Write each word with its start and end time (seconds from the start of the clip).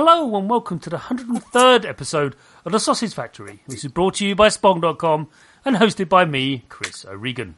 Hello 0.00 0.36
and 0.36 0.48
welcome 0.48 0.78
to 0.78 0.90
the 0.90 0.96
103rd 0.96 1.84
episode 1.84 2.36
of 2.64 2.70
The 2.70 2.78
Sausage 2.78 3.14
Factory, 3.14 3.64
This 3.66 3.84
is 3.84 3.90
brought 3.90 4.14
to 4.14 4.26
you 4.28 4.36
by 4.36 4.46
Spong.com 4.46 5.28
and 5.64 5.74
hosted 5.74 6.08
by 6.08 6.24
me, 6.24 6.62
Chris 6.68 7.04
O'Regan. 7.04 7.56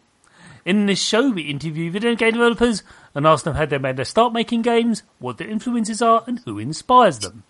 In 0.65 0.87
this 0.87 1.03
show, 1.03 1.29
we 1.29 1.43
interview 1.43 1.91
video 1.91 2.15
game 2.15 2.33
developers 2.33 2.83
and 3.15 3.27
ask 3.27 3.45
them 3.45 3.57
how 3.57 3.67
they 3.67 3.77
made 3.77 3.99
their 3.99 4.07
start 4.07 4.33
making 4.33 4.63
games, 4.63 5.03
what 5.19 5.37
their 5.37 5.51
influences 5.51 6.01
are, 6.01 6.25
and 6.27 6.39
who 6.47 6.59
inspires 6.59 7.19
them. 7.19 7.43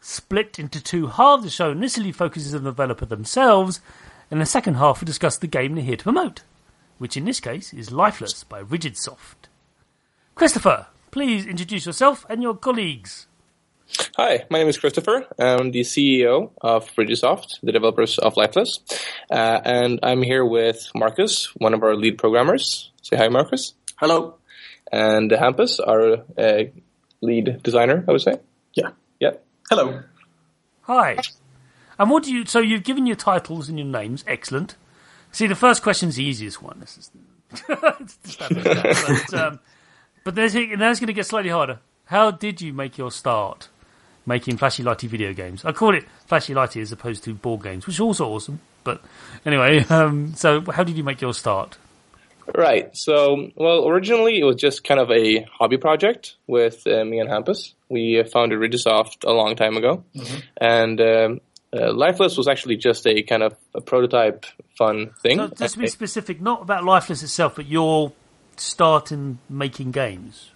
Split 0.00 0.56
into 0.56 0.80
two 0.80 1.08
halves, 1.08 1.42
the 1.42 1.50
show 1.50 1.72
initially 1.72 2.12
focuses 2.12 2.54
on 2.54 2.62
the 2.62 2.70
developer 2.70 3.04
themselves, 3.04 3.80
and 4.30 4.40
the 4.40 4.46
second 4.46 4.74
half, 4.74 5.00
we 5.00 5.04
discuss 5.04 5.36
the 5.36 5.48
game 5.48 5.74
they're 5.74 5.82
here 5.82 5.96
to 5.96 6.04
promote, 6.04 6.42
which 6.98 7.16
in 7.16 7.24
this 7.24 7.40
case 7.40 7.74
is 7.74 7.90
Lifeless 7.90 8.44
by 8.44 8.62
Rigidsoft. 8.62 9.48
Christopher, 10.36 10.86
please 11.10 11.44
introduce 11.44 11.86
yourself 11.86 12.24
and 12.30 12.40
your 12.40 12.54
colleagues. 12.54 13.26
Hi, 14.16 14.44
my 14.50 14.58
name 14.58 14.68
is 14.68 14.78
Christopher. 14.78 15.26
I'm 15.38 15.70
the 15.70 15.80
CEO 15.80 16.50
of 16.60 16.90
Rigidsoft, 16.96 17.60
the 17.62 17.72
developers 17.72 18.18
of 18.18 18.36
Lifeless. 18.36 18.80
Uh, 19.30 19.60
and 19.64 20.00
I'm 20.02 20.22
here 20.22 20.44
with 20.44 20.90
Marcus, 20.94 21.54
one 21.56 21.74
of 21.74 21.82
our 21.82 21.94
lead 21.96 22.18
programmers. 22.18 22.90
Say 23.02 23.16
hi, 23.16 23.28
Marcus. 23.28 23.74
Hello. 23.96 24.36
And 24.90 25.30
Hampus, 25.30 25.80
our 25.86 26.24
uh, 26.38 26.64
lead 27.20 27.62
designer, 27.62 28.04
I 28.06 28.12
would 28.12 28.20
say. 28.20 28.38
Yeah. 28.74 28.90
Yeah. 29.20 29.32
Hello. 29.68 30.02
Hi. 30.82 31.18
And 31.98 32.10
what 32.10 32.24
do 32.24 32.32
you? 32.32 32.46
So 32.46 32.60
you've 32.60 32.84
given 32.84 33.06
your 33.06 33.16
titles 33.16 33.68
and 33.68 33.78
your 33.78 33.88
names. 33.88 34.24
Excellent. 34.26 34.76
See, 35.32 35.46
the 35.46 35.54
first 35.54 35.82
question's 35.82 36.16
the 36.16 36.24
easiest 36.24 36.62
one. 36.62 36.80
This 36.80 36.98
is, 36.98 37.10
it's 37.52 38.36
that 38.36 39.28
but, 39.30 39.40
um, 39.40 39.60
but 40.24 40.34
there's, 40.34 40.54
now 40.54 40.90
it's 40.90 41.00
going 41.00 41.06
to 41.06 41.12
get 41.12 41.26
slightly 41.26 41.50
harder. 41.50 41.80
How 42.06 42.30
did 42.30 42.60
you 42.60 42.72
make 42.74 42.98
your 42.98 43.10
start 43.10 43.68
making 44.26 44.56
flashy 44.56 44.82
lighty 44.82 45.08
video 45.08 45.32
games? 45.32 45.64
I 45.64 45.72
call 45.72 45.94
it 45.94 46.04
flashy 46.26 46.54
lighty 46.54 46.80
as 46.82 46.92
opposed 46.92 47.24
to 47.24 47.34
board 47.34 47.62
games, 47.62 47.86
which 47.86 47.96
is 47.96 48.00
also 48.00 48.28
awesome. 48.28 48.60
But 48.84 49.00
anyway, 49.46 49.84
um, 49.90 50.34
so 50.34 50.60
how 50.70 50.84
did 50.84 50.96
you 50.96 51.04
make 51.04 51.20
your 51.20 51.34
start? 51.34 51.76
Right. 52.56 52.94
So, 52.96 53.50
well, 53.54 53.86
originally 53.86 54.40
it 54.40 54.44
was 54.44 54.56
just 54.56 54.82
kind 54.82 54.98
of 55.00 55.10
a 55.12 55.42
hobby 55.58 55.76
project 55.76 56.34
with 56.48 56.84
uh, 56.86 57.04
me 57.04 57.20
and 57.20 57.30
Hampus. 57.30 57.72
We 57.88 58.18
uh, 58.20 58.24
founded 58.24 58.58
Rigidsoft 58.58 59.24
a 59.24 59.32
long 59.32 59.54
time 59.54 59.76
ago, 59.76 60.02
Mm-hmm. 60.16 60.38
and 60.56 61.00
um, 61.00 61.40
uh, 61.74 61.92
Lifeless 61.92 62.36
was 62.36 62.48
actually 62.48 62.76
just 62.76 63.06
a 63.06 63.22
kind 63.22 63.42
of 63.42 63.54
a 63.74 63.80
prototype, 63.80 64.44
fun 64.76 65.12
thing. 65.22 65.38
So, 65.38 65.48
just 65.48 65.74
to 65.74 65.80
be 65.80 65.86
specific, 65.86 66.40
not 66.40 66.62
about 66.62 66.84
Lifeless 66.84 67.22
itself, 67.22 67.56
but 67.56 67.66
your 67.66 68.12
start 68.56 69.12
in 69.12 69.38
making 69.48 69.92
games. 69.92 70.50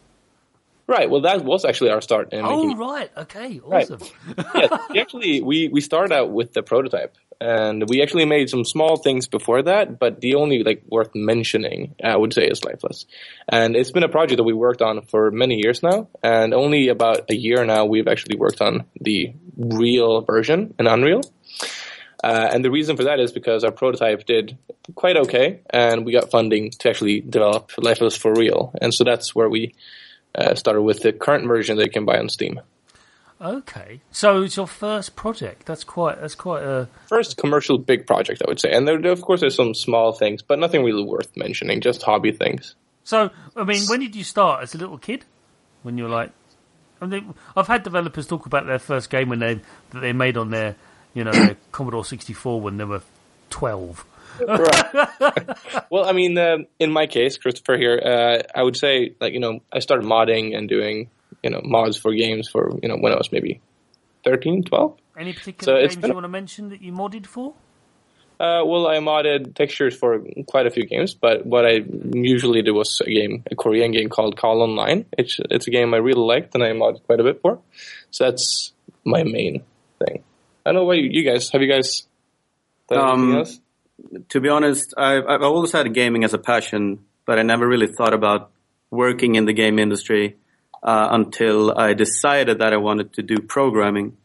Right. 0.86 1.08
Well, 1.10 1.22
that 1.22 1.44
was 1.44 1.64
actually 1.64 1.90
our 1.90 2.00
start. 2.00 2.32
In 2.32 2.44
Oh, 2.44 2.62
making 2.62 2.78
right. 2.78 3.10
Okay. 3.16 3.60
Right. 3.64 3.90
Awesome. 3.90 4.08
yes, 4.54 4.80
we 4.90 5.00
actually 5.00 5.42
we 5.42 5.68
we 5.68 5.80
started 5.80 6.12
out 6.14 6.30
with 6.30 6.52
the 6.52 6.62
prototype, 6.62 7.16
and 7.40 7.88
we 7.88 8.02
actually 8.02 8.24
made 8.24 8.50
some 8.50 8.64
small 8.64 8.96
things 8.96 9.26
before 9.28 9.62
that. 9.62 9.98
But 9.98 10.20
the 10.20 10.34
only 10.36 10.62
like 10.62 10.82
worth 10.88 11.10
mentioning, 11.14 11.94
I 12.02 12.16
would 12.16 12.32
say, 12.32 12.46
is 12.46 12.64
Lifeless, 12.64 13.06
and 13.48 13.76
it's 13.76 13.90
been 13.90 14.04
a 14.04 14.08
project 14.08 14.38
that 14.38 14.44
we 14.44 14.52
worked 14.52 14.82
on 14.82 15.02
for 15.02 15.30
many 15.30 15.56
years 15.62 15.82
now, 15.82 16.08
and 16.22 16.54
only 16.54 16.88
about 16.88 17.30
a 17.30 17.34
year 17.34 17.64
now 17.64 17.84
we've 17.86 18.08
actually 18.08 18.36
worked 18.36 18.60
on 18.60 18.84
the 19.00 19.32
real 19.56 20.20
version 20.22 20.74
in 20.78 20.86
Unreal. 20.86 21.22
Uh, 22.24 22.48
and 22.52 22.64
the 22.64 22.70
reason 22.70 22.96
for 22.96 23.04
that 23.04 23.20
is 23.20 23.30
because 23.30 23.62
our 23.62 23.70
prototype 23.70 24.24
did 24.24 24.56
quite 24.94 25.16
okay, 25.16 25.60
and 25.70 26.04
we 26.04 26.12
got 26.12 26.30
funding 26.30 26.70
to 26.70 26.88
actually 26.88 27.20
develop 27.20 27.70
Lifeless 27.78 28.16
for 28.16 28.32
real, 28.34 28.72
and 28.80 28.92
so 28.92 29.04
that's 29.04 29.34
where 29.34 29.48
we 29.48 29.74
uh, 30.36 30.54
started 30.54 30.82
with 30.82 31.00
the 31.00 31.12
current 31.12 31.46
version 31.46 31.76
that 31.76 31.84
you 31.84 31.90
can 31.90 32.04
buy 32.04 32.18
on 32.18 32.28
Steam. 32.28 32.60
Okay. 33.40 34.00
So 34.12 34.42
it's 34.42 34.56
your 34.56 34.66
first 34.66 35.14
project. 35.16 35.66
That's 35.66 35.84
quite. 35.84 36.20
That's 36.20 36.34
quite 36.34 36.62
a. 36.62 36.88
first 37.06 37.36
commercial 37.36 37.78
big 37.78 38.06
project, 38.06 38.42
I 38.42 38.48
would 38.48 38.60
say. 38.60 38.70
And 38.70 38.88
there, 38.88 38.98
of 39.08 39.20
course, 39.20 39.40
there's 39.40 39.56
some 39.56 39.74
small 39.74 40.12
things, 40.12 40.42
but 40.42 40.58
nothing 40.58 40.84
really 40.84 41.04
worth 41.04 41.36
mentioning. 41.36 41.80
Just 41.80 42.02
hobby 42.02 42.32
things. 42.32 42.74
So 43.04 43.30
I 43.54 43.64
mean, 43.64 43.82
when 43.86 44.00
did 44.00 44.16
you 44.16 44.24
start 44.24 44.62
as 44.62 44.74
a 44.74 44.78
little 44.78 44.98
kid? 44.98 45.24
When 45.82 45.98
you 45.98 46.04
were 46.04 46.10
like, 46.10 46.32
I 47.00 47.06
mean, 47.06 47.34
I've 47.56 47.68
had 47.68 47.82
developers 47.82 48.26
talk 48.26 48.46
about 48.46 48.66
their 48.66 48.78
first 48.78 49.10
game 49.10 49.28
when 49.28 49.38
they 49.38 49.60
that 49.90 50.00
they 50.00 50.12
made 50.12 50.36
on 50.36 50.50
their, 50.50 50.76
you 51.12 51.22
know, 51.22 51.32
their 51.32 51.56
Commodore 51.72 52.04
64 52.04 52.60
when 52.60 52.78
they 52.78 52.84
were 52.84 53.02
12. 54.38 55.86
Well, 55.90 56.04
I 56.04 56.12
mean, 56.12 56.36
uh, 56.38 56.58
in 56.78 56.90
my 56.90 57.06
case, 57.06 57.38
Christopher 57.38 57.76
here, 57.76 58.00
uh, 58.04 58.42
I 58.58 58.62
would 58.62 58.76
say, 58.76 59.14
like, 59.20 59.32
you 59.32 59.40
know, 59.40 59.60
I 59.72 59.78
started 59.80 60.06
modding 60.06 60.56
and 60.56 60.68
doing, 60.68 61.10
you 61.42 61.50
know, 61.50 61.60
mods 61.64 61.96
for 61.96 62.12
games 62.14 62.48
for, 62.48 62.78
you 62.82 62.88
know, 62.88 62.96
when 62.96 63.12
I 63.12 63.16
was 63.16 63.30
maybe 63.32 63.60
13, 64.24 64.64
12. 64.64 64.98
Any 65.18 65.32
particular 65.32 65.74
So 65.74 65.80
games 65.80 65.96
been 65.96 66.04
you 66.08 66.12
a- 66.12 66.14
want 66.14 66.24
to 66.24 66.28
mention 66.28 66.68
that 66.70 66.82
you 66.82 66.92
modded 66.92 67.26
for? 67.26 67.54
Uh, 68.38 68.60
well, 68.66 68.86
I 68.86 68.96
modded 68.98 69.54
textures 69.54 69.96
for 69.96 70.22
quite 70.46 70.66
a 70.66 70.70
few 70.70 70.84
games, 70.84 71.14
but 71.14 71.46
what 71.46 71.64
I 71.64 71.82
usually 72.12 72.60
do 72.60 72.74
was 72.74 73.00
a 73.00 73.08
game, 73.10 73.42
a 73.50 73.56
Korean 73.56 73.92
game 73.92 74.10
called 74.10 74.36
Kal 74.38 74.60
Online. 74.60 75.06
It's 75.16 75.40
it's 75.50 75.66
a 75.68 75.70
game 75.70 75.94
I 75.94 75.96
really 75.98 76.20
liked 76.20 76.54
and 76.54 76.62
I 76.62 76.72
modded 76.72 77.02
quite 77.06 77.18
a 77.18 77.22
bit 77.22 77.40
for. 77.40 77.60
So 78.10 78.24
that's 78.24 78.74
my 79.04 79.22
main 79.22 79.62
thing. 80.04 80.22
I 80.66 80.72
don't 80.72 80.74
know 80.74 80.84
why 80.84 80.94
you, 80.94 81.08
you 81.10 81.22
guys 81.22 81.48
have. 81.48 81.62
You 81.62 81.68
guys 81.72 82.06
done 82.90 82.98
anything 83.08 83.30
Um, 83.32 83.36
else? 83.38 83.60
To 84.28 84.40
be 84.40 84.48
honest, 84.48 84.94
I've, 84.96 85.26
I've 85.26 85.42
always 85.42 85.72
had 85.72 85.92
gaming 85.94 86.24
as 86.24 86.34
a 86.34 86.38
passion, 86.38 87.04
but 87.24 87.38
I 87.38 87.42
never 87.42 87.66
really 87.66 87.86
thought 87.86 88.14
about 88.14 88.50
working 88.90 89.34
in 89.34 89.46
the 89.46 89.52
game 89.52 89.78
industry 89.78 90.36
uh, 90.82 91.08
until 91.10 91.76
I 91.76 91.94
decided 91.94 92.58
that 92.58 92.72
I 92.72 92.76
wanted 92.76 93.14
to 93.14 93.22
do 93.22 93.38
programming. 93.38 94.16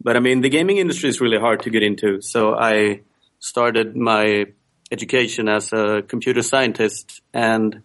But 0.00 0.16
I 0.16 0.20
mean, 0.20 0.40
the 0.40 0.48
gaming 0.48 0.78
industry 0.78 1.08
is 1.08 1.20
really 1.20 1.38
hard 1.38 1.62
to 1.62 1.70
get 1.70 1.82
into, 1.82 2.20
so 2.20 2.54
I 2.54 3.00
started 3.38 3.96
my 3.96 4.46
education 4.90 5.48
as 5.48 5.72
a 5.72 6.02
computer 6.02 6.42
scientist 6.42 7.20
and 7.32 7.82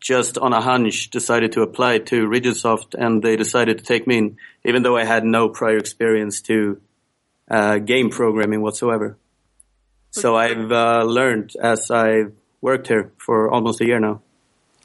just 0.00 0.36
on 0.38 0.52
a 0.52 0.60
hunch 0.60 1.10
decided 1.10 1.52
to 1.52 1.62
apply 1.62 1.98
to 1.98 2.26
Rigidsoft 2.26 2.94
and 2.94 3.22
they 3.22 3.36
decided 3.36 3.78
to 3.78 3.84
take 3.84 4.06
me 4.06 4.18
in, 4.18 4.36
even 4.64 4.82
though 4.82 4.96
I 4.96 5.04
had 5.04 5.24
no 5.24 5.48
prior 5.48 5.76
experience 5.76 6.40
to 6.42 6.80
uh, 7.50 7.78
game 7.78 8.10
programming 8.10 8.62
whatsoever. 8.62 9.16
So 10.12 10.36
I've 10.36 10.70
uh, 10.70 11.04
learned 11.04 11.56
as 11.60 11.90
I've 11.90 12.32
worked 12.60 12.88
here 12.88 13.10
for 13.16 13.50
almost 13.50 13.80
a 13.80 13.86
year 13.86 13.98
now. 13.98 14.20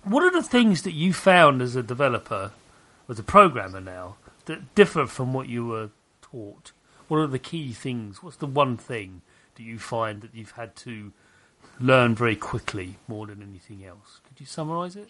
What 0.06 0.24
are 0.24 0.32
the 0.32 0.42
things 0.42 0.84
that 0.84 0.94
you 0.94 1.12
found 1.12 1.62
as 1.62 1.76
a 1.76 1.84
developer, 1.84 2.52
as 3.10 3.20
a 3.20 3.24
programmer 3.24 3.82
now, 3.82 4.16
that 4.46 4.74
differ 4.74 5.06
from 5.06 5.34
what 5.34 5.50
you 5.50 5.68
were 5.68 5.90
taught? 6.22 6.72
What 7.10 7.18
are 7.18 7.28
the 7.28 7.40
key 7.40 7.74
things? 7.74 8.24
What's 8.24 8.38
the 8.38 8.48
one 8.48 8.78
thing 8.78 9.22
that 9.56 9.64
you 9.64 9.80
find 9.80 10.22
that 10.22 10.34
you've 10.34 10.52
had 10.52 10.78
to 10.78 11.12
learn 11.78 12.16
very 12.16 12.38
quickly 12.38 12.96
more 13.10 13.28
than 13.28 13.44
anything 13.44 13.86
else? 13.86 14.22
Could 14.30 14.40
you 14.40 14.46
summarize 14.46 14.96
it? 14.96 15.10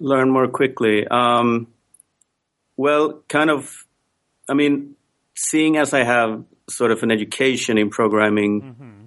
Learn 0.00 0.30
more 0.30 0.48
quickly. 0.48 1.06
Um, 1.06 1.66
well, 2.78 3.22
kind 3.28 3.50
of. 3.50 3.84
I 4.48 4.54
mean, 4.54 4.94
seeing 5.34 5.76
as 5.76 5.92
I 5.92 6.04
have 6.04 6.42
sort 6.68 6.90
of 6.90 7.02
an 7.02 7.10
education 7.10 7.78
in 7.78 7.90
programming, 7.90 8.60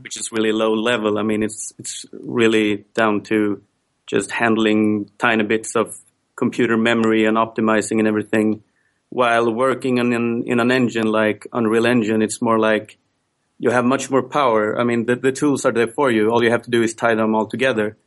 which 0.03 0.17
is 0.17 0.31
really 0.31 0.51
low 0.51 0.73
level. 0.73 1.17
I 1.17 1.23
mean, 1.23 1.43
it's 1.43 1.73
it's 1.77 2.05
really 2.11 2.85
down 2.93 3.21
to 3.23 3.61
just 4.07 4.31
handling 4.31 5.09
tiny 5.17 5.43
bits 5.43 5.75
of 5.75 5.95
computer 6.35 6.77
memory 6.77 7.25
and 7.25 7.37
optimizing 7.37 7.99
and 7.99 8.07
everything. 8.07 8.63
While 9.09 9.53
working 9.53 9.97
in 9.97 10.13
an, 10.13 10.43
in 10.47 10.59
an 10.59 10.71
engine 10.71 11.07
like 11.07 11.45
Unreal 11.53 11.85
Engine, 11.85 12.21
it's 12.21 12.41
more 12.41 12.57
like 12.57 12.97
you 13.59 13.69
have 13.69 13.85
much 13.85 14.09
more 14.09 14.23
power. 14.23 14.79
I 14.79 14.83
mean, 14.83 15.05
the, 15.05 15.15
the 15.15 15.31
tools 15.31 15.65
are 15.65 15.71
there 15.71 15.87
for 15.87 16.09
you. 16.09 16.29
All 16.29 16.43
you 16.43 16.49
have 16.49 16.63
to 16.63 16.71
do 16.71 16.81
is 16.81 16.95
tie 16.95 17.15
them 17.15 17.35
all 17.35 17.45
together. 17.45 17.97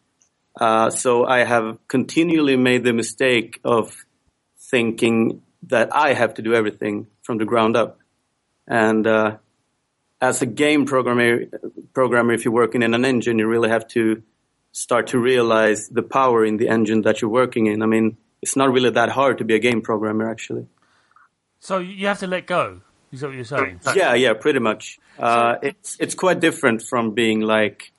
Uh, 0.61 0.91
so 0.91 1.27
I 1.27 1.45
have 1.45 1.79
continually 1.89 2.57
made 2.57 2.85
the 2.85 2.93
mistake 2.93 3.61
of 3.65 4.05
thinking 4.71 5.43
that 5.69 5.95
I 5.95 6.15
have 6.15 6.35
to 6.35 6.43
do 6.43 6.55
everything 6.55 7.07
from 7.23 7.39
the 7.39 7.45
ground 7.45 7.77
up. 7.77 7.99
And 8.67 9.07
uh, 9.07 9.37
as 10.29 10.43
a 10.43 10.47
game 10.47 10.87
programmer, 10.87 11.45
programmer, 11.93 12.33
if 12.33 12.45
you're 12.45 12.55
working 12.55 12.83
in 12.83 12.95
an 12.95 13.05
engine, 13.05 13.39
you 13.39 13.47
really 13.47 13.69
have 13.69 13.87
to 13.89 14.23
start 14.73 15.09
to 15.09 15.19
realize 15.19 15.89
the 15.89 16.03
power 16.03 16.45
in 16.45 16.57
the 16.57 16.69
engine 16.69 17.03
that 17.03 17.21
you're 17.21 17.31
working 17.31 17.67
in. 17.67 17.83
I 17.83 17.87
mean, 17.87 18.17
it's 18.43 18.57
not 18.57 18.73
really 18.73 18.91
that 18.91 19.11
hard 19.11 19.39
to 19.39 19.45
be 19.45 19.55
a 19.55 19.59
game 19.59 19.81
programmer, 19.83 20.31
actually. 20.31 20.67
So 21.61 21.79
you 21.79 22.07
have 22.09 22.19
to 22.21 22.27
let 22.27 22.47
go. 22.47 22.81
Is 23.13 23.21
that 23.21 23.29
what 23.29 23.37
you're 23.37 23.45
saying? 23.45 23.81
Yeah, 23.95 24.15
yeah, 24.15 24.35
pretty 24.35 24.59
much. 24.59 24.99
Uh, 25.19 25.55
it's 25.63 25.97
it's 26.01 26.15
quite 26.15 26.41
different 26.41 26.83
from 26.83 27.15
being 27.15 27.41
like 27.41 27.93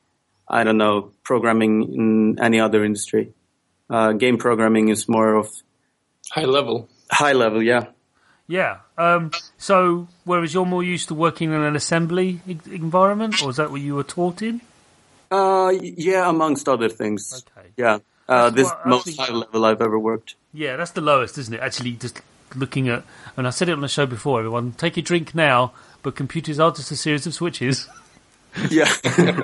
I 0.47 0.63
don't 0.65 0.77
know 0.77 1.11
programming 1.23 1.73
in 1.93 2.39
any 2.47 2.59
other 2.59 2.83
industry. 2.83 3.31
Uh, 3.89 4.11
game 4.11 4.37
programming 4.37 4.89
is 4.89 5.07
more 5.07 5.35
of 5.35 5.47
High 6.31 6.45
level. 6.45 6.89
high 7.09 7.33
level. 7.33 7.63
Yeah, 7.63 7.85
Yeah. 8.47 8.77
Um, 8.97 9.31
so, 9.57 10.07
whereas 10.23 10.53
you're 10.53 10.65
more 10.65 10.83
used 10.83 11.07
to 11.07 11.13
working 11.15 11.51
in 11.51 11.61
an 11.61 11.75
assembly 11.75 12.41
e- 12.47 12.57
environment, 12.71 13.41
or 13.43 13.49
is 13.49 13.57
that 13.57 13.71
what 13.71 13.81
you 13.81 13.95
were 13.95 14.03
taught 14.03 14.41
in? 14.41 14.61
uh, 15.31 15.71
yeah, 15.81 16.29
amongst 16.29 16.69
other 16.69 16.87
things. 16.87 17.43
Okay. 17.57 17.67
Yeah, 17.77 17.99
uh, 18.29 18.51
this 18.51 18.67
what- 18.67 18.85
most 18.87 19.17
high 19.19 19.31
level 19.33 19.65
I've 19.65 19.81
ever 19.81 19.97
worked. 19.97 20.35
Yeah, 20.53 20.75
that's 20.77 20.91
the 20.91 21.01
lowest, 21.01 21.37
isn't 21.37 21.53
it? 21.55 21.59
Actually, 21.59 21.93
just 21.93 22.21
looking 22.55 22.87
at, 22.87 23.03
and 23.35 23.47
I 23.47 23.49
said 23.49 23.67
it 23.67 23.73
on 23.73 23.81
the 23.81 23.87
show 23.87 24.05
before. 24.05 24.39
Everyone, 24.39 24.73
take 24.73 24.95
your 24.95 25.03
drink 25.03 25.33
now, 25.35 25.73
but 26.03 26.15
computers 26.15 26.59
are 26.59 26.71
just 26.71 26.91
a 26.91 26.95
series 26.95 27.25
of 27.27 27.33
switches. 27.33 27.87
Yeah, 28.69 28.89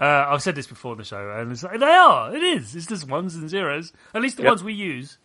Uh, 0.00 0.26
I've 0.30 0.42
said 0.42 0.54
this 0.54 0.66
before 0.66 0.92
on 0.92 0.98
the 0.98 1.04
show, 1.04 1.30
and 1.30 1.52
it's 1.52 1.62
like, 1.62 1.78
they 1.78 1.86
are. 1.86 2.34
It 2.34 2.42
is. 2.42 2.74
It's 2.74 2.86
just 2.86 3.06
ones 3.08 3.34
and 3.36 3.48
zeros. 3.50 3.92
At 4.14 4.22
least 4.22 4.38
the 4.38 4.42
Yeah. 4.44 4.48
ones 4.50 4.64
we 4.64 4.72
use. 4.72 5.18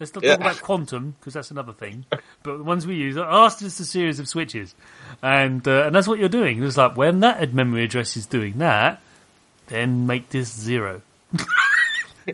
Let's 0.00 0.14
not 0.14 0.24
Yeah. 0.24 0.32
talk 0.36 0.40
about 0.40 0.62
quantum 0.62 1.14
because 1.20 1.34
that's 1.34 1.50
another 1.52 1.72
thing. 1.72 2.06
But 2.42 2.56
the 2.56 2.64
ones 2.64 2.86
we 2.86 2.94
use 2.94 3.18
are 3.18 3.50
just 3.50 3.78
a 3.80 3.84
series 3.84 4.18
of 4.18 4.26
switches, 4.26 4.74
and 5.22 5.66
uh, 5.68 5.82
and 5.84 5.94
that's 5.94 6.08
what 6.08 6.18
you're 6.18 6.30
doing. 6.30 6.64
It's 6.64 6.78
like 6.78 6.96
when 6.96 7.20
that 7.20 7.52
memory 7.52 7.84
address 7.84 8.16
is 8.16 8.24
doing 8.24 8.56
that, 8.58 9.02
then 9.66 10.06
make 10.06 10.30
this 10.30 10.50
zero. 10.52 11.02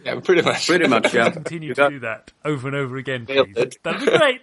Yeah, 0.04 0.20
pretty 0.20 0.42
much. 0.42 0.66
pretty 0.66 0.88
much. 0.88 1.14
Yeah, 1.14 1.30
Continue 1.40 1.72
to 1.72 1.88
do 1.88 1.98
that 2.00 2.30
over 2.44 2.66
and 2.68 2.76
over 2.76 2.96
again, 2.98 3.24
please. 3.24 3.54
That'd 3.82 4.00
be 4.00 4.18
great. 4.18 4.42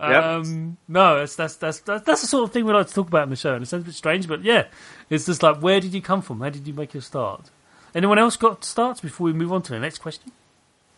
Yeah. 0.00 0.34
Um, 0.36 0.78
no, 0.88 1.18
that's, 1.18 1.36
that's 1.36 1.56
that's 1.56 1.80
that's 1.80 2.04
that's 2.04 2.20
the 2.22 2.26
sort 2.26 2.44
of 2.44 2.52
thing 2.52 2.64
we 2.64 2.72
like 2.72 2.88
to 2.88 2.94
talk 2.94 3.08
about 3.08 3.24
in 3.24 3.30
the 3.30 3.36
show. 3.36 3.54
And 3.54 3.62
it 3.62 3.66
sounds 3.66 3.82
a 3.82 3.86
bit 3.86 3.94
strange, 3.94 4.26
but 4.26 4.42
yeah, 4.42 4.66
it's 5.10 5.26
just 5.26 5.42
like 5.42 5.58
where 5.62 5.80
did 5.80 5.94
you 5.94 6.02
come 6.02 6.22
from? 6.22 6.40
How 6.40 6.48
did 6.50 6.66
you 6.66 6.74
make 6.74 6.92
your 6.94 7.02
start? 7.02 7.50
Anyone 7.94 8.18
else 8.18 8.36
got 8.36 8.64
starts 8.64 9.00
before 9.00 9.26
we 9.26 9.32
move 9.32 9.52
on 9.52 9.62
to 9.62 9.72
the 9.72 9.78
next 9.78 9.98
question? 9.98 10.32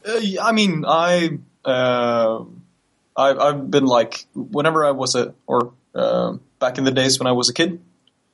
Uh, 0.07 0.21
I 0.43 0.53
mean, 0.53 0.85
I, 0.87 1.39
uh, 1.65 2.45
I, 3.17 3.35
I've 3.35 3.71
been 3.71 3.87
like, 3.87 4.27
whenever 4.35 4.85
I 4.85 4.91
was 4.93 5.15
a, 5.15 5.35
or 5.47 5.73
uh, 5.95 6.37
back 6.59 6.79
in 6.79 6.85
the 6.85 6.91
days 6.91 7.19
when 7.19 7.27
I 7.27 7.33
was 7.33 7.49
a 7.49 7.55
kid, 7.55 7.81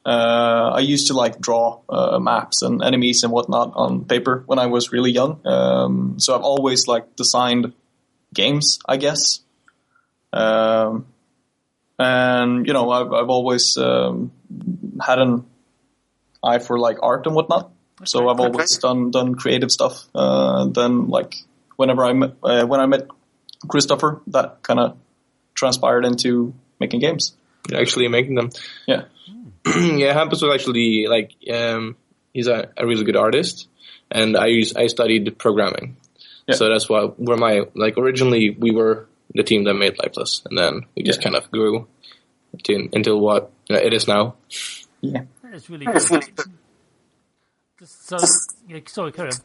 uh, 0.07 0.71
I 0.75 0.81
used 0.81 1.09
to 1.09 1.15
like 1.15 1.41
draw 1.41 1.81
uh, 1.89 2.19
maps 2.19 2.63
and 2.63 2.83
enemies 2.83 3.25
and 3.25 3.33
whatnot 3.33 3.73
on 3.75 4.05
paper 4.05 4.43
when 4.47 4.59
I 4.59 4.67
was 4.67 4.93
really 4.93 5.11
young. 5.11 5.47
Um, 5.47 6.19
so 6.19 6.35
I've 6.35 6.43
always 6.43 6.87
like 6.87 7.17
designed 7.17 7.75
games, 8.33 8.79
I 8.87 8.97
guess. 8.97 9.41
Um, 10.33 11.07
and 11.99 12.67
you 12.67 12.73
know, 12.73 12.91
I've, 12.91 13.13
I've 13.13 13.29
always 13.29 13.77
um, 13.77 14.33
had 15.05 15.19
an 15.19 15.45
eye 16.43 16.59
for 16.61 16.79
like 16.79 16.99
art 17.03 17.27
and 17.27 17.35
whatnot. 17.35 17.71
So 18.05 18.29
I've 18.29 18.41
always 18.41 18.79
done 18.79 19.11
done 19.11 19.35
creative 19.35 19.73
stuff. 19.73 20.07
Uh, 20.15 20.67
then 20.67 21.09
like 21.09 21.35
whenever 21.79 22.05
I 22.05 22.13
met, 22.13 22.33
uh, 22.43 22.67
when 22.67 22.81
I 22.81 22.87
met 22.87 23.07
Christopher, 23.67 24.21
that 24.29 24.63
kind 24.63 24.81
of 24.81 24.97
transpired 25.55 26.05
into 26.05 26.53
making 26.79 27.01
games. 27.01 27.35
Actually 27.73 28.09
making 28.09 28.35
them. 28.35 28.51
Yeah. 28.87 29.05
yeah, 29.67 30.13
Hampus 30.15 30.43
was 30.43 30.53
actually 30.55 31.07
like 31.09 31.33
um, 31.53 31.97
he's 32.35 32.49
a, 32.49 32.71
a 32.77 32.87
really 32.87 33.05
good 33.05 33.17
artist, 33.17 33.69
and 34.11 34.37
I 34.37 34.47
use 34.47 34.75
I 34.77 34.87
studied 34.87 35.39
programming, 35.39 35.97
Yeah. 36.47 36.55
so 36.57 36.69
that's 36.69 36.89
why 36.89 37.03
where 37.17 37.37
my 37.37 37.63
like 37.75 37.99
originally 37.99 38.51
we 38.59 38.71
were 38.71 39.07
the 39.35 39.43
team 39.43 39.65
that 39.65 39.75
made 39.75 39.99
Lifeless, 39.99 40.43
and 40.49 40.57
then 40.57 40.87
we 40.97 41.03
just 41.03 41.21
Yeah. 41.21 41.25
kind 41.25 41.37
of 41.37 41.51
grew 41.51 41.87
to, 42.65 42.89
until 42.95 43.21
what 43.21 43.51
you 43.69 43.77
know, 43.77 43.83
it 43.83 43.93
is 43.93 44.09
now. 44.09 44.37
Yeah. 45.03 45.23
That's 45.45 45.69
really 45.69 45.87
good. 45.87 45.95
Just 47.79 48.09
so, 48.09 48.17
yeah, 48.69 48.81
sorry, 48.87 49.13
carry 49.13 49.29
on. 49.31 49.39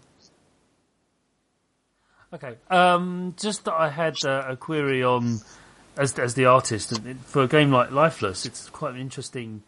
Okay, 2.34 2.56
um, 2.70 3.36
just 3.40 3.66
that 3.66 3.76
I 3.76 3.90
had 3.90 4.16
uh, 4.26 4.46
a 4.48 4.56
query 4.56 5.04
on 5.04 5.40
as 5.98 6.18
as 6.18 6.34
the 6.34 6.46
artist 6.46 7.00
for 7.26 7.44
a 7.44 7.48
game 7.48 7.72
like 7.72 7.92
Lifeless, 7.92 8.46
it's 8.46 8.70
quite 8.70 8.96
an 8.96 9.00
interesting 9.00 9.62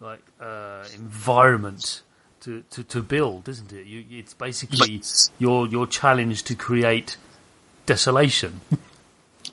like 0.00 0.22
uh, 0.40 0.84
environment 0.94 2.02
to, 2.40 2.62
to, 2.70 2.84
to 2.84 3.02
build, 3.02 3.48
isn't 3.48 3.72
it? 3.72 3.86
You, 3.86 4.04
it's 4.10 4.34
basically 4.34 5.02
your 5.38 5.66
your 5.66 5.86
challenge 5.86 6.44
to 6.44 6.54
create 6.54 7.16
desolation. 7.86 8.60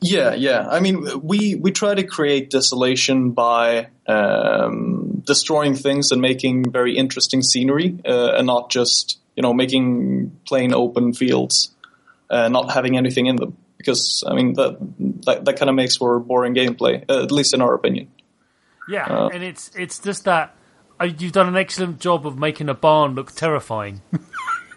Yeah, 0.03 0.33
yeah. 0.33 0.67
I 0.67 0.79
mean, 0.79 1.21
we 1.21 1.53
we 1.53 1.71
try 1.71 1.93
to 1.93 2.03
create 2.03 2.49
desolation 2.49 3.31
by 3.31 3.89
um, 4.07 5.21
destroying 5.23 5.75
things 5.75 6.11
and 6.11 6.19
making 6.19 6.71
very 6.71 6.97
interesting 6.97 7.43
scenery, 7.43 7.99
uh, 8.03 8.31
and 8.31 8.47
not 8.47 8.71
just 8.71 9.19
you 9.35 9.43
know 9.43 9.53
making 9.53 10.35
plain 10.47 10.73
open 10.73 11.13
fields, 11.13 11.70
uh, 12.31 12.49
not 12.49 12.71
having 12.71 12.97
anything 12.97 13.27
in 13.27 13.35
them. 13.35 13.55
Because 13.77 14.23
I 14.27 14.33
mean 14.33 14.53
that 14.53 14.77
that, 15.25 15.45
that 15.45 15.57
kind 15.57 15.69
of 15.69 15.75
makes 15.75 15.97
for 15.97 16.19
boring 16.19 16.55
gameplay, 16.55 17.03
uh, 17.09 17.23
at 17.23 17.31
least 17.31 17.53
in 17.53 17.61
our 17.61 17.73
opinion. 17.75 18.09
Yeah, 18.89 19.05
Uh. 19.05 19.29
and 19.33 19.43
it's 19.43 19.71
it's 19.75 19.99
just 19.99 20.23
that 20.25 20.55
uh, 20.99 21.05
you've 21.05 21.31
done 21.31 21.47
an 21.47 21.55
excellent 21.57 21.99
job 21.99 22.25
of 22.27 22.37
making 22.37 22.69
a 22.69 22.73
barn 22.73 23.13
look 23.15 23.31
terrifying. 23.31 24.01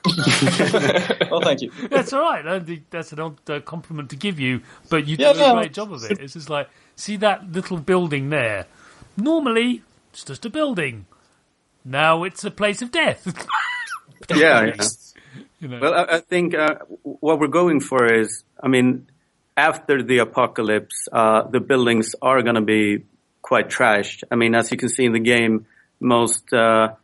Well, 1.31 1.41
thank 1.41 1.63
you. 1.63 1.71
That's 1.91 2.13
all 2.13 2.21
right. 2.21 2.63
That's 2.91 3.13
an 3.13 3.21
odd 3.21 3.39
uh, 3.51 3.61
compliment 3.61 4.11
to 4.11 4.17
give 4.17 4.39
you, 4.39 4.61
but 4.91 5.07
you 5.07 5.17
Yeah, 5.19 5.33
do 5.33 5.43
a 5.43 5.55
great 5.55 5.73
job 5.73 5.93
of 5.93 6.05
it. 6.05 6.21
It's 6.21 6.35
just 6.35 6.51
like, 6.51 6.69
see 6.95 7.17
that 7.17 7.51
little 7.51 7.79
building 7.79 8.29
there? 8.31 8.67
Normally, 9.17 9.83
it's 10.13 10.23
just 10.25 10.45
a 10.45 10.51
building. 10.51 11.07
Now 11.85 12.23
it's 12.25 12.45
a 12.45 12.51
place 12.51 12.83
of 12.83 12.91
death. 12.91 13.27
yeah, 14.35 14.65
yeah. 14.77 14.83
Know. 15.69 15.79
Well, 15.81 15.95
I, 15.95 16.17
I 16.17 16.21
think 16.21 16.55
uh, 16.55 16.77
what 17.03 17.39
we're 17.39 17.49
going 17.49 17.81
for 17.81 18.13
is, 18.13 18.45
I 18.63 18.69
mean, 18.69 19.09
after 19.57 20.03
the 20.03 20.19
apocalypse, 20.19 21.09
uh, 21.13 21.43
the 21.49 21.61
buildings 21.61 22.15
are 22.21 22.43
going 22.43 22.57
to 22.57 22.61
be 22.61 23.05
quite 23.43 23.69
trashed. 23.69 24.25
I 24.31 24.37
mean, 24.37 24.55
as 24.55 24.71
you 24.71 24.77
can 24.77 24.89
see 24.89 25.05
in 25.05 25.13
the 25.13 25.21
game, 25.21 25.67
most 26.01 26.53
uh, 26.53 26.95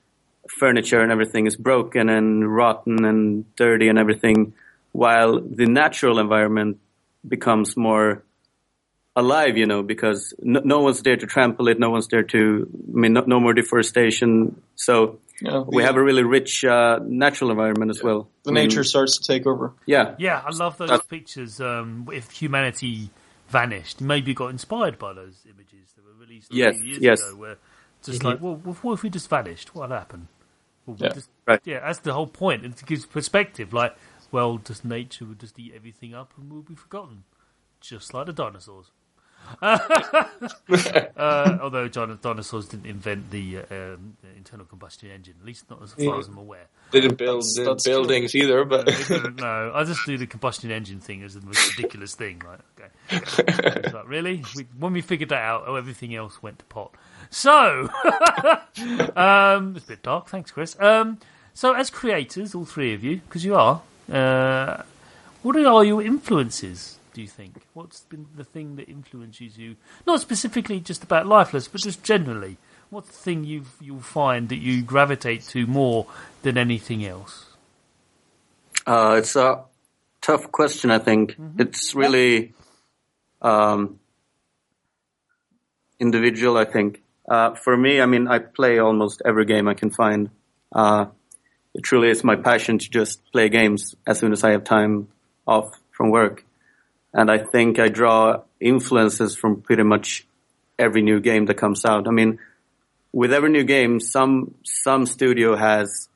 furniture 0.49 1.01
and 1.01 1.13
everything 1.13 1.47
is 1.47 1.57
broken 1.57 2.09
and 2.09 2.53
rotten 2.55 3.05
and 3.05 3.55
dirty 3.57 3.89
and 3.89 3.99
everything, 3.99 4.55
while 4.93 5.41
the 5.41 5.67
natural 5.67 6.19
environment 6.19 6.79
becomes 7.27 7.77
more 7.77 8.25
alive, 9.15 9.57
you 9.57 9.67
know, 9.67 9.83
because 9.83 10.35
no, 10.41 10.61
no 10.65 10.81
one's 10.81 11.03
there 11.03 11.17
to 11.17 11.27
trample 11.27 11.69
it, 11.69 11.79
no 11.79 11.91
one's 11.91 12.09
there 12.09 12.23
to, 12.23 12.69
I 12.97 12.99
mean, 12.99 13.13
no, 13.13 13.23
no 13.27 13.41
more 13.41 13.53
deforestation. 13.53 14.61
So 14.77 15.19
Yeah, 15.43 15.61
we 15.61 15.79
the- 15.83 15.87
have 15.87 15.97
a 15.97 16.03
really 16.03 16.23
rich 16.23 16.65
uh, 16.65 16.99
natural 17.03 17.51
environment 17.51 17.91
as 17.91 18.03
well. 18.03 18.29
the 18.45 18.51
I 18.51 18.55
mean, 18.55 18.65
nature 18.69 18.85
starts 18.85 19.19
to 19.19 19.27
take 19.27 19.47
over. 19.47 19.73
Yeah, 19.87 20.15
yeah, 20.19 20.43
I 20.45 20.51
love 20.55 20.77
those 20.79 20.91
That's- 20.91 21.07
pictures. 21.07 21.61
Um, 21.61 22.09
if 22.13 22.31
humanity 22.31 23.11
vanished, 23.49 24.01
maybe 24.01 24.35
got 24.35 24.49
inspired 24.49 24.99
by 24.99 25.13
those 25.15 25.45
images 25.47 25.93
that 25.97 26.05
were 26.05 26.13
released 26.21 26.53
a 26.53 26.57
Yes, 26.57 26.77
few 26.77 26.85
years 26.85 27.03
yes. 27.03 27.23
ago, 27.27 27.37
where 27.37 27.57
just 28.05 28.23
like, 28.23 28.41
well, 28.41 28.55
what 28.57 28.93
if 28.95 29.03
we 29.03 29.11
just 29.11 29.29
vanished? 29.29 29.75
What 29.75 29.91
happened? 29.91 30.29
Well, 30.87 30.97
Yeah, 31.01 31.09
just, 31.11 31.29
right. 31.47 31.61
yeah, 31.65 31.81
that's 31.81 31.99
the 32.01 32.13
whole 32.13 32.27
point. 32.27 32.65
It 32.65 32.83
gives 32.87 33.05
perspective. 33.07 33.73
Like, 33.73 33.97
well, 34.33 34.59
just 34.59 34.85
nature 34.85 35.25
would 35.27 35.41
just 35.41 35.59
eat 35.59 35.73
everything 35.75 36.15
up 36.15 36.33
and 36.39 36.51
we'll 36.51 36.63
be 36.63 36.75
forgotten, 36.75 37.25
just 37.81 38.15
like 38.15 38.27
the 38.27 38.33
dinosaurs. 38.33 38.87
uh, 39.63 41.59
although 41.61 41.89
dino- 41.89 42.17
dinosaurs 42.21 42.67
didn't 42.67 42.87
invent 42.87 43.31
the 43.31 43.59
uh, 43.59 43.63
um, 43.95 44.17
internal 44.37 44.65
combustion 44.67 45.11
engine, 45.11 45.35
at 45.41 45.47
least 45.47 45.69
not 45.71 45.83
as 45.83 45.93
far 45.93 46.19
as 46.19 46.29
I'm 46.29 46.39
aware. 46.39 46.67
They 46.93 47.01
Didn't 47.01 47.19
build 47.19 47.43
That's- 47.43 47.67
that's 47.67 47.85
buildings 47.85 48.35
either, 48.35 48.65
but 48.65 48.87
no, 49.39 49.73
I 49.75 49.85
just 49.85 50.05
do 50.07 50.17
the 50.19 50.27
combustion 50.27 50.71
engine 50.71 51.01
thing 51.01 51.23
as 51.23 51.35
the 51.35 51.41
most 51.45 51.77
ridiculous 51.77 52.15
thing. 52.15 52.43
Like, 52.47 52.61
okay, 52.79 52.91
It's 53.85 53.93
like, 53.95 54.09
really? 54.09 54.43
We, 54.57 54.67
when 54.79 54.93
we 54.93 55.01
figured 55.01 55.29
that 55.31 55.43
out, 55.43 55.65
oh, 55.67 55.75
everything 55.77 56.15
else 56.15 56.43
went 56.43 56.59
to 56.61 56.65
pot. 56.67 56.93
So, 57.31 57.89
um, 59.17 59.77
it's 59.77 59.85
a 59.85 59.89
bit 59.89 60.03
dark. 60.03 60.29
Thanks, 60.29 60.51
Chris. 60.51 60.77
Um, 60.81 61.19
so, 61.55 61.75
as 61.75 61.91
creators, 61.91 62.55
all 62.55 62.65
three 62.65 62.95
of 62.95 63.05
you, 63.05 63.17
because 63.17 63.45
you 63.45 63.55
are, 63.55 63.83
uh, 64.11 64.83
what 65.43 65.57
are 65.57 65.85
your 65.85 66.03
influences? 66.03 66.99
Do 67.21 67.25
you 67.25 67.29
think? 67.29 67.67
What's 67.75 68.01
been 68.01 68.27
the 68.35 68.45
thing 68.45 68.77
that 68.77 68.89
influences 68.89 69.59
you? 69.59 69.77
Not 70.07 70.23
specifically 70.23 70.81
just 70.81 71.05
about 71.05 71.27
Lifeless, 71.27 71.69
but 71.69 71.83
just 71.83 72.03
generally. 72.03 72.57
What's 72.89 73.09
the 73.09 73.19
thing 73.19 73.45
you 73.45 73.67
you'll 73.79 74.01
find 74.01 74.49
that 74.49 74.57
you 74.57 74.81
gravitate 74.81 75.43
to 75.49 75.67
more 75.67 76.07
than 76.41 76.57
anything 76.57 77.05
else? 77.05 77.45
uh, 78.87 79.17
it's 79.19 79.37
a 79.37 79.65
tough 80.23 80.51
question. 80.51 80.91
I 80.91 80.99
think 80.99 81.37
it's 81.59 81.95
really 81.95 82.55
um, 83.43 84.01
individual. 85.99 86.57
I 86.57 86.65
think 86.65 87.03
uh, 87.29 87.55
for 87.55 87.77
me, 87.77 88.01
I 88.01 88.07
mean, 88.07 88.29
I 88.29 88.39
play 88.39 88.79
almost 88.79 89.21
every 89.27 89.45
game 89.45 89.69
I 89.69 89.75
can 89.75 89.91
find. 89.91 90.31
Uh, 90.73 91.09
it 91.75 91.83
truly 91.83 92.09
is 92.09 92.25
my 92.25 92.37
passion 92.37 92.79
to 92.79 92.89
just 92.89 93.31
play 93.31 93.51
games 93.51 93.95
as 94.07 94.19
soon 94.19 94.33
as 94.33 94.43
I 94.43 94.53
have 94.53 94.65
time 94.65 95.09
off 95.47 95.69
from 95.91 96.09
work. 96.09 96.47
And 97.13 97.31
I 97.31 97.39
think 97.39 97.79
I 97.79 97.89
draw 97.89 98.43
influences 98.61 99.37
from 99.37 99.63
pretty 99.63 99.83
much 99.83 100.27
every 100.79 101.03
new 101.03 101.21
game 101.21 101.47
that 101.47 101.55
comes 101.55 101.85
out. 101.85 102.07
I 102.07 102.11
mean, 102.11 102.39
with 103.13 103.33
every 103.33 103.51
new 103.51 103.65
game, 103.65 104.01
some 104.01 104.55
some 104.65 105.07
studio 105.07 105.57
has 105.57 106.09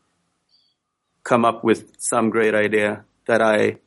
come 1.24 1.44
up 1.44 1.64
with 1.64 1.92
some 1.98 2.30
great 2.30 2.54
idea 2.54 3.04
that 3.26 3.40
I, 3.42 3.78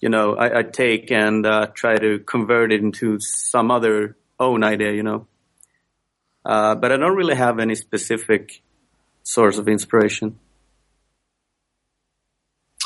you 0.00 0.08
know, 0.08 0.36
I, 0.36 0.60
I 0.60 0.62
take 0.62 1.10
and 1.10 1.44
uh, 1.44 1.66
try 1.74 1.96
to 1.96 2.20
convert 2.20 2.72
it 2.72 2.80
into 2.80 3.18
some 3.20 3.70
other 3.70 4.16
own 4.38 4.62
idea, 4.64 4.92
you 4.92 5.02
know. 5.02 5.26
Uh, 6.44 6.74
but 6.76 6.92
I 6.92 6.96
don't 6.96 7.16
really 7.16 7.34
have 7.34 7.58
any 7.58 7.74
specific 7.74 8.62
source 9.22 9.58
of 9.58 9.68
inspiration. 9.68 10.38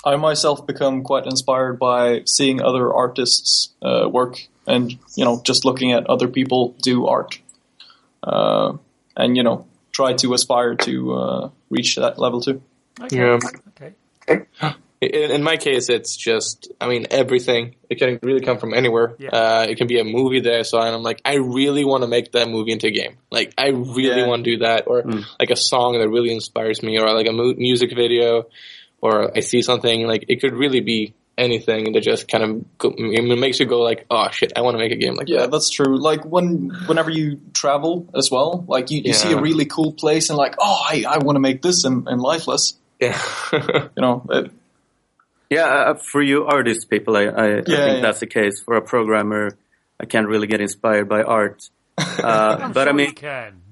I 0.05 0.17
myself 0.17 0.67
become 0.67 1.03
quite 1.03 1.27
inspired 1.27 1.79
by 1.79 2.23
seeing 2.27 2.61
other 2.61 2.93
artists 2.93 3.71
uh, 3.83 4.09
work 4.11 4.47
and 4.67 4.93
you 5.17 5.25
know 5.25 5.41
just 5.45 5.65
looking 5.65 5.93
at 5.93 6.07
other 6.07 6.29
people 6.29 6.75
do 6.83 7.07
art, 7.07 7.39
uh, 8.23 8.75
and 9.17 9.37
you 9.37 9.43
know 9.43 9.67
try 9.93 10.13
to 10.15 10.33
aspire 10.35 10.75
to 10.75 11.13
uh, 11.15 11.51
reach 11.71 11.97
that 11.97 12.19
level 12.19 12.41
too. 12.41 12.63
Okay. 13.01 13.17
Yeah. 13.17 13.39
Okay. 13.69 14.47
In, 15.01 15.31
in 15.33 15.43
my 15.43 15.57
case, 15.57 15.89
it's 15.89 16.17
just, 16.17 16.73
I 16.81 16.87
mean, 16.89 17.09
everything. 17.11 17.75
It 17.91 17.97
can 17.99 18.21
really 18.23 18.41
come 18.41 18.59
from 18.59 18.73
anywhere. 18.73 19.17
Yeah. 19.19 19.31
Uh, 19.31 19.67
it 19.69 19.77
can 19.77 19.89
be 19.89 19.99
a 19.99 20.05
movie 20.05 20.39
that 20.41 20.59
I 20.61 20.63
saw, 20.63 20.87
and 20.87 20.95
I'm 20.95 21.03
like, 21.03 21.21
I 21.25 21.35
really 21.35 21.85
want 21.85 22.05
to 22.05 22.09
make 22.09 22.31
that 22.33 22.49
movie 22.49 22.71
into 22.71 22.87
a 22.87 22.93
game. 22.93 23.17
Like, 23.29 23.53
I 23.59 23.71
really 23.71 24.21
Yeah. 24.21 24.29
want 24.29 24.45
to 24.45 24.51
do 24.53 24.59
that, 24.59 24.85
or 24.87 25.03
like 25.41 25.51
a 25.51 25.57
song 25.57 25.99
that 25.99 26.09
really 26.09 26.33
inspires 26.33 26.85
me, 26.85 26.99
or 27.01 27.13
like 27.13 27.27
a 27.27 27.33
mu- 27.33 27.57
music 27.57 27.91
video, 27.97 28.47
or 29.03 29.37
I 29.37 29.41
see 29.41 29.61
something. 29.61 30.07
Like, 30.07 30.25
it 30.29 30.41
could 30.41 30.55
really 30.55 30.81
be 30.81 31.13
anything 31.37 31.93
that 31.95 32.03
just 32.03 32.29
kind 32.29 32.45
of 32.45 32.79
go, 32.79 32.95
it 32.97 33.39
makes 33.39 33.59
you 33.59 33.65
go 33.67 33.81
like, 33.81 34.05
oh 34.11 34.29
shit, 34.31 34.53
I 34.55 34.61
want 34.61 34.75
to 34.75 34.79
make 34.79 34.93
a 34.93 34.97
game 34.97 35.15
like 35.15 35.29
Yeah, 35.29 35.41
that. 35.41 35.51
that's 35.51 35.71
true. 35.71 35.99
Like 35.99 36.25
when 36.25 36.71
whenever 36.87 37.11
you 37.11 37.41
travel 37.55 38.07
as 38.15 38.31
well, 38.31 38.65
like 38.69 38.91
you, 38.91 39.01
you 39.05 39.13
see 39.15 39.33
a 39.33 39.41
really 39.41 39.65
cool 39.65 39.93
place 39.93 40.29
and 40.31 40.37
like, 40.39 40.55
oh, 40.59 40.83
I, 40.89 41.05
I 41.09 41.19
want 41.19 41.37
to 41.37 41.41
make 41.41 41.63
this 41.63 41.85
in, 41.87 42.07
in 42.09 42.19
Lifeless. 42.19 42.79
Yeah. 43.01 43.19
You 43.97 44.01
know, 44.03 44.27
it, 44.31 44.51
Yeah, 45.51 45.65
uh, 45.67 45.95
for 45.95 46.23
you 46.23 46.45
artist 46.45 46.89
people, 46.91 47.17
I, 47.17 47.25
I, 47.25 47.47
I 47.47 47.55
think 47.57 47.69
yeah. 47.69 48.01
that's 48.01 48.21
the 48.21 48.27
case. 48.27 48.61
For 48.63 48.77
a 48.77 48.83
programmer, 48.83 49.57
I 49.99 50.05
can't 50.07 50.29
really 50.29 50.47
get 50.47 50.61
inspired 50.61 51.09
by 51.09 51.23
art. 51.23 51.69
Uh, 51.99 52.05
I'm 52.61 52.73
but 52.73 52.85
sure 52.85 52.89
I 52.89 52.91
you 52.91 52.97
mean, 52.97 53.13
can. 53.15 53.63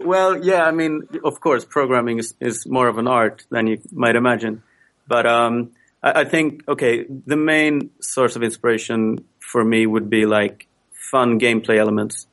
Well, 0.00 0.44
yeah, 0.44 0.64
I 0.64 0.70
mean, 0.70 1.08
of 1.24 1.40
course, 1.40 1.64
programming 1.64 2.18
is, 2.18 2.34
is 2.40 2.66
more 2.66 2.88
of 2.88 2.98
an 2.98 3.06
art 3.08 3.44
than 3.50 3.66
you 3.66 3.80
might 3.92 4.16
imagine. 4.16 4.62
But 5.06 5.26
um, 5.26 5.72
I, 6.02 6.20
I 6.20 6.24
think, 6.24 6.62
okay, 6.68 7.04
the 7.04 7.36
main 7.36 7.90
source 8.00 8.36
of 8.36 8.42
inspiration 8.42 9.24
for 9.38 9.64
me 9.64 9.86
would 9.86 10.10
be 10.10 10.26
like 10.26 10.66
fun 11.10 11.40
gameplay 11.40 11.78
elements. 11.78 12.26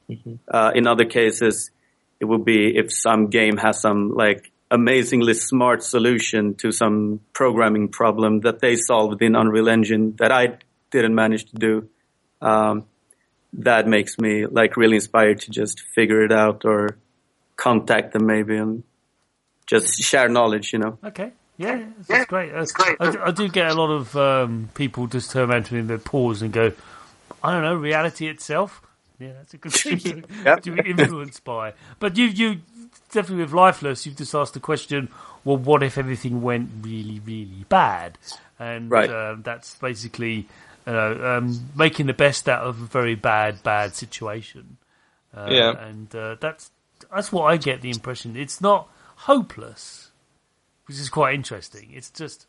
Uh, 0.48 0.72
in 0.76 0.88
other 0.88 1.06
cases, 1.06 1.72
it 2.20 2.26
would 2.26 2.46
be 2.46 2.76
if 2.78 2.94
some 2.94 3.28
game 3.28 3.58
has 3.58 3.82
some 3.82 4.14
like 4.14 4.52
amazingly 4.72 5.34
smart 5.34 5.84
solution 5.84 6.56
to 6.56 6.72
some 6.72 7.22
programming 7.34 7.90
problem 7.90 8.42
that 8.42 8.60
they 8.60 8.76
solved 8.76 9.22
in 9.22 9.36
Unreal 9.36 9.70
Engine 9.70 10.16
that 10.18 10.32
I 10.32 10.58
didn't 10.92 11.16
manage 11.16 11.46
to 11.52 11.56
do. 11.56 11.90
Um, 12.42 12.86
that 13.54 13.88
makes 13.88 14.18
me 14.20 14.46
like 14.46 14.76
really 14.76 14.96
inspired 14.96 15.42
to 15.42 15.52
just 15.52 15.82
figure 15.96 16.24
it 16.24 16.32
out 16.32 16.66
or 16.66 16.98
contact 17.58 18.14
them 18.14 18.26
maybe 18.26 18.58
and 18.58 18.84
just 19.66 19.98
share 20.02 20.30
knowledge, 20.30 20.74
you 20.74 20.80
know. 20.80 20.98
Okay. 21.04 21.32
Yeah, 21.58 21.78
yeah, 21.78 21.86
that's 22.08 22.26
great. 22.26 22.52
That's 22.52 22.74
I, 23.00 23.28
I 23.28 23.32
do 23.32 23.48
get 23.48 23.72
a 23.72 23.74
lot 23.74 23.90
of 23.90 24.16
um, 24.18 24.70
people 24.76 25.08
just 25.08 25.32
turn 25.32 25.50
around 25.50 25.66
to 25.68 25.74
me 25.74 25.80
and 25.80 25.90
they 25.90 25.98
pause 25.98 26.42
and 26.42 26.52
go, 26.52 26.74
I 27.42 27.54
don't 27.54 27.62
know, 27.64 27.76
reality 27.76 28.28
itself. 28.28 28.82
Yeah, 29.20 29.32
that's 29.38 29.54
a 29.54 29.58
good 29.58 29.72
thing 29.74 30.00
to, 30.00 30.24
Yep. 30.44 30.64
to 30.64 30.72
be 30.72 30.90
influenced 30.90 31.46
by. 31.46 31.72
But 32.00 32.18
you, 32.18 32.26
you 32.26 32.58
definitely 33.12 33.46
with 33.46 33.54
Lifeless, 33.54 34.06
you've 34.06 34.18
just 34.18 34.36
asked 34.36 34.54
the 34.54 34.60
question, 34.60 35.10
well, 35.46 35.56
what 35.56 35.82
if 35.82 35.98
everything 35.98 36.42
went 36.42 36.70
really, 36.82 37.22
really 37.26 37.66
bad? 37.70 38.18
And 38.60 38.92
Right. 38.92 39.10
um, 39.10 39.42
that's 39.44 39.76
basically 39.76 40.48
you 40.86 40.94
know, 40.94 41.38
um, 41.38 41.70
making 41.76 42.08
the 42.08 42.14
best 42.14 42.50
out 42.50 42.64
of 42.64 42.82
a 42.82 42.86
very 42.86 43.16
bad, 43.16 43.64
bad 43.64 43.96
situation. 43.96 44.76
Uh, 45.34 45.50
Yeah. 45.52 45.72
and 45.88 46.14
uh, 46.14 46.36
that's 46.42 46.72
that's 47.14 47.32
what 47.32 47.46
I 47.46 47.58
get 47.58 47.82
the 47.82 47.90
impression. 47.90 48.36
It's 48.36 48.62
not 48.62 48.88
hopeless, 49.18 50.12
which 50.88 50.98
is 50.98 51.10
quite 51.10 51.36
interesting. 51.36 51.92
It's 51.94 52.10
just 52.10 52.46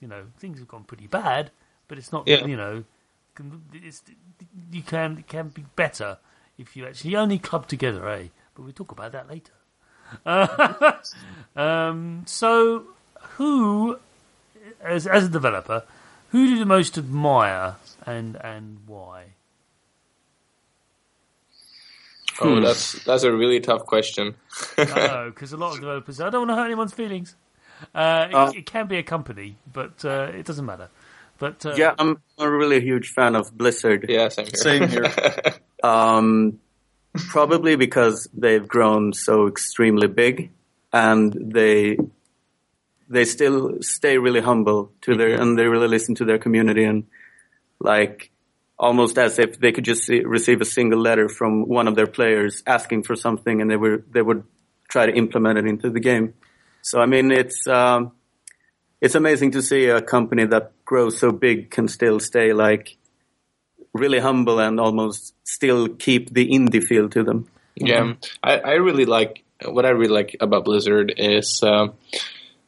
you 0.00 0.08
know 0.08 0.24
things 0.38 0.58
have 0.58 0.68
gone 0.68 0.84
pretty 0.84 1.06
bad, 1.06 1.50
but 1.88 1.98
it's 1.98 2.12
not 2.12 2.26
Yeah. 2.26 2.44
you 2.46 2.56
know 2.56 2.84
it's, 3.72 4.02
you 4.72 4.82
can 4.82 5.18
it 5.18 5.26
can 5.28 5.48
be 5.48 5.64
better 5.76 6.18
if 6.58 6.76
you 6.76 6.86
actually 6.86 7.16
only 7.16 7.38
club 7.38 7.66
together, 7.68 8.08
eh? 8.08 8.28
But 8.54 8.62
we'll 8.64 8.72
talk 8.72 8.92
about 8.92 9.12
that 9.12 9.28
later. 9.28 9.52
Uh, 10.26 10.92
um, 11.56 12.24
so, 12.26 12.84
who, 13.36 13.98
as 14.82 15.06
as 15.06 15.24
a 15.24 15.28
developer, 15.28 15.84
who 16.30 16.46
do 16.46 16.54
you 16.54 16.64
most 16.66 16.98
admire 16.98 17.76
and 18.06 18.36
and 18.36 18.78
why? 18.86 19.24
Oh, 22.40 22.60
that's 22.60 23.02
that's 23.04 23.22
a 23.22 23.32
really 23.32 23.60
tough 23.60 23.84
question. 23.86 24.34
because 24.76 25.52
a 25.52 25.56
lot 25.56 25.74
of 25.74 25.80
developers, 25.80 26.20
I 26.20 26.30
don't 26.30 26.46
want 26.46 26.50
to 26.50 26.54
hurt 26.56 26.66
anyone's 26.66 26.92
feelings. 26.92 27.36
Uh, 27.94 28.26
it, 28.28 28.34
Uh, 28.34 28.52
it 28.54 28.66
can 28.66 28.86
be 28.86 28.98
a 28.98 29.02
company, 29.02 29.56
but 29.72 30.04
uh, 30.04 30.30
it 30.34 30.44
doesn't 30.46 30.66
matter. 30.66 30.88
But 31.38 31.64
uh, 31.64 31.74
Yeah, 31.76 31.94
I'm 31.98 32.20
a 32.38 32.50
really 32.50 32.80
huge 32.80 33.08
fan 33.08 33.34
of 33.34 33.56
Blizzard. 33.56 34.06
yeah, 34.08 34.28
same 34.28 34.46
here. 34.46 34.54
same 34.54 34.88
here. 34.88 35.12
Um, 35.82 36.60
probably 37.30 37.74
because 37.76 38.28
they've 38.34 38.68
grown 38.68 39.14
so 39.14 39.46
extremely 39.46 40.08
big, 40.08 40.50
and 40.92 41.32
they 41.54 41.96
they 43.08 43.24
still 43.24 43.78
stay 43.80 44.18
really 44.18 44.40
humble 44.42 44.92
to 45.00 45.16
their 45.16 45.40
and 45.40 45.58
they 45.58 45.66
really 45.66 45.88
listen 45.88 46.14
to 46.16 46.24
their 46.26 46.38
community 46.38 46.84
and 46.84 47.04
like 47.80 48.30
almost 48.80 49.18
as 49.18 49.38
if 49.38 49.60
they 49.60 49.72
could 49.72 49.84
just 49.84 50.04
see, 50.04 50.20
receive 50.20 50.62
a 50.62 50.64
single 50.64 50.98
letter 50.98 51.28
from 51.28 51.68
one 51.68 51.86
of 51.86 51.94
their 51.94 52.06
players 52.06 52.62
asking 52.66 53.02
for 53.02 53.14
something 53.14 53.60
and 53.60 53.70
they 53.70 53.76
were 53.76 54.02
they 54.10 54.22
would 54.22 54.42
try 54.88 55.04
to 55.04 55.12
implement 55.12 55.58
it 55.58 55.66
into 55.66 55.90
the 55.90 56.00
game. 56.00 56.32
So 56.80 56.98
I 56.98 57.06
mean 57.06 57.30
it's 57.30 57.66
um, 57.66 58.12
it's 59.00 59.14
amazing 59.14 59.50
to 59.52 59.62
see 59.62 59.86
a 59.86 60.00
company 60.00 60.46
that 60.46 60.72
grows 60.86 61.18
so 61.18 61.30
big 61.30 61.70
can 61.70 61.88
still 61.88 62.18
stay 62.20 62.54
like 62.54 62.96
really 63.92 64.18
humble 64.18 64.58
and 64.58 64.80
almost 64.80 65.34
still 65.44 65.88
keep 65.88 66.32
the 66.32 66.48
indie 66.48 66.82
feel 66.82 67.08
to 67.10 67.22
them. 67.22 67.48
Yeah, 67.76 68.14
I, 68.42 68.58
I 68.58 68.72
really 68.74 69.04
like 69.04 69.44
what 69.66 69.84
I 69.84 69.90
really 69.90 70.14
like 70.14 70.36
about 70.40 70.64
Blizzard 70.64 71.12
is 71.18 71.62
um, 71.62 71.92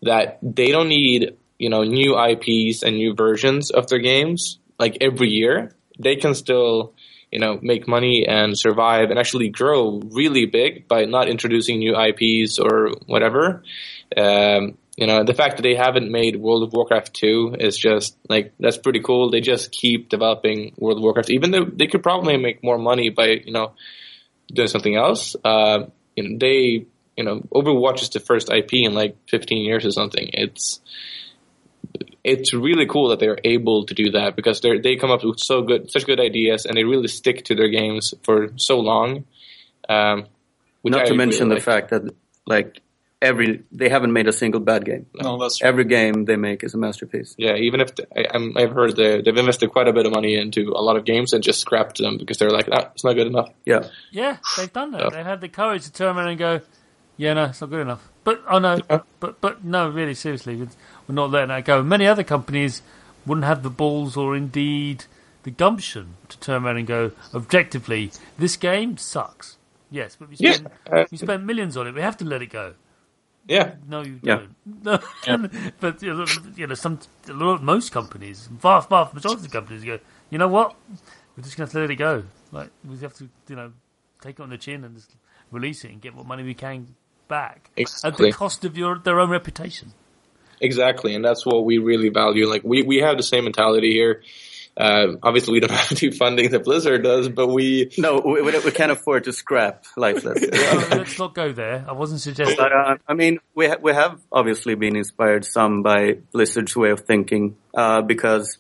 that 0.03 0.39
they 0.43 0.71
don't 0.73 0.89
need 0.89 1.37
you 1.59 1.71
know 1.71 1.85
new 1.85 2.21
IPs 2.23 2.83
and 2.83 2.97
new 2.97 3.15
versions 3.15 3.71
of 3.71 3.87
their 3.87 3.99
games 3.99 4.59
like 4.79 4.99
every 5.01 5.31
year. 5.31 5.75
They 6.03 6.17
can 6.17 6.35
still 6.35 6.95
you 7.31 7.39
know 7.39 7.59
make 7.63 7.89
money 7.89 8.27
and 8.29 8.59
survive 8.59 9.11
and 9.11 9.19
actually 9.19 9.49
grow 9.49 10.01
really 10.11 10.47
big 10.47 10.89
by 10.89 11.05
not 11.05 11.29
introducing 11.29 11.79
new 11.79 11.97
IPs 11.97 12.59
or 12.59 12.91
whatever. 13.07 13.63
Um, 14.17 14.77
you 14.97 15.07
know 15.07 15.25
the 15.25 15.35
fact 15.35 15.57
that 15.57 15.63
they 15.63 15.75
haven't 15.75 16.11
made 16.11 16.37
World 16.37 16.63
of 16.65 16.73
Warcraft 16.73 17.15
two 17.15 17.57
is 17.59 17.79
just 17.79 18.17
like 18.29 18.53
that's 18.61 18.79
pretty 18.79 19.01
cool. 19.01 19.31
They 19.31 19.41
just 19.41 19.73
keep 19.73 20.09
developing 20.09 20.75
World 20.77 20.99
of 20.99 21.03
Warcraft, 21.03 21.31
even 21.31 21.51
though 21.51 21.65
they 21.65 21.87
could 21.87 22.03
probably 22.03 22.37
make 22.37 22.63
more 22.63 22.79
money 22.79 23.09
by 23.09 23.41
you 23.45 23.53
know 23.53 23.73
doing 24.53 24.69
something 24.69 24.97
else. 24.97 25.37
Uh, 25.45 25.85
you 26.17 26.29
know, 26.29 26.39
they, 26.39 26.87
you 27.17 27.25
know, 27.25 27.41
Overwatch 27.53 28.03
is 28.03 28.11
the 28.11 28.21
first 28.21 28.51
IP 28.51 28.73
in 28.73 28.95
like 28.95 29.17
15 29.29 29.65
years 29.65 29.85
or 29.85 29.91
something. 29.91 30.29
It's, 30.33 30.81
it's 32.25 32.53
really 32.55 32.87
cool 32.87 33.09
that 33.09 33.19
they're 33.19 33.39
able 33.45 33.85
to 33.87 33.95
do 33.95 34.11
that 34.13 34.37
because 34.37 34.61
they 34.61 34.79
they 34.79 34.97
come 34.97 35.11
up 35.11 35.25
with 35.25 35.39
so 35.41 35.63
good, 35.63 35.91
such 35.91 36.07
good 36.07 36.21
ideas, 36.21 36.67
and 36.67 36.77
they 36.77 36.85
really 36.85 37.09
stick 37.09 37.45
to 37.47 37.55
their 37.55 37.69
games 37.69 38.15
for 38.23 38.49
so 38.57 38.79
long. 38.81 39.25
Um, 39.89 40.27
Not 40.85 41.03
I 41.03 41.05
to 41.05 41.11
really 41.13 41.17
mention 41.17 41.49
the 41.49 41.57
like. 41.57 41.65
fact 41.65 41.91
that 41.91 42.15
like 42.47 42.81
every 43.21 43.63
they 43.73 43.89
haven't 43.89 44.13
made 44.13 44.27
a 44.29 44.33
single 44.33 44.61
bad 44.61 44.85
game. 44.85 45.07
No, 45.15 45.39
that's 45.39 45.59
true. 45.59 45.69
Every 45.69 45.85
game 45.85 46.25
they 46.25 46.37
make 46.37 46.63
is 46.65 46.75
a 46.75 46.79
masterpiece. 46.79 47.35
Yeah, 47.39 47.55
even 47.57 47.81
if 47.81 47.95
the, 47.95 48.07
I, 48.17 48.35
I'm, 48.35 48.57
I've 48.57 48.73
heard 48.73 48.97
they, 48.97 49.21
they've 49.21 49.37
invested 49.37 49.71
quite 49.71 49.89
a 49.89 49.93
bit 49.93 50.07
of 50.07 50.13
money 50.13 50.37
into 50.37 50.71
a 50.75 50.83
lot 50.83 50.97
of 50.97 51.05
games 51.05 51.33
and 51.33 51.43
just 51.43 51.61
scrapped 51.61 51.99
them 51.99 52.19
because 52.19 52.39
they're 52.39 52.51
like, 52.51 52.69
ah, 52.73 52.91
it's 52.95 53.05
not 53.05 53.15
good 53.15 53.27
enough. 53.29 53.51
Yeah. 53.65 53.89
yeah, 54.11 54.39
they've 54.57 54.73
done 54.73 54.91
that. 54.93 55.03
Yeah. 55.03 55.11
They 55.11 55.23
had 55.25 55.41
the 55.41 55.49
courage 55.49 55.85
to 55.85 55.93
turn 55.93 56.17
around 56.17 56.29
and 56.29 56.39
go, 56.39 56.61
"Yeah, 57.17 57.35
no, 57.35 57.45
it's 57.47 57.61
not 57.61 57.71
good 57.71 57.81
enough." 57.81 58.09
But 58.25 58.43
oh 58.49 58.59
no, 58.59 58.81
Yeah. 58.91 59.01
but 59.21 59.41
but 59.41 59.65
no, 59.65 59.89
really, 59.89 60.15
seriously, 60.15 60.69
we're 61.09 61.15
we're 61.15 61.17
not 61.17 61.31
letting 61.31 61.49
that 61.49 61.65
go. 61.65 61.83
Many 61.83 62.07
other 62.07 62.25
companies 62.25 62.83
wouldn't 63.27 63.45
have 63.47 63.63
the 63.63 63.71
balls 63.71 64.17
or 64.17 64.37
indeed 64.37 65.05
the 65.45 65.51
gumption 65.51 66.15
to 66.29 66.39
turn 66.39 66.65
around 66.65 66.77
and 66.79 66.87
go 66.87 67.13
objectively, 67.35 68.13
this 68.39 68.57
game 68.57 68.97
sucks. 68.97 69.57
Yes, 69.91 70.17
but 70.19 70.29
we 70.29 70.37
Yeah, 70.39 70.55
spent 70.55 70.71
uh, 70.91 71.05
we 71.11 71.19
spent 71.19 71.45
millions 71.45 71.77
on 71.77 71.87
it. 71.87 71.95
We 71.95 72.01
have 72.01 72.17
to 72.19 72.25
let 72.25 72.43
it 72.43 72.51
go. 72.51 72.75
Yeah, 73.47 73.75
No, 73.89 74.03
you 74.03 74.21
Yeah. 74.23 74.41
don't. 74.41 74.57
No, 74.85 75.01
but 75.81 76.03
you 76.03 76.15
know, 76.15 76.27
you 76.57 76.67
know, 76.67 76.75
some 76.75 77.01
a 77.29 77.33
lot, 77.33 77.63
most 77.63 77.93
companies, 77.93 78.47
vast, 78.47 78.89
vast 78.89 79.15
majority 79.15 79.47
of 79.47 79.51
companies 79.51 79.85
go, 79.85 79.99
you 80.31 80.39
know 80.39 80.49
what? 80.49 80.75
We're 81.37 81.43
just 81.43 81.57
going 81.57 81.69
to 81.69 81.79
let 81.81 81.91
it 81.91 81.97
go. 81.97 82.25
Like 82.53 82.71
we 82.89 82.97
have 82.99 83.15
to, 83.15 83.29
you 83.49 83.57
know, 83.57 83.73
take 84.21 84.39
it 84.39 84.43
on 84.43 84.51
the 84.51 84.59
chin 84.59 84.85
and 84.85 84.95
just 84.97 85.15
release 85.51 85.85
it 85.85 85.91
and 85.91 86.01
get 86.01 86.15
what 86.15 86.27
money 86.27 86.43
we 86.43 86.55
can 86.55 86.95
back 87.29 87.71
at 88.05 88.17
the 88.17 88.27
cost 88.27 88.65
of 88.65 88.77
your 88.77 88.99
their 88.99 89.21
own 89.21 89.31
reputation. 89.31 89.93
Exactly, 90.63 91.15
and 91.15 91.25
that's 91.25 91.45
what 91.45 91.65
we 91.65 91.79
really 91.79 92.09
value. 92.09 92.49
Like 92.49 92.63
we, 92.65 92.83
we 92.83 92.99
have 92.99 93.17
the 93.17 93.23
same 93.23 93.45
mentality 93.45 93.91
here. 93.91 94.23
Uh, 94.77 95.17
obviously, 95.23 95.53
we 95.53 95.61
don't 95.61 95.71
have 95.83 95.89
to 95.89 95.95
do 95.95 96.13
funding 96.13 96.51
that 96.53 96.65
Blizzard 96.65 97.03
does, 97.03 97.29
but 97.29 97.49
we 97.49 97.91
No, 97.99 98.23
we, 98.25 98.41
we 98.41 98.59
we 98.61 98.71
can't 98.71 98.93
afford 98.93 99.25
to 99.25 99.33
scrap 99.33 99.85
Lifeless. 99.97 100.39
So 100.55 100.97
let's 100.97 101.19
not 101.19 101.35
go 101.35 101.53
there. 101.53 101.85
I 101.87 101.93
wasn't 101.93 102.21
suggesting. 102.21 102.57
But 102.57 102.73
uh, 102.73 102.97
I 103.07 103.15
mean, 103.15 103.39
we 103.55 103.69
ha- 103.69 103.79
we 103.83 103.93
have 103.93 104.21
obviously 104.31 104.75
been 104.77 104.97
inspired 104.97 105.45
some 105.45 105.83
by 105.83 106.19
Blizzard's 106.33 106.77
way 106.77 106.91
of 106.91 107.01
thinking 107.01 107.57
uh, 107.75 108.03
because, 108.03 108.59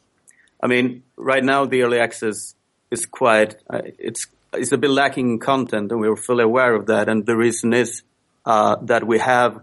I 0.61 0.67
mean, 0.67 1.05
right 1.17 1.43
now 1.45 1.67
the 1.67 1.83
early 1.83 2.01
access 2.01 2.55
is 2.91 3.07
quite 3.07 3.57
uh, 3.71 3.83
it's 3.99 4.27
it's 4.53 4.73
a 4.73 4.79
bit 4.79 4.91
lacking 4.91 5.31
in 5.31 5.39
content, 5.39 5.93
and 5.93 6.01
we're 6.01 6.17
fully 6.17 6.45
aware 6.45 6.75
of 6.75 6.87
that. 6.87 7.09
And 7.09 7.25
the 7.25 7.37
reason 7.37 7.73
is 7.73 8.03
uh, 8.45 8.77
that 8.83 9.07
we 9.07 9.19
have 9.19 9.63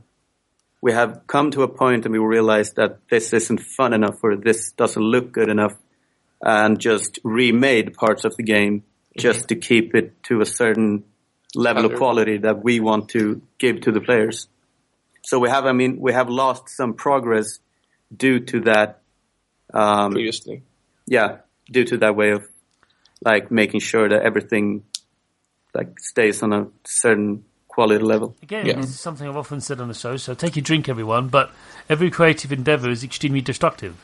we 0.82 0.94
have 0.94 1.22
come 1.28 1.52
to 1.52 1.64
a 1.64 1.68
point, 1.68 2.06
and 2.06 2.14
we 2.14 2.20
realize 2.20 2.74
that 2.74 3.00
this 3.10 3.34
isn't 3.34 3.60
fun 3.60 3.94
enough, 3.94 4.24
or 4.24 4.36
this 4.36 4.72
doesn't 4.72 5.02
look 5.02 5.32
good 5.32 5.50
enough, 5.50 5.76
and 6.42 6.80
just 6.80 7.20
remade 7.24 7.94
parts 7.94 8.26
of 8.26 8.36
the 8.38 8.44
game 8.44 8.84
just 9.18 9.50
to 9.50 9.56
keep 9.56 9.94
it 9.96 10.24
to 10.24 10.42
a 10.42 10.46
certain 10.46 11.04
level 11.56 11.86
of 11.86 11.96
quality 11.96 12.38
that 12.38 12.64
we 12.64 12.80
want 12.80 13.10
to 13.10 13.42
give 13.58 13.82
to 13.82 13.92
the 13.92 14.00
players. 14.00 14.48
So 15.24 15.40
we 15.40 15.50
have, 15.50 15.66
I 15.66 15.74
mean, 15.74 16.00
we 16.00 16.14
have 16.14 16.30
lost 16.30 16.70
some 16.70 16.94
progress 16.94 17.60
due 18.16 18.40
to 18.40 18.62
that. 18.62 19.02
Um, 19.74 20.14
previously. 20.14 20.64
yeah, 21.06 21.40
due 21.70 21.84
to 21.86 21.98
that 21.98 22.16
way 22.16 22.32
of 22.32 22.48
like 23.24 23.52
making 23.52 23.82
sure 23.82 24.08
that 24.08 24.22
everything 24.22 24.84
like 25.74 26.00
stays 26.00 26.42
on 26.42 26.54
a 26.54 26.68
certain 26.86 27.46
quality 27.80 28.04
level. 28.04 28.36
Again, 28.44 28.66
Yeah. 28.66 28.74
this 28.74 28.90
is 28.90 29.00
something 29.00 29.28
I've 29.28 29.38
often 29.38 29.62
said 29.62 29.80
on 29.80 29.88
the 29.88 29.94
show. 29.94 30.18
So 30.18 30.34
take 30.34 30.56
your 30.56 30.64
drink, 30.64 30.90
everyone. 30.90 31.30
But 31.30 31.52
every 31.90 32.10
creative 32.12 32.52
endeavor 32.52 32.90
is 32.90 33.04
extremely 33.04 33.42
destructive. 33.42 33.96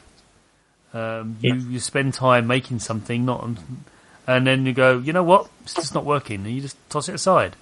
Um, 0.93 1.35
you 1.41 1.55
you 1.55 1.79
spend 1.79 2.13
time 2.13 2.47
making 2.47 2.79
something, 2.79 3.25
not, 3.25 3.43
and 4.27 4.47
then 4.47 4.65
you 4.65 4.71
go, 4.71 4.97
you 4.99 5.11
know 5.11 5.23
what, 5.23 5.49
it's 5.63 5.73
just 5.73 5.93
not 5.93 6.05
working, 6.05 6.45
and 6.45 6.55
you 6.55 6.61
just 6.61 6.77
toss 6.89 7.09
it 7.09 7.15
aside. 7.15 7.57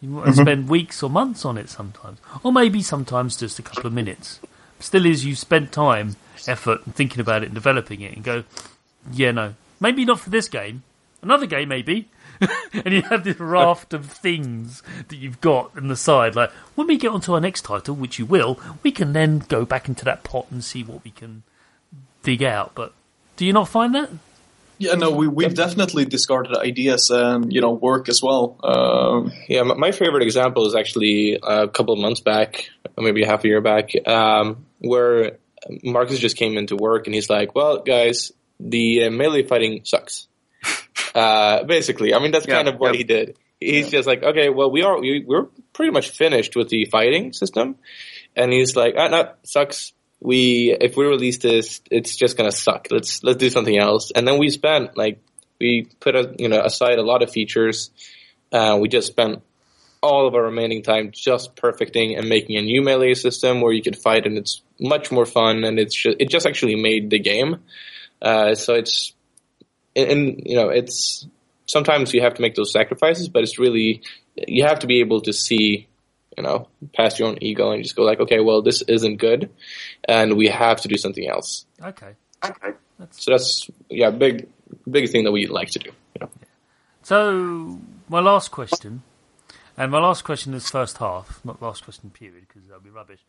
You 0.00 0.08
might 0.08 0.34
spend 0.34 0.68
weeks 0.68 1.00
or 1.02 1.08
months 1.08 1.44
on 1.44 1.56
it 1.56 1.68
sometimes, 1.70 2.18
or 2.42 2.52
maybe 2.52 2.82
sometimes 2.82 3.36
just 3.36 3.60
a 3.60 3.62
couple 3.62 3.86
of 3.86 3.92
minutes. 3.92 4.40
Still, 4.80 5.06
is 5.06 5.24
you 5.24 5.36
spent 5.36 5.70
time, 5.70 6.16
effort, 6.48 6.84
and 6.84 6.94
thinking 6.96 7.20
about 7.20 7.42
it 7.42 7.46
and 7.46 7.54
developing 7.54 8.00
it, 8.00 8.12
and 8.16 8.24
go, 8.24 8.42
yeah, 9.12 9.30
no, 9.30 9.54
maybe 9.78 10.04
not 10.04 10.18
for 10.18 10.30
this 10.30 10.48
game. 10.48 10.82
Another 11.22 11.46
game, 11.46 11.68
maybe. 11.68 12.08
and 12.72 12.92
you 12.92 13.02
have 13.02 13.24
this 13.24 13.38
raft 13.38 13.92
of 13.92 14.06
things 14.06 14.82
that 15.08 15.16
you've 15.16 15.40
got 15.40 15.76
on 15.76 15.88
the 15.88 15.96
side. 15.96 16.34
Like 16.34 16.50
when 16.74 16.86
we 16.86 16.96
get 16.96 17.12
onto 17.12 17.32
our 17.34 17.40
next 17.40 17.62
title, 17.62 17.94
which 17.94 18.18
you 18.18 18.26
will, 18.26 18.58
we 18.82 18.90
can 18.92 19.12
then 19.12 19.40
go 19.40 19.64
back 19.64 19.88
into 19.88 20.04
that 20.04 20.24
pot 20.24 20.46
and 20.50 20.62
see 20.62 20.82
what 20.82 21.04
we 21.04 21.10
can 21.10 21.42
dig 22.22 22.42
out. 22.42 22.72
But 22.74 22.92
do 23.36 23.46
you 23.46 23.52
not 23.52 23.68
find 23.68 23.94
that? 23.94 24.10
Yeah, 24.78 24.94
no, 24.94 25.12
we 25.12 25.28
we've 25.28 25.54
definitely 25.54 26.04
discarded 26.04 26.56
ideas 26.56 27.10
and 27.10 27.52
you 27.52 27.60
know 27.60 27.70
work 27.70 28.08
as 28.08 28.20
well. 28.22 28.56
Um, 28.64 29.32
Yeah, 29.48 29.62
my 29.62 29.74
my 29.74 29.92
favorite 29.92 30.24
example 30.24 30.66
is 30.66 30.74
actually 30.74 31.38
a 31.40 31.68
couple 31.68 31.94
of 31.94 32.00
months 32.00 32.20
back, 32.20 32.68
or 32.96 33.04
maybe 33.04 33.24
half 33.24 33.44
a 33.44 33.48
year 33.48 33.60
back, 33.60 33.90
um, 34.06 34.66
where 34.78 35.38
Marcus 35.82 36.18
just 36.18 36.36
came 36.36 36.58
into 36.58 36.74
work 36.76 37.06
and 37.06 37.14
he's 37.14 37.30
like, 37.30 37.54
"Well, 37.54 37.82
guys, 37.82 38.32
the 38.58 39.04
uh, 39.04 39.10
melee 39.10 39.44
fighting 39.44 39.82
sucks." 39.84 40.26
Uh, 41.14 41.64
basically, 41.64 42.14
I 42.14 42.18
mean 42.18 42.32
that's 42.32 42.46
Yeah, 42.46 42.56
kind 42.56 42.68
of 42.68 42.76
what 42.78 42.88
yep. 42.88 42.96
he 42.96 43.04
did. 43.04 43.38
He's 43.60 43.90
just 43.90 44.06
like, 44.06 44.22
"Okay, 44.22 44.48
well, 44.50 44.70
we 44.70 44.82
are 44.82 45.00
we, 45.00 45.24
we're 45.26 45.46
pretty 45.72 45.92
much 45.92 46.10
finished 46.10 46.54
with 46.56 46.68
the 46.68 46.84
fighting 46.86 47.32
system," 47.32 47.76
and 48.36 48.52
he's 48.52 48.76
like, 48.76 48.94
"Ah, 48.98 49.08
no, 49.08 49.32
sucks." 49.42 49.92
We 50.20 50.76
if 50.80 50.96
we 50.96 51.04
release 51.06 51.38
this, 51.38 51.80
it's 51.90 52.16
just 52.16 52.36
gonna 52.36 52.52
suck. 52.52 52.88
Let's 52.90 53.22
let's 53.22 53.38
do 53.38 53.50
something 53.50 53.76
else. 53.78 54.10
And 54.14 54.26
then 54.26 54.38
we 54.38 54.50
spent 54.50 54.96
like 54.96 55.20
we 55.60 55.86
put 56.00 56.14
a, 56.16 56.34
you 56.38 56.48
know 56.48 56.60
aside 56.60 56.98
a 56.98 57.02
lot 57.02 57.22
of 57.22 57.30
features. 57.30 57.90
Uh, 58.52 58.78
we 58.80 58.88
just 58.88 59.08
spent 59.08 59.42
all 60.02 60.26
of 60.28 60.34
our 60.34 60.42
remaining 60.42 60.82
time 60.82 61.10
just 61.12 61.56
perfecting 61.56 62.14
and 62.14 62.28
making 62.28 62.56
a 62.56 62.62
new 62.62 62.82
melee 62.82 63.14
system 63.14 63.62
where 63.62 63.72
you 63.72 63.82
could 63.82 63.96
fight 63.96 64.26
and 64.26 64.36
it's 64.36 64.60
much 64.78 65.10
more 65.10 65.24
fun 65.24 65.64
and 65.64 65.78
it's 65.78 65.94
just, 65.94 66.16
it 66.20 66.28
just 66.28 66.46
actually 66.46 66.76
made 66.76 67.08
the 67.08 67.18
game. 67.18 67.56
Uh, 68.20 68.54
so 68.54 68.74
it's 68.74 69.13
and, 69.96 70.10
and 70.10 70.42
you 70.44 70.56
know 70.56 70.68
it's 70.68 71.26
sometimes 71.66 72.12
you 72.12 72.22
have 72.22 72.34
to 72.34 72.42
make 72.42 72.54
those 72.54 72.72
sacrifices, 72.72 73.28
but 73.28 73.42
it's 73.42 73.58
really 73.58 74.02
you 74.36 74.64
have 74.64 74.80
to 74.80 74.86
be 74.86 75.00
able 75.00 75.20
to 75.22 75.32
see 75.32 75.88
you 76.36 76.42
know 76.42 76.68
past 76.94 77.18
your 77.18 77.28
own 77.28 77.38
ego 77.40 77.70
and 77.70 77.82
just 77.82 77.96
go 77.96 78.02
like, 78.02 78.20
okay, 78.20 78.40
well 78.40 78.62
this 78.62 78.82
isn't 78.82 79.16
good, 79.16 79.50
and 80.08 80.36
we 80.36 80.48
have 80.48 80.80
to 80.82 80.88
do 80.88 80.96
something 80.96 81.28
else. 81.28 81.66
Okay. 81.82 82.14
okay. 82.44 82.72
So 83.10 83.32
that's 83.32 83.68
yeah, 83.88 84.10
big 84.10 84.48
big 84.90 85.10
thing 85.10 85.24
that 85.24 85.32
we 85.32 85.46
like 85.46 85.68
to 85.70 85.78
do. 85.78 85.90
You 86.14 86.20
know? 86.20 86.30
So 87.02 87.78
my 88.08 88.20
last 88.20 88.50
question, 88.50 89.02
and 89.76 89.90
my 89.90 90.00
last 90.00 90.24
question 90.24 90.54
is 90.54 90.70
first 90.70 90.98
half, 90.98 91.44
not 91.44 91.60
last 91.60 91.84
question 91.84 92.10
period, 92.10 92.46
because 92.48 92.66
that'll 92.68 92.82
be 92.82 92.90
rubbish. 92.90 93.20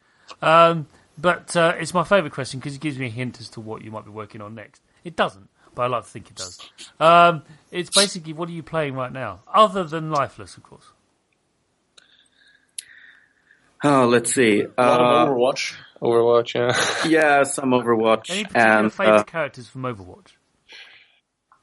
Um, 0.42 0.88
but 1.18 1.56
uh, 1.56 1.74
it's 1.78 1.94
my 1.94 2.04
favourite 2.04 2.34
question 2.34 2.60
because 2.60 2.76
it 2.76 2.82
gives 2.82 2.98
me 2.98 3.08
a 3.08 3.10
hint 3.10 3.40
as 3.40 3.50
to 3.50 3.62
what 3.62 3.84
you 3.84 3.92
might 3.92 4.06
be 4.06 4.12
working 4.12 4.42
on 4.42 4.56
next. 4.56 4.82
It 5.04 5.16
doesn't, 5.16 5.50
but 5.76 5.84
I 5.84 5.88
like 5.88 6.04
to 6.04 6.10
think 6.10 6.30
it 6.30 6.36
does. 6.36 6.60
Um, 7.00 7.44
it's 7.72 7.90
basically 7.90 8.34
what 8.34 8.50
are 8.50 8.54
you 8.54 8.64
playing 8.64 8.96
right 8.96 9.12
now, 9.12 9.42
other 9.54 9.84
than 9.84 10.10
Lifeless, 10.12 10.58
of 10.58 10.64
course. 10.64 10.86
Oh, 13.84 14.08
let's 14.08 14.34
see. 14.34 14.62
a 14.62 14.86
lot 14.86 15.00
Uh, 15.02 15.04
of 15.04 15.30
Overwatch. 15.30 15.76
Overwatch, 16.02 16.56
yeah. 16.56 17.08
yeah, 17.10 17.44
some 17.44 17.70
Overwatch, 17.72 18.30
Any 18.32 18.44
particular 18.46 18.78
and 18.78 18.94
favourite 18.94 19.20
uh, 19.20 19.24
characters 19.24 19.68
from 19.68 19.84
Overwatch? 19.84 20.32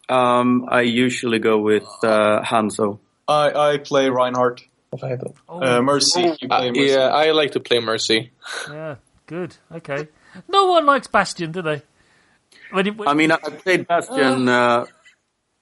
um, 0.08 0.66
I 0.68 0.82
usually 0.82 1.38
go 1.38 1.58
with 1.58 1.88
uh, 2.02 2.42
Hanzo. 2.42 2.98
I 3.28 3.72
I 3.72 3.78
play 3.78 4.08
Reinhardt. 4.10 4.62
Oh, 5.48 5.62
Uh, 5.62 5.80
Mercy. 5.80 6.20
You 6.40 6.48
Uh, 6.50 6.58
play 6.58 6.70
Mercy. 6.70 6.90
yeah, 6.92 7.08
I 7.08 7.30
like 7.30 7.52
to 7.52 7.60
play 7.60 7.80
Mercy. 7.80 8.30
yeah, 8.68 8.96
good. 9.26 9.56
Okay. 9.72 10.08
No 10.48 10.66
one 10.66 10.84
likes 10.86 11.06
Bastion, 11.06 11.50
do 11.52 11.62
they? 11.62 11.82
When 12.70 12.86
it, 12.86 12.96
when, 12.96 13.08
I 13.08 13.14
mean, 13.14 13.32
I 13.32 13.36
I 13.36 13.50
played 13.50 13.86
Bastion 13.86 14.48
uh, 14.48 14.86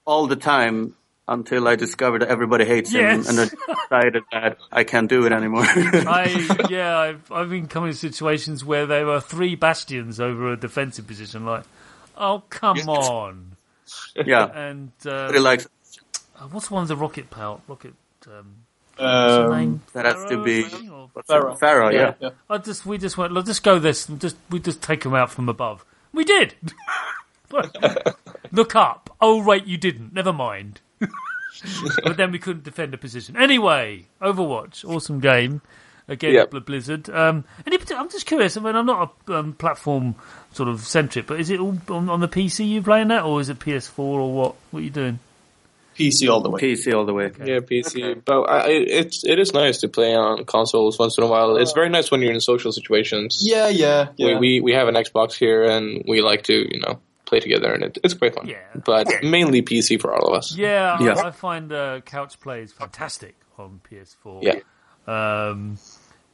all 0.06 0.26
the 0.26 0.36
time 0.36 0.94
until 1.28 1.68
I 1.68 1.76
discovered 1.76 2.22
that 2.22 2.28
everybody 2.28 2.64
hates 2.64 2.90
him, 2.92 3.24
and 3.28 3.38
I 3.40 3.48
decided 3.88 4.22
that 4.32 4.58
I 4.72 4.84
can't 4.84 5.08
do 5.08 5.26
it 5.26 5.32
anymore. 5.32 5.62
I 5.66 6.66
yeah, 6.68 6.98
I've 6.98 7.30
I've 7.32 7.50
been 7.50 7.66
coming 7.68 7.92
to 7.92 7.96
situations 7.96 8.64
where 8.64 8.86
there 8.86 9.06
were 9.06 9.20
three 9.20 9.54
bastions 9.54 10.20
over 10.20 10.52
a 10.52 10.56
defensive 10.56 11.06
position. 11.06 11.44
Like, 11.44 11.64
oh 12.16 12.42
come 12.50 12.78
on! 12.88 13.56
yeah, 14.14 14.46
And 14.46 14.92
everybody 15.04 15.38
uh, 15.38 15.42
likes. 15.42 15.68
what's 16.50 16.70
one 16.70 16.82
of 16.82 16.88
the 16.88 16.96
rocket 16.96 17.30
power? 17.30 17.60
Rocket. 17.68 17.94
Um, 18.26 18.56
Um, 18.98 19.80
that 19.94 20.04
has 20.04 20.24
to 20.30 20.42
be- 20.42 20.64
or 20.64 20.68
something, 20.68 20.90
or- 20.90 21.10
Pharah. 21.28 21.58
Pharah, 21.58 21.92
yeah. 21.92 22.14
yeah. 22.20 22.30
I 22.50 22.58
just 22.58 22.84
we 22.84 22.98
just 22.98 23.16
went. 23.16 23.32
Let's 23.32 23.46
just 23.48 23.62
go 23.62 23.78
this. 23.78 24.08
And 24.08 24.20
just 24.20 24.36
we 24.50 24.58
just 24.60 24.82
take 24.82 25.02
them 25.04 25.14
out 25.14 25.30
from 25.30 25.48
above. 25.48 25.84
We 26.12 26.24
did. 26.24 26.54
Look 28.52 28.74
up. 28.76 29.16
Oh 29.20 29.40
right, 29.42 29.64
you 29.64 29.76
didn't. 29.76 30.12
Never 30.12 30.32
mind. 30.32 30.80
but 32.04 32.16
then 32.16 32.32
we 32.32 32.38
couldn't 32.38 32.64
defend 32.64 32.94
a 32.94 32.98
position. 32.98 33.36
Anyway, 33.36 34.06
Overwatch, 34.20 34.84
awesome 34.88 35.20
game. 35.20 35.60
Again, 36.08 36.34
Yep. 36.34 36.50
Bl- 36.50 36.58
Blizzard. 36.60 37.10
Um, 37.10 37.44
any 37.66 37.78
I'm 37.94 38.08
just 38.10 38.26
curious. 38.26 38.56
I 38.56 38.60
mean, 38.60 38.74
I'm 38.74 38.86
not 38.86 39.14
a 39.28 39.34
um, 39.38 39.52
platform 39.52 40.16
sort 40.52 40.68
of 40.68 40.80
centric, 40.80 41.26
but 41.28 41.38
is 41.38 41.50
it 41.50 41.60
all 41.60 41.78
on, 41.88 42.08
on 42.08 42.18
the 42.20 42.26
PC 42.28 42.68
you 42.68 42.82
playing 42.82 43.08
that, 43.08 43.22
or 43.22 43.40
is 43.40 43.48
it 43.48 43.60
PS4 43.60 43.98
or 43.98 44.32
what? 44.32 44.56
What 44.72 44.80
are 44.80 44.82
you 44.82 44.90
doing? 44.90 45.20
PC 46.00 46.30
all 46.32 46.40
the 46.40 46.50
way. 46.50 46.60
PC 46.60 46.94
all 46.94 47.04
the 47.04 47.12
way. 47.14 47.30
Yeah, 47.44 47.60
PC. 47.60 48.22
But 48.24 48.42
I, 48.42 48.58
I- 48.58 48.68
it's 48.68 49.24
it 49.24 49.38
is 49.38 49.52
nice 49.52 49.78
to 49.82 49.88
play 49.88 50.14
on 50.14 50.44
consoles 50.44 50.98
once 50.98 51.18
in 51.18 51.24
a 51.24 51.26
while. 51.26 51.56
It's 51.56 51.72
very 51.72 51.88
nice 51.88 52.10
when 52.10 52.20
you're 52.22 52.32
in 52.32 52.40
social 52.40 52.72
situations. 52.72 53.38
Yeah, 53.42 53.68
yeah, 53.68 54.08
yeah. 54.16 54.26
We, 54.26 54.34
we 54.36 54.60
we 54.60 54.72
have 54.72 54.88
an 54.88 54.94
Xbox 54.94 55.32
here, 55.34 55.64
and 55.64 56.04
we 56.08 56.20
like 56.22 56.42
to 56.44 56.54
you 56.74 56.80
know 56.80 56.98
play 57.26 57.40
together, 57.40 57.72
and 57.72 57.84
it, 57.84 57.98
it's 58.02 58.14
quite 58.14 58.34
fun. 58.34 58.46
Yeah. 58.48 58.56
But 58.84 59.06
mainly 59.22 59.62
PC 59.62 60.00
for 60.00 60.12
all 60.14 60.26
of 60.28 60.34
us. 60.34 60.56
Yeah, 60.56 60.98
Yeah. 61.00 61.14
I, 61.14 61.28
I 61.28 61.30
find 61.30 61.72
uh, 61.72 62.00
couch 62.00 62.40
play 62.40 62.62
is 62.62 62.72
fantastic 62.72 63.36
on 63.58 63.80
PS4. 63.88 64.42
Yeah. 64.42 64.60
Um, 65.06 65.78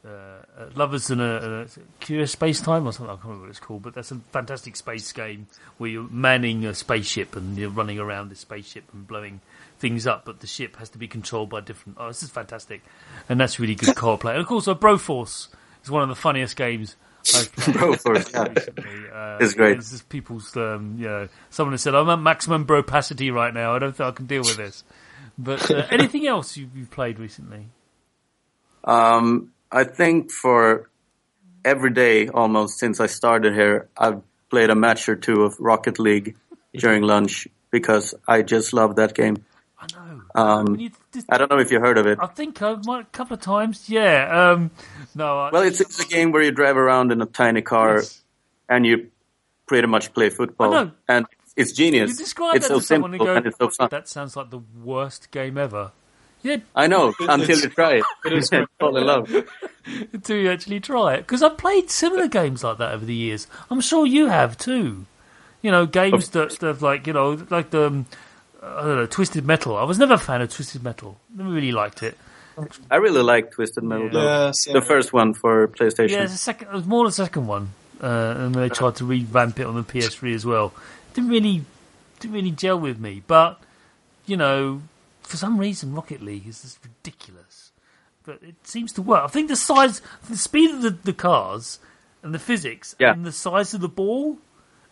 uh, 0.05 0.09
uh, 0.09 0.69
Lovers 0.75 1.09
in 1.11 1.19
a, 1.19 1.63
a 1.63 1.65
Curious 1.99 2.31
Space 2.31 2.61
Time 2.61 2.87
or 2.87 2.91
something. 2.93 3.09
I 3.11 3.15
can't 3.15 3.25
remember 3.25 3.43
what 3.45 3.49
it's 3.49 3.59
called, 3.59 3.81
but 3.83 3.93
that's 3.93 4.11
a 4.11 4.15
fantastic 4.31 4.75
space 4.75 5.11
game 5.11 5.47
where 5.77 5.89
you're 5.89 6.07
manning 6.09 6.65
a 6.65 6.73
spaceship 6.73 7.35
and 7.35 7.57
you're 7.57 7.69
running 7.69 7.99
around 7.99 8.29
this 8.29 8.39
spaceship 8.39 8.85
and 8.93 9.05
blowing 9.07 9.41
things 9.79 10.07
up, 10.07 10.25
but 10.25 10.39
the 10.39 10.47
ship 10.47 10.75
has 10.77 10.89
to 10.89 10.97
be 10.97 11.07
controlled 11.07 11.49
by 11.49 11.61
different. 11.61 11.97
Oh, 11.99 12.07
this 12.07 12.23
is 12.23 12.29
fantastic, 12.29 12.81
and 13.29 13.39
that's 13.39 13.59
really 13.59 13.75
good 13.75 13.95
co-op 13.95 14.21
play. 14.21 14.33
And 14.33 14.41
of 14.41 14.47
course, 14.47 14.67
uh, 14.67 14.75
Broforce 14.75 15.47
is 15.83 15.91
one 15.91 16.03
of 16.03 16.09
the 16.09 16.15
funniest 16.15 16.55
games 16.55 16.95
I've 17.35 17.51
played 17.53 17.75
Broforce, 17.77 18.33
yeah. 18.33 18.47
recently. 18.53 19.09
Uh, 19.13 19.37
It's 19.41 19.53
great. 19.53 19.79
People's, 20.09 20.55
um, 20.57 20.95
you 20.97 21.07
know, 21.07 21.27
someone 21.49 21.73
has 21.73 21.81
said, 21.81 21.95
I'm 21.95 22.09
at 22.09 22.19
maximum 22.19 22.65
bropacity 22.65 23.33
right 23.33 23.53
now. 23.53 23.75
I 23.75 23.79
don't 23.79 23.95
think 23.95 24.07
I 24.07 24.11
can 24.11 24.25
deal 24.25 24.41
with 24.41 24.57
this. 24.57 24.83
But 25.37 25.69
uh, 25.69 25.85
anything 25.91 26.25
else 26.27 26.57
you've, 26.57 26.75
you've 26.75 26.91
played 26.91 27.19
recently? 27.19 27.67
Um, 28.83 29.51
I 29.71 29.83
think 29.83 30.31
for 30.31 30.89
every 31.65 31.91
day 31.91 32.27
almost 32.29 32.79
since 32.79 32.99
I 32.99 33.07
started 33.07 33.53
here, 33.53 33.89
I've 33.97 34.21
played 34.49 34.69
a 34.69 34.75
match 34.75 35.09
or 35.09 35.15
two 35.15 35.43
of 35.43 35.55
Rocket 35.59 35.99
League 35.99 36.35
during 36.73 37.03
lunch 37.13 37.47
because 37.69 38.15
I 38.27 38.41
just 38.43 38.73
love 38.73 38.95
that 38.95 39.13
game. 39.13 39.43
I 39.79 39.85
know. 39.93 40.21
Um, 40.35 40.65
When 40.65 40.91
just- 41.13 41.25
I 41.29 41.37
don't 41.37 41.51
know 41.51 41.59
if 41.59 41.71
you 41.71 41.79
heard 41.79 41.97
of 41.97 42.07
it. 42.07 42.17
I 42.21 42.27
think 42.27 42.61
I 42.61 42.75
might 42.85 43.01
a 43.01 43.05
couple 43.05 43.35
of 43.35 43.41
times. 43.41 43.89
Yeah. 43.89 44.51
Um, 44.51 44.71
no. 45.15 45.37
I, 45.39 45.51
Well, 45.51 45.61
it's, 45.63 45.79
it's 45.81 45.99
a 45.99 46.05
game 46.07 46.31
where 46.31 46.41
you 46.41 46.51
drive 46.51 46.77
around 46.77 47.11
in 47.11 47.21
a 47.21 47.25
tiny 47.27 47.61
car 47.61 47.97
Yes. 47.97 48.23
and 48.69 48.85
you 48.85 49.11
pretty 49.67 49.87
much 49.87 50.13
play 50.13 50.29
football. 50.29 50.73
I 50.73 50.83
know. 50.85 50.91
And 51.07 51.25
it's 51.55 51.73
genius. 51.73 52.11
you 52.11 52.15
describe 52.17 52.55
it's 52.55 52.67
that 52.67 52.73
so 52.73 52.79
to 52.79 52.85
someone 52.85 53.11
simple 53.11 53.27
and 53.29 53.37
and 53.37 53.47
it's 53.47 53.57
so 53.57 53.69
fun. 53.69 53.89
"That 53.91 54.07
sounds 54.07 54.35
like 54.35 54.49
the 54.49 54.61
worst 54.83 55.31
game 55.31 55.57
ever." 55.57 55.91
Yeah, 56.43 56.57
I 56.75 56.85
know 56.87 57.13
until 57.19 57.57
you 57.59 57.69
try 57.69 57.93
it. 57.95 58.03
It 58.25 58.33
is 58.33 58.49
fall 58.79 58.95
in 58.95 59.05
love. 59.07 59.27
do 60.23 60.35
you 60.35 60.51
actually 60.51 60.79
try 60.79 61.15
it? 61.15 61.21
Because 61.21 61.41
I've 61.41 61.57
played 61.57 61.89
similar 61.89 62.27
games 62.27 62.63
like 62.63 62.77
that 62.77 62.93
over 62.93 63.05
the 63.05 63.15
years. 63.15 63.47
I'm 63.71 63.81
sure 63.81 64.05
you 64.05 64.27
have 64.27 64.55
too. 64.57 65.07
You 65.63 65.71
know, 65.71 65.85
games 65.87 66.29
that 66.29 66.51
that 66.59 66.81
like 66.81 67.07
you 67.07 67.13
know, 67.13 67.43
like 67.49 67.71
the 67.71 67.87
um, 67.87 68.05
I 68.61 68.81
don't 68.83 68.95
know, 68.95 69.05
Twisted 69.05 69.45
Metal. 69.45 69.77
I 69.77 69.83
was 69.83 69.99
never 69.99 70.15
a 70.15 70.17
fan 70.17 70.41
of 70.41 70.51
Twisted 70.51 70.83
Metal. 70.83 71.19
Never 71.35 71.49
really 71.49 71.71
liked 71.71 72.01
it. 72.03 72.17
I 72.89 72.95
really 72.95 73.21
like 73.21 73.51
Twisted 73.51 73.83
Metal 73.83 74.05
Yeah. 74.07 74.11
though. 74.13 74.23
Yeah, 74.45 74.51
same 74.51 74.73
the 74.73 74.81
first 74.81 75.13
one 75.13 75.33
for 75.35 75.67
PlayStation. 75.67 76.09
Yeah, 76.09 76.23
it's 76.23 76.33
a 76.33 76.37
second. 76.37 76.69
It 76.69 76.73
was 76.73 76.85
more 76.85 77.05
the 77.05 77.11
second 77.11 77.45
one, 77.47 77.69
uh, 78.01 78.33
and 78.37 78.55
they 78.55 78.69
tried 78.69 78.95
to 78.95 79.05
revamp 79.05 79.59
it 79.59 79.65
on 79.67 79.75
the 79.75 79.83
PS3 79.83 80.33
as 80.33 80.45
well. 80.45 80.73
Didn't 81.13 81.29
really, 81.29 81.63
didn't 82.19 82.33
really 82.33 82.51
gel 82.51 82.79
with 82.79 82.99
me. 82.99 83.21
But 83.27 83.59
you 84.25 84.37
know, 84.37 84.81
for 85.21 85.37
some 85.37 85.59
reason, 85.59 85.93
Rocket 85.93 86.21
League 86.23 86.47
is 86.47 86.63
just 86.63 86.79
ridiculous. 86.83 87.71
But 88.23 88.39
it 88.41 88.55
seems 88.63 88.91
to 88.93 89.01
work. 89.03 89.23
I 89.23 89.27
think 89.27 89.49
the 89.49 89.55
size, 89.55 90.01
the 90.27 90.35
speed 90.35 90.71
of 90.71 90.81
the, 90.81 90.89
the 90.89 91.13
cars, 91.13 91.77
and 92.23 92.33
the 92.33 92.39
physics, 92.39 92.95
Yeah. 92.99 93.13
and 93.13 93.23
the 93.23 93.31
size 93.31 93.73
of 93.75 93.81
the 93.81 93.87
ball, 93.87 94.39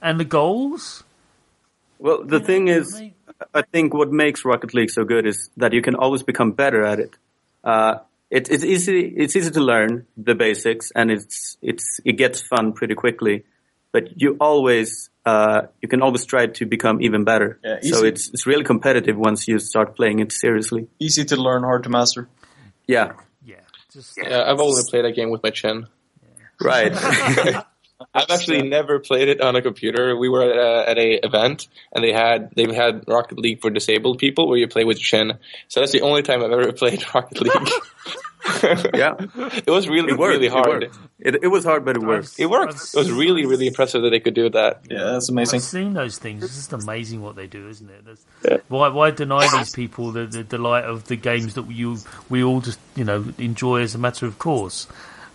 and 0.01 0.19
the 0.19 0.23
goals. 0.25 1.04
Well, 1.97 2.23
the 2.23 2.39
thing 2.39 2.67
is, 2.67 2.93
they- 2.93 3.13
I 3.54 3.62
think 3.62 3.93
what 3.93 4.12
makes 4.12 4.45
Rocket 4.45 4.74
League 4.74 4.91
so 4.91 5.04
good 5.04 5.26
is 5.26 5.50
that 5.58 5.74
you 5.74 5.82
can 5.82 5.95
always 5.95 6.24
become 6.24 6.52
better 6.52 6.84
at 6.86 7.00
it. 7.00 7.12
Uh, 7.63 8.00
it 8.30 8.50
it's 8.50 8.63
easy. 8.63 9.13
It's 9.17 9.36
easy 9.36 9.52
to 9.52 9.62
learn 9.62 10.08
the 10.17 10.36
basics, 10.36 10.91
and 10.95 11.12
it's 11.12 11.58
it's 11.62 12.00
it 12.06 12.13
gets 12.13 12.41
fun 12.41 12.74
pretty 12.74 12.95
quickly. 12.95 13.43
But 13.91 14.21
you 14.21 14.38
always 14.39 15.10
uh, 15.26 15.63
you 15.82 15.88
can 15.88 16.02
always 16.02 16.26
try 16.26 16.48
to 16.48 16.65
become 16.65 17.02
even 17.02 17.24
better. 17.24 17.60
Yeah, 17.63 17.80
so 17.82 18.04
it's 18.04 18.30
it's 18.30 18.45
really 18.45 18.63
competitive 18.63 19.17
once 19.17 19.48
you 19.48 19.60
start 19.60 19.95
playing 19.95 20.19
it 20.19 20.32
seriously. 20.32 20.88
Easy 21.00 21.26
to 21.26 21.36
learn, 21.36 21.63
hard 21.63 21.84
to 21.84 21.89
master. 21.89 22.28
Yeah, 22.88 23.13
Yeah, 23.43 23.56
just 23.91 24.17
Yeah, 24.17 24.43
I've 24.50 24.60
only 24.60 24.84
played 24.89 25.06
that 25.06 25.15
game 25.15 25.30
with 25.30 25.43
my 25.43 25.50
chin. 25.50 25.88
right. 26.62 26.93
I've 28.14 28.30
actually 28.30 28.62
never 28.64 29.00
played 29.00 29.30
it 29.30 29.40
on 29.42 29.56
a 29.56 29.62
computer. 29.62 30.16
We 30.18 30.28
were 30.30 30.44
at 30.44 30.58
a, 30.58 30.90
at 30.90 30.98
a 30.98 31.26
event, 31.26 31.68
and 31.94 32.04
they 32.04 32.12
had 32.12 32.52
they've 32.56 32.74
had 32.74 33.06
Rocket 33.08 33.40
League 33.40 33.62
for 33.62 33.70
disabled 33.70 34.20
people, 34.20 34.48
where 34.50 34.58
you 34.58 34.68
play 34.68 34.84
with 34.84 34.98
your 34.98 35.06
chin. 35.06 35.38
So 35.70 35.80
that's 35.80 35.92
the 35.94 36.02
only 36.02 36.22
time 36.22 36.44
I've 36.44 36.52
ever 36.52 36.72
played 36.84 37.04
Rocket 37.14 37.42
League. 37.42 37.70
yeah, 38.94 39.16
it 39.66 39.68
was 39.72 39.88
really 39.88 40.12
it 40.14 40.20
really 40.20 40.48
hard. 40.48 40.68
worked. 40.84 40.98
It, 41.20 41.36
it 41.44 41.48
was 41.48 41.64
hard, 41.64 41.84
but 41.86 41.96
it 41.96 42.04
worked. 42.04 42.36
It 42.38 42.46
worked. 42.48 42.76
It 42.76 42.96
was 42.98 43.12
really 43.12 43.46
really 43.46 43.68
impressive 43.68 44.02
that 44.04 44.10
they 44.12 44.20
could 44.20 44.36
do 44.36 44.50
that. 44.50 44.82
Yeah, 44.90 45.04
that's 45.14 45.30
I've 45.30 45.34
amazing. 45.34 45.62
seen 45.62 45.94
those 45.94 46.18
things. 46.20 46.44
It's 46.44 46.56
just 46.56 46.74
amazing 46.74 47.22
what 47.22 47.36
they 47.36 47.48
do, 47.48 47.68
isn't 47.70 47.90
it? 47.90 48.06
There's- 48.06 48.62
Why 48.68 48.90
why 48.90 49.12
deny 49.12 49.48
these 49.58 49.72
people 49.74 50.12
the, 50.12 50.26
the 50.26 50.44
delight 50.44 50.84
of 50.84 51.06
the 51.08 51.16
games 51.16 51.56
that 51.56 51.72
you 51.72 51.98
we 52.30 52.44
all 52.44 52.62
just 52.62 52.80
you 52.96 53.04
know 53.06 53.26
enjoy 53.38 53.82
as 53.82 53.96
a 53.96 54.00
matter 54.00 54.26
of 54.28 54.38
course? 54.38 54.88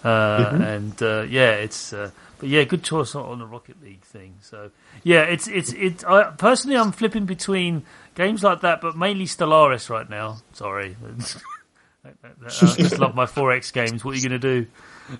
Uh, 0.04 0.58
And 0.62 1.02
uh, 1.02 1.22
yeah, 1.28 1.52
it's 1.54 1.92
uh, 1.92 2.10
but 2.40 2.48
yeah, 2.48 2.64
good 2.64 2.82
choice 2.82 3.14
on, 3.14 3.38
the 3.38 3.46
Rocket 3.46 3.82
League 3.82 4.02
thing. 4.02 4.34
So 4.40 4.70
yeah, 5.04 5.22
it's 5.22 5.46
it's 5.46 5.72
it. 5.74 6.04
I, 6.04 6.30
personally, 6.30 6.76
I'm 6.76 6.90
flipping 6.90 7.26
between 7.26 7.84
games 8.14 8.42
like 8.42 8.62
that, 8.62 8.80
but 8.80 8.96
mainly 8.96 9.26
Stellaris 9.26 9.90
right 9.90 10.08
now. 10.08 10.38
Sorry. 10.54 10.96
I 12.04 12.48
just 12.48 12.98
love 12.98 13.14
my 13.14 13.26
4X 13.26 13.74
games. 13.74 14.02
What 14.02 14.12
are 14.12 14.18
you 14.18 14.26
going 14.26 14.40
to 14.40 14.64
do? 14.64 14.66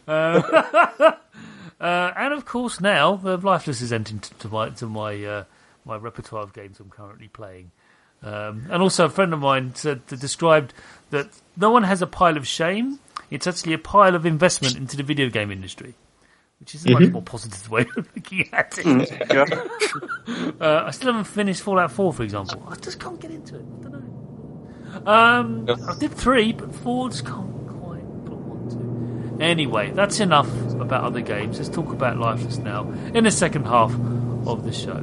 Uh, 0.09 1.13
uh, 1.81 2.13
and 2.17 2.33
of 2.33 2.47
course, 2.47 2.81
now 2.81 3.21
uh, 3.23 3.37
Lifeless 3.37 3.83
is 3.83 3.93
entered 3.93 4.23
to 4.23 4.49
my 4.49 4.71
to 4.71 4.87
my 4.87 5.23
uh, 5.23 5.45
my 5.85 5.97
repertoire 5.97 6.43
of 6.43 6.53
games 6.53 6.81
I'm 6.81 6.91
currently 6.91 7.29
playing. 7.29 7.71
Um, 8.23 8.67
and 8.71 8.83
also, 8.83 9.07
a 9.07 9.11
friend 9.11 9.33
of 9.33 9.41
mine 9.41 9.75
said 9.75 10.07
described 10.07 10.75
that 11.11 11.29
no 11.57 11.71
one 11.71 11.83
has 11.85 12.03
a 12.03 12.07
pile 12.07 12.37
of 12.37 12.47
shame. 12.47 12.99
It's 13.31 13.47
actually 13.47 13.75
a 13.75 13.79
pile 13.79 14.15
of 14.15 14.27
investment 14.27 14.77
into 14.77 14.97
the 14.97 15.03
video 15.03 15.31
game 15.31 15.51
industry, 15.51 15.95
which 16.61 16.75
is 16.75 16.87
a 16.87 16.91
much 16.91 17.11
more 17.11 17.23
positive 17.23 17.69
way 17.71 17.87
of 17.97 18.09
looking 18.15 18.49
at 18.53 18.79
it. 18.79 19.11
Yeah. 19.33 19.45
Uh, 20.61 20.85
I 20.87 20.91
still 20.91 21.09
haven't 21.13 21.25
finished 21.25 21.63
Fallout 21.63 21.91
4, 21.91 22.13
for 22.13 22.23
example. 22.23 22.63
I 22.69 22.77
just 22.77 23.01
can't 23.01 23.19
get 23.19 23.31
into 23.31 23.57
it. 23.57 23.65
I 23.81 23.83
don't 23.83 23.93
know. 23.93 25.07
Um, 25.07 25.67
I 25.89 25.99
did 25.99 26.13
three, 26.13 26.53
but 26.53 26.75
four 26.75 27.09
just 27.09 27.25
can't 27.25 27.67
quite 27.67 28.03
want 28.03 28.71
to. 29.39 29.43
Anyway, 29.45 29.91
that's 29.93 30.21
enough 30.21 30.49
about 30.75 31.05
other 31.05 31.21
games. 31.23 31.59
Let's 31.59 31.71
talk 31.71 31.91
about 31.93 32.19
Lifeless 32.19 32.59
now 32.59 32.91
in 33.15 33.25
the 33.25 33.31
second 33.31 33.65
half 33.65 33.93
of 34.47 34.65
the 34.65 34.73
show. 34.73 34.99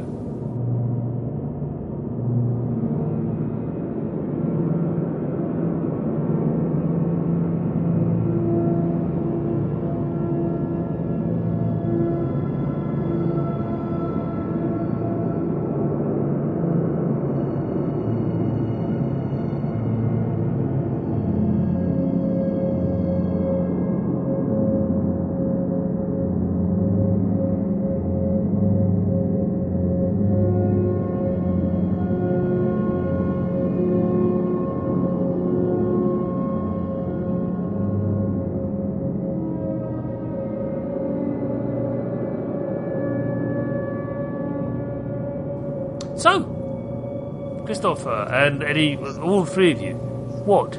Christopher 47.77 48.27
and 48.33 48.63
Eddie, 48.63 48.97
all 48.97 49.45
three 49.45 49.71
of 49.71 49.79
you, 49.79 49.93
what 49.93 50.75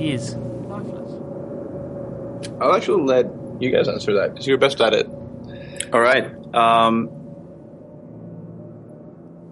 is 0.00 0.34
Lifeless? 0.34 1.12
I'll 2.60 2.74
actually 2.74 3.04
let 3.04 3.26
you 3.60 3.70
guys 3.70 3.86
answer 3.86 4.14
that 4.14 4.32
because 4.32 4.48
you're 4.48 4.58
best 4.58 4.80
at 4.80 4.94
it. 4.94 5.06
All 5.92 6.00
right. 6.00 6.34
Um, 6.52 7.08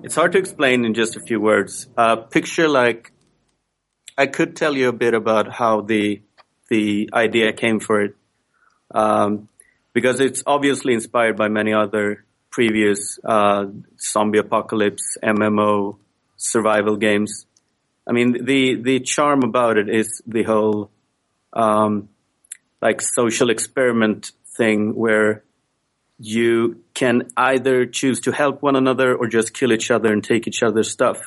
it's 0.02 0.16
hard 0.16 0.32
to 0.32 0.38
explain 0.38 0.84
in 0.84 0.94
just 0.94 1.14
a 1.14 1.20
few 1.20 1.40
words. 1.40 1.86
Uh, 1.96 2.16
picture 2.16 2.66
like 2.66 3.12
I 4.18 4.26
could 4.26 4.56
tell 4.56 4.76
you 4.76 4.88
a 4.88 4.92
bit 4.92 5.14
about 5.14 5.52
how 5.52 5.82
the 5.82 6.20
the 6.68 7.10
idea 7.14 7.52
came 7.52 7.78
for 7.78 8.02
it, 8.02 8.16
um, 8.92 9.48
because 9.92 10.18
it's 10.18 10.42
obviously 10.46 10.94
inspired 10.94 11.36
by 11.36 11.46
many 11.46 11.72
other 11.72 12.24
previous 12.50 13.20
uh, 13.24 13.66
zombie 14.00 14.38
apocalypse 14.38 15.16
MMO 15.22 15.98
survival 16.42 16.96
games. 16.96 17.46
I 18.08 18.12
mean, 18.12 18.44
the 18.44 18.74
the 18.74 19.00
charm 19.00 19.42
about 19.42 19.78
it 19.78 19.88
is 19.88 20.22
the 20.26 20.42
whole 20.42 20.90
um, 21.52 22.08
like 22.80 23.00
social 23.00 23.50
experiment 23.50 24.32
thing 24.56 24.94
where 24.94 25.44
you 26.18 26.82
can 26.94 27.28
either 27.36 27.86
choose 27.86 28.20
to 28.20 28.32
help 28.32 28.62
one 28.62 28.76
another 28.76 29.14
or 29.14 29.26
just 29.26 29.54
kill 29.54 29.72
each 29.72 29.90
other 29.90 30.12
and 30.12 30.22
take 30.22 30.46
each 30.46 30.62
other's 30.62 30.90
stuff. 30.90 31.20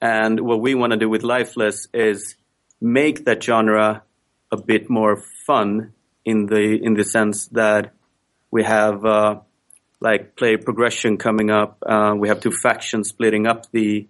And 0.00 0.40
what 0.40 0.60
we 0.60 0.74
want 0.74 0.92
to 0.92 0.98
do 0.98 1.08
with 1.08 1.22
Lifeless 1.22 1.88
is 1.94 2.36
make 2.80 3.24
that 3.26 3.42
genre 3.42 4.02
a 4.50 4.56
bit 4.56 4.90
more 4.90 5.22
fun 5.46 5.92
in 6.24 6.46
the 6.46 6.78
in 6.82 6.94
the 6.94 7.04
sense 7.04 7.48
that 7.48 7.92
we 8.50 8.64
have 8.64 9.04
uh, 9.04 9.40
like 10.00 10.36
player 10.36 10.58
progression 10.58 11.16
coming 11.16 11.50
up. 11.50 11.78
Uh, 11.86 12.14
we 12.16 12.28
have 12.28 12.40
two 12.40 12.50
factions 12.50 13.08
splitting 13.08 13.46
up 13.46 13.70
the 13.70 14.08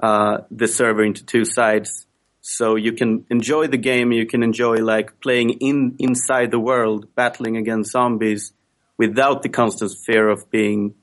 uh, 0.00 0.38
the 0.50 0.68
server 0.68 1.02
into 1.04 1.24
two 1.24 1.44
sides, 1.44 2.06
so 2.40 2.76
you 2.76 2.92
can 2.92 3.24
enjoy 3.30 3.66
the 3.66 3.78
game. 3.78 4.12
You 4.12 4.26
can 4.26 4.42
enjoy 4.42 4.76
like 4.76 5.20
playing 5.20 5.50
in 5.60 5.96
inside 5.98 6.50
the 6.50 6.60
world, 6.60 7.14
battling 7.14 7.56
against 7.56 7.92
zombies, 7.92 8.52
without 8.98 9.42
the 9.42 9.48
constant 9.48 9.92
fear 10.06 10.28
of 10.28 10.50
being 10.50 10.94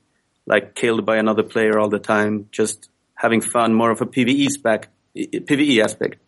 like 0.46 0.74
killed 0.74 1.04
by 1.04 1.16
another 1.16 1.42
player 1.42 1.78
all 1.78 1.88
the 1.88 1.98
time. 1.98 2.48
Just 2.52 2.88
having 3.14 3.40
fun, 3.40 3.74
more 3.74 3.90
of 3.90 4.00
a 4.00 4.06
PVE 4.06 4.48
spec, 4.50 4.88
PVE 5.16 5.80
aspect, 5.82 6.18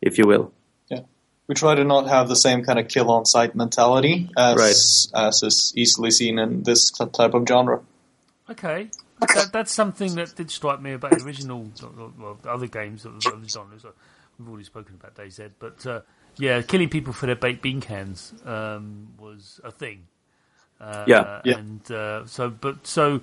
if 0.00 0.18
you 0.18 0.24
will. 0.26 0.52
Yeah, 0.90 1.00
we 1.46 1.54
try 1.54 1.74
to 1.74 1.84
not 1.84 2.08
have 2.08 2.28
the 2.28 2.36
same 2.36 2.64
kind 2.64 2.78
of 2.78 2.88
kill 2.88 3.10
on 3.10 3.26
sight 3.26 3.54
mentality 3.54 4.30
as 4.36 4.56
Right. 4.56 5.26
as 5.28 5.42
is 5.42 5.72
easily 5.76 6.10
seen 6.10 6.38
in 6.38 6.62
this 6.62 6.90
type 6.90 7.34
of 7.34 7.46
genre. 7.48 7.80
Okay, 8.50 8.88
that, 9.28 9.50
that's 9.52 9.72
something 9.72 10.14
that 10.16 10.34
did 10.36 10.50
strike 10.50 10.80
me 10.80 10.92
about 10.92 11.12
the 11.12 11.24
original, 11.24 11.68
well, 12.18 12.38
other 12.46 12.66
games 12.66 13.04
of 13.04 13.20
the 13.20 13.48
genres. 13.48 13.84
We've 14.38 14.48
already 14.48 14.64
spoken 14.64 14.94
about 14.94 15.14
DayZ, 15.14 15.50
but 15.58 15.86
uh, 15.86 16.00
yeah, 16.36 16.62
killing 16.62 16.88
people 16.88 17.12
for 17.12 17.26
their 17.26 17.36
baked 17.36 17.62
bean 17.62 17.80
cans 17.80 18.32
um, 18.44 19.08
was 19.18 19.60
a 19.62 19.70
thing. 19.70 20.06
Uh, 20.80 21.04
Yeah, 21.06 21.40
yeah. 21.44 21.58
and 21.58 21.90
uh, 21.90 22.26
so, 22.26 22.50
but 22.50 22.86
so, 22.86 23.20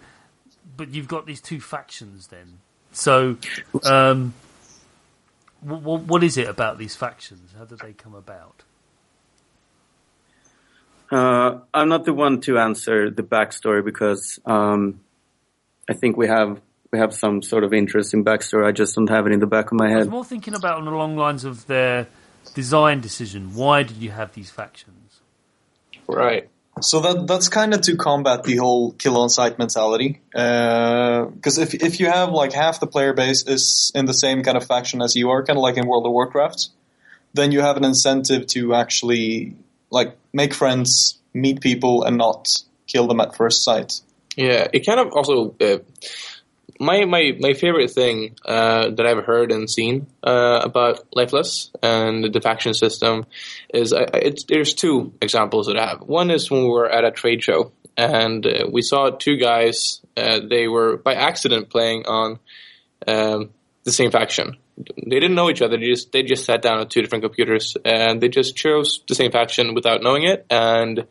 but 0.77 0.89
you've 0.89 1.07
got 1.07 1.25
these 1.25 1.41
two 1.41 1.59
factions 1.59 2.27
then. 2.27 2.59
So, 2.91 3.37
um, 3.83 4.33
what, 5.61 6.03
what 6.03 6.23
is 6.23 6.37
it 6.37 6.47
about 6.47 6.77
these 6.77 6.95
factions? 6.95 7.53
How 7.57 7.65
did 7.65 7.79
they 7.79 7.93
come 7.93 8.15
about? 8.15 8.63
Uh, 11.11 11.59
I'm 11.73 11.89
not 11.89 12.05
the 12.05 12.13
one 12.13 12.39
to 12.41 12.59
answer 12.59 13.09
the 13.09 13.23
backstory 13.23 13.83
because 13.83 14.39
um, 14.45 14.99
I 15.89 15.93
think 15.93 16.15
we 16.17 16.27
have 16.27 16.61
we 16.91 16.99
have 16.99 17.13
some 17.13 17.41
sort 17.41 17.63
of 17.63 17.73
interesting 17.73 18.23
backstory. 18.23 18.65
I 18.67 18.71
just 18.71 18.95
don't 18.95 19.09
have 19.09 19.25
it 19.27 19.33
in 19.33 19.39
the 19.39 19.47
back 19.47 19.71
of 19.71 19.73
my 19.73 19.87
head. 19.87 19.95
I 19.95 19.97
was 19.97 20.05
head. 20.05 20.11
more 20.11 20.25
thinking 20.25 20.55
about 20.55 20.81
along 20.81 21.17
lines 21.17 21.43
of 21.43 21.65
their 21.67 22.07
design 22.53 23.01
decision. 23.01 23.55
Why 23.55 23.83
did 23.83 23.97
you 23.97 24.11
have 24.11 24.33
these 24.33 24.49
factions? 24.49 25.21
Right. 26.07 26.49
So 26.81 27.01
that 27.01 27.27
that's 27.27 27.49
kind 27.49 27.73
of 27.73 27.81
to 27.81 27.97
combat 27.97 28.43
the 28.43 28.55
whole 28.57 28.93
kill 28.93 29.17
on 29.17 29.29
sight 29.29 29.59
mentality. 29.59 30.21
Uh, 30.33 31.25
because 31.25 31.57
if 31.57 31.73
if 31.73 31.99
you 31.99 32.07
have 32.07 32.29
like 32.29 32.53
half 32.53 32.79
the 32.79 32.87
player 32.87 33.13
base 33.13 33.43
is 33.47 33.91
in 33.95 34.05
the 34.05 34.13
same 34.13 34.43
kind 34.43 34.57
of 34.57 34.65
faction 34.65 35.01
as 35.01 35.15
you 35.15 35.29
are, 35.31 35.43
kind 35.43 35.57
of 35.57 35.63
like 35.63 35.77
in 35.77 35.87
World 35.87 36.05
of 36.05 36.11
Warcraft, 36.11 36.69
then 37.33 37.51
you 37.51 37.61
have 37.61 37.77
an 37.77 37.83
incentive 37.83 38.47
to 38.47 38.75
actually 38.75 39.55
like 39.89 40.15
make 40.33 40.53
friends, 40.53 41.19
meet 41.33 41.61
people, 41.61 42.03
and 42.03 42.17
not 42.17 42.47
kill 42.87 43.07
them 43.07 43.19
at 43.19 43.35
first 43.35 43.63
sight. 43.63 44.01
Yeah, 44.35 44.67
it 44.71 44.85
kind 44.85 44.99
of 44.99 45.11
also 45.13 45.55
uh, 45.59 45.79
my 46.79 47.05
my 47.05 47.33
my 47.39 47.53
favorite 47.53 47.91
thing 47.91 48.35
uh, 48.45 48.89
that 48.91 49.05
I've 49.05 49.25
heard 49.25 49.51
and 49.51 49.69
seen 49.69 50.07
uh, 50.23 50.61
about 50.63 51.07
Lifeless 51.13 51.71
and 51.83 52.33
the 52.33 52.41
faction 52.41 52.73
system 52.73 53.25
is 53.73 53.91
I, 53.91 54.05
it's, 54.13 54.45
there's 54.45 54.73
two 54.73 55.13
examples 55.21 55.67
that 55.67 55.77
I 55.77 55.89
have. 55.89 56.01
One 56.01 56.31
is 56.31 56.49
when 56.49 56.63
we 56.63 56.69
were 56.69 56.89
at 56.89 57.03
a 57.03 57.11
trade 57.11 57.43
show 57.43 57.73
and 57.97 58.45
uh, 58.45 58.67
we 58.71 58.81
saw 58.81 59.09
two 59.09 59.37
guys. 59.37 60.01
Uh, 60.15 60.39
they 60.49 60.67
were 60.67 60.97
by 60.97 61.15
accident 61.15 61.69
playing 61.69 62.05
on 62.05 62.39
um, 63.07 63.49
the 63.83 63.91
same 63.91 64.11
faction. 64.11 64.57
They 64.77 65.19
didn't 65.19 65.35
know 65.35 65.49
each 65.49 65.61
other. 65.61 65.77
They 65.77 65.87
just 65.87 66.13
they 66.13 66.23
just 66.23 66.45
sat 66.45 66.61
down 66.61 66.79
at 66.79 66.89
two 66.89 67.01
different 67.01 67.25
computers 67.25 67.75
and 67.83 68.21
they 68.21 68.29
just 68.29 68.55
chose 68.55 69.01
the 69.09 69.15
same 69.15 69.31
faction 69.31 69.73
without 69.73 70.01
knowing 70.01 70.23
it 70.23 70.45
and 70.49 71.05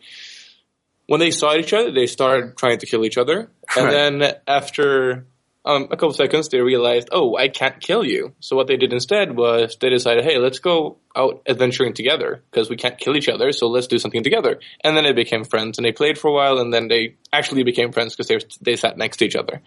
when 1.08 1.20
they 1.20 1.30
saw 1.30 1.56
each 1.56 1.72
other, 1.72 1.90
they 1.90 2.06
started 2.06 2.56
trying 2.56 2.78
to 2.78 2.86
kill 2.86 3.04
each 3.04 3.16
other. 3.16 3.50
And 3.76 3.86
Right. 3.86 3.92
then 3.92 4.32
after 4.46 5.26
um, 5.64 5.84
a 5.84 5.96
couple 5.96 6.12
seconds, 6.12 6.48
they 6.50 6.60
realized, 6.60 7.08
oh, 7.12 7.34
I 7.36 7.48
can't 7.48 7.80
kill 7.80 8.04
you. 8.04 8.34
So 8.40 8.56
what 8.56 8.66
they 8.66 8.76
did 8.76 8.92
instead 8.92 9.34
was 9.34 9.76
they 9.80 9.88
decided, 9.88 10.24
hey, 10.24 10.38
let's 10.38 10.58
go 10.58 10.98
out 11.16 11.42
adventuring 11.48 11.94
together 11.94 12.42
because 12.50 12.68
we 12.68 12.76
can't 12.76 12.98
kill 12.98 13.16
each 13.16 13.28
other. 13.28 13.52
So 13.52 13.68
let's 13.68 13.86
do 13.86 13.98
something 13.98 14.22
together. 14.22 14.60
And 14.84 14.96
then 14.96 15.04
they 15.04 15.12
became 15.12 15.44
friends 15.44 15.78
and 15.78 15.84
they 15.84 15.92
played 15.92 16.18
for 16.18 16.28
a 16.28 16.34
while 16.34 16.58
and 16.58 16.72
then 16.72 16.88
they 16.88 17.16
actually 17.32 17.64
became 17.64 17.90
friends 17.92 18.14
because 18.14 18.28
they, 18.28 18.38
they 18.60 18.76
sat 18.76 18.98
next 18.98 19.16
to 19.18 19.24
each 19.24 19.36
other. 19.36 19.62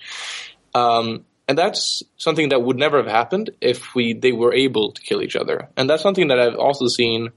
Um, 0.76 1.26
and 1.48 1.58
that's 1.58 2.04
something 2.18 2.50
that 2.50 2.62
would 2.62 2.78
never 2.78 2.98
have 2.98 3.12
happened 3.12 3.50
if 3.62 3.94
we 3.96 4.14
they 4.14 4.32
were 4.32 4.54
able 4.54 4.92
to 4.94 5.02
kill 5.02 5.22
each 5.22 5.36
other. 5.36 5.70
And 5.76 5.90
that's 5.90 6.04
something 6.04 6.28
that 6.30 6.40
I've 6.40 6.56
also 6.56 6.88
seen 6.88 7.32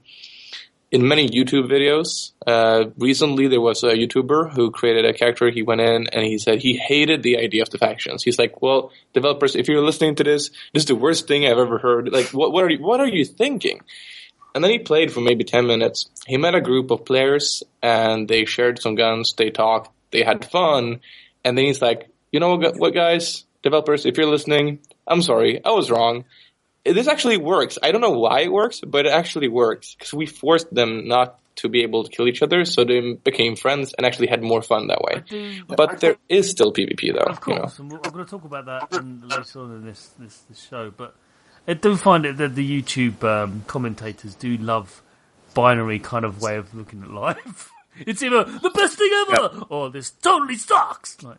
in 0.91 1.07
many 1.07 1.27
YouTube 1.27 1.69
videos. 1.69 2.31
Uh, 2.45 2.91
recently, 2.97 3.47
there 3.47 3.61
was 3.61 3.83
a 3.83 3.93
YouTuber 3.93 4.53
who 4.53 4.71
created 4.71 5.05
a 5.05 5.13
character. 5.13 5.49
He 5.49 5.61
went 5.61 5.81
in 5.81 6.07
and 6.07 6.25
he 6.25 6.37
said 6.37 6.59
he 6.59 6.77
hated 6.77 7.23
the 7.23 7.37
idea 7.37 7.63
of 7.63 7.69
the 7.69 7.77
factions. 7.77 8.23
He's 8.23 8.39
like, 8.39 8.61
"Well, 8.61 8.91
developers, 9.13 9.55
if 9.55 9.67
you're 9.67 9.81
listening 9.81 10.15
to 10.15 10.23
this, 10.23 10.49
this 10.73 10.83
is 10.83 10.85
the 10.85 10.95
worst 10.95 11.27
thing 11.27 11.45
I've 11.45 11.57
ever 11.57 11.79
heard. 11.79 12.11
Like, 12.11 12.27
what, 12.27 12.51
what 12.51 12.63
are 12.63 12.69
you, 12.69 12.81
what 12.81 12.99
are 12.99 13.07
you 13.07 13.25
thinking?" 13.25 13.81
And 14.53 14.63
then 14.63 14.71
he 14.71 14.79
played 14.79 15.11
for 15.11 15.21
maybe 15.21 15.43
ten 15.43 15.67
minutes. 15.67 16.09
He 16.27 16.37
met 16.37 16.55
a 16.55 16.61
group 16.61 16.91
of 16.91 17.03
players 17.05 17.61
and 17.81 18.27
they 18.27 18.45
shared 18.45 18.81
some 18.81 18.95
guns. 18.95 19.33
They 19.37 19.49
talked. 19.49 19.91
They 20.11 20.23
had 20.23 20.45
fun. 20.45 21.01
And 21.43 21.57
then 21.57 21.65
he's 21.65 21.81
like, 21.81 22.09
"You 22.31 22.39
know 22.39 22.55
what, 22.55 22.77
what 22.77 22.93
guys, 22.93 23.45
developers, 23.63 24.05
if 24.05 24.17
you're 24.17 24.27
listening, 24.27 24.79
I'm 25.07 25.21
sorry, 25.21 25.63
I 25.63 25.71
was 25.71 25.91
wrong." 25.91 26.25
This 26.85 27.07
actually 27.07 27.37
works. 27.37 27.77
I 27.81 27.91
don't 27.91 28.01
know 28.01 28.11
why 28.19 28.41
it 28.41 28.51
works, 28.51 28.79
but 28.81 29.05
it 29.05 29.11
actually 29.11 29.47
works 29.49 29.95
because 29.95 30.13
we 30.13 30.25
forced 30.25 30.73
them 30.73 31.07
not 31.07 31.39
to 31.57 31.69
be 31.69 31.83
able 31.83 32.03
to 32.03 32.09
kill 32.11 32.27
each 32.27 32.41
other, 32.41 32.65
so 32.65 32.83
they 32.83 33.13
became 33.13 33.55
friends 33.55 33.93
and 33.93 34.05
actually 34.05 34.27
had 34.27 34.43
more 34.43 34.61
fun 34.61 34.87
that 34.87 35.01
way. 35.01 35.23
do- 35.27 35.63
But 35.67 35.99
there 36.01 36.17
is 36.29 36.49
still 36.49 36.71
PvP 36.73 37.13
though. 37.13 37.19
Of 37.21 37.39
you 37.47 37.53
know. 37.55 37.59
course, 37.61 37.79
and 37.79 37.91
we're, 37.91 37.99
I'm 38.03 38.11
going 38.11 38.25
to 38.25 38.29
talk 38.29 38.43
about 38.43 38.65
that 38.65 38.99
in, 38.99 39.27
later 39.27 39.59
on 39.61 39.71
in 39.77 39.85
this, 39.85 40.09
this, 40.19 40.37
this 40.49 40.61
show. 40.69 40.91
But 40.95 41.15
I 41.67 41.73
do 41.73 41.95
find 41.95 42.25
it 42.25 42.37
that 42.37 42.55
the 42.55 42.81
YouTube 42.81 43.23
um, 43.23 43.63
commentators 43.67 44.35
do 44.35 44.57
love 44.57 45.01
binary 45.53 45.99
kind 45.99 46.25
of 46.25 46.41
way 46.41 46.57
of 46.57 46.73
looking 46.75 47.01
at 47.03 47.09
life. 47.11 47.71
It's 47.97 48.21
either 48.21 48.43
the 48.43 48.71
best 48.71 48.97
thing 48.97 49.09
ever 49.29 49.63
or 49.69 49.89
this 49.89 50.09
totally 50.11 50.57
sucks. 50.57 51.23
Like, 51.23 51.37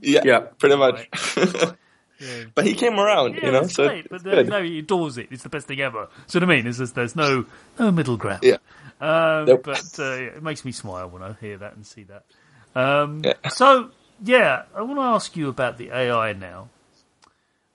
Yeah, 0.00 0.22
Yeah. 0.24 0.38
pretty 0.58 0.76
much. 0.76 1.06
yeah. 2.20 2.44
but 2.54 2.66
he 2.66 2.74
came 2.74 2.98
around, 3.00 3.34
Yeah, 3.36 3.46
you 3.46 3.52
know, 3.52 3.60
it's 3.62 3.74
so 3.74 3.86
great, 3.88 4.08
but 4.08 4.22
good. 4.22 4.48
no, 4.48 4.62
he 4.62 4.78
adores 4.80 5.18
it. 5.18 5.28
It's 5.30 5.42
the 5.42 5.48
best 5.48 5.66
thing 5.66 5.80
ever. 5.80 6.08
So 6.26 6.38
what 6.38 6.48
I 6.50 6.54
mean 6.54 6.66
is 6.66 6.78
there's, 6.78 6.92
there's 6.92 7.16
no 7.16 7.46
no 7.78 7.90
middle 7.90 8.16
ground. 8.16 8.40
Yeah. 8.42 8.58
Um, 9.00 9.46
Nope. 9.46 9.62
But 9.64 9.98
uh, 9.98 10.02
it 10.36 10.42
makes 10.42 10.64
me 10.64 10.72
smile 10.72 11.08
when 11.08 11.22
I 11.22 11.32
hear 11.40 11.56
that 11.58 11.74
and 11.74 11.86
see 11.86 12.04
that. 12.04 12.24
Um, 12.78 13.22
Yeah. 13.24 13.34
So 13.50 13.90
yeah, 14.22 14.62
I 14.76 14.82
want 14.82 14.98
to 14.98 15.02
ask 15.04 15.36
you 15.36 15.48
about 15.48 15.78
the 15.78 15.90
AI 15.90 16.34
now. 16.34 16.68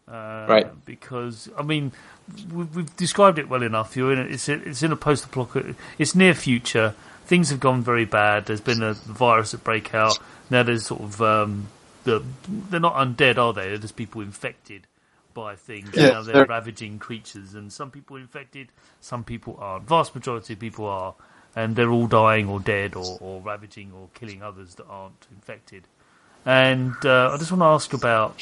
Uh, 0.08 0.45
Right. 0.47 0.86
Because 0.86 1.49
I 1.58 1.63
mean, 1.63 1.91
we've, 2.53 2.75
we've 2.75 2.95
described 2.95 3.39
it 3.39 3.49
well 3.49 3.63
enough. 3.63 3.95
You're 3.97 4.13
in 4.13 4.19
a, 4.19 4.23
it's 4.25 4.47
a, 4.49 4.53
it's 4.53 4.84
in 4.84 4.91
a 4.91 4.95
post-apocalyptic. 4.95 5.75
It's 5.97 6.13
near 6.15 6.34
future. 6.36 6.93
Things 7.25 7.49
have 7.49 7.60
gone 7.60 7.81
very 7.81 8.05
bad. 8.05 8.45
There's 8.45 8.62
been 8.62 8.84
a 8.84 8.93
virus 8.93 9.51
that 9.51 9.63
break 9.63 9.95
out. 9.95 10.19
Now 10.51 10.62
there's 10.62 10.86
sort 10.86 11.01
of 11.01 11.21
um, 11.23 11.67
the 12.05 12.23
they're 12.47 12.79
not 12.79 12.95
undead, 12.95 13.37
are 13.37 13.53
they? 13.53 13.67
They're 13.67 13.77
just 13.77 13.95
people 13.97 14.21
infected 14.21 14.87
by 15.33 15.55
things. 15.55 15.89
Yeah, 15.93 16.11
now 16.11 16.21
they're 16.21 16.33
they're- 16.33 16.45
ravaging 16.45 16.99
creatures, 16.99 17.53
and 17.53 17.71
some 17.71 17.91
people 17.91 18.15
are 18.17 18.21
infected, 18.21 18.69
some 19.01 19.23
people 19.23 19.57
aren't. 19.59 19.87
Vast 19.87 20.15
majority 20.15 20.53
of 20.53 20.59
people 20.59 20.85
are, 20.85 21.13
and 21.55 21.75
they're 21.75 21.91
all 21.91 22.07
dying 22.07 22.47
or 22.47 22.59
dead 22.61 22.95
or, 22.95 23.17
or 23.19 23.41
ravaging 23.41 23.91
or 23.93 24.07
killing 24.13 24.41
others 24.41 24.75
that 24.75 24.87
aren't 24.87 25.27
infected. 25.31 25.83
And 26.45 26.95
uh, 27.03 27.31
I 27.33 27.37
just 27.37 27.51
want 27.51 27.61
to 27.61 27.65
ask 27.65 27.93
about. 27.93 28.41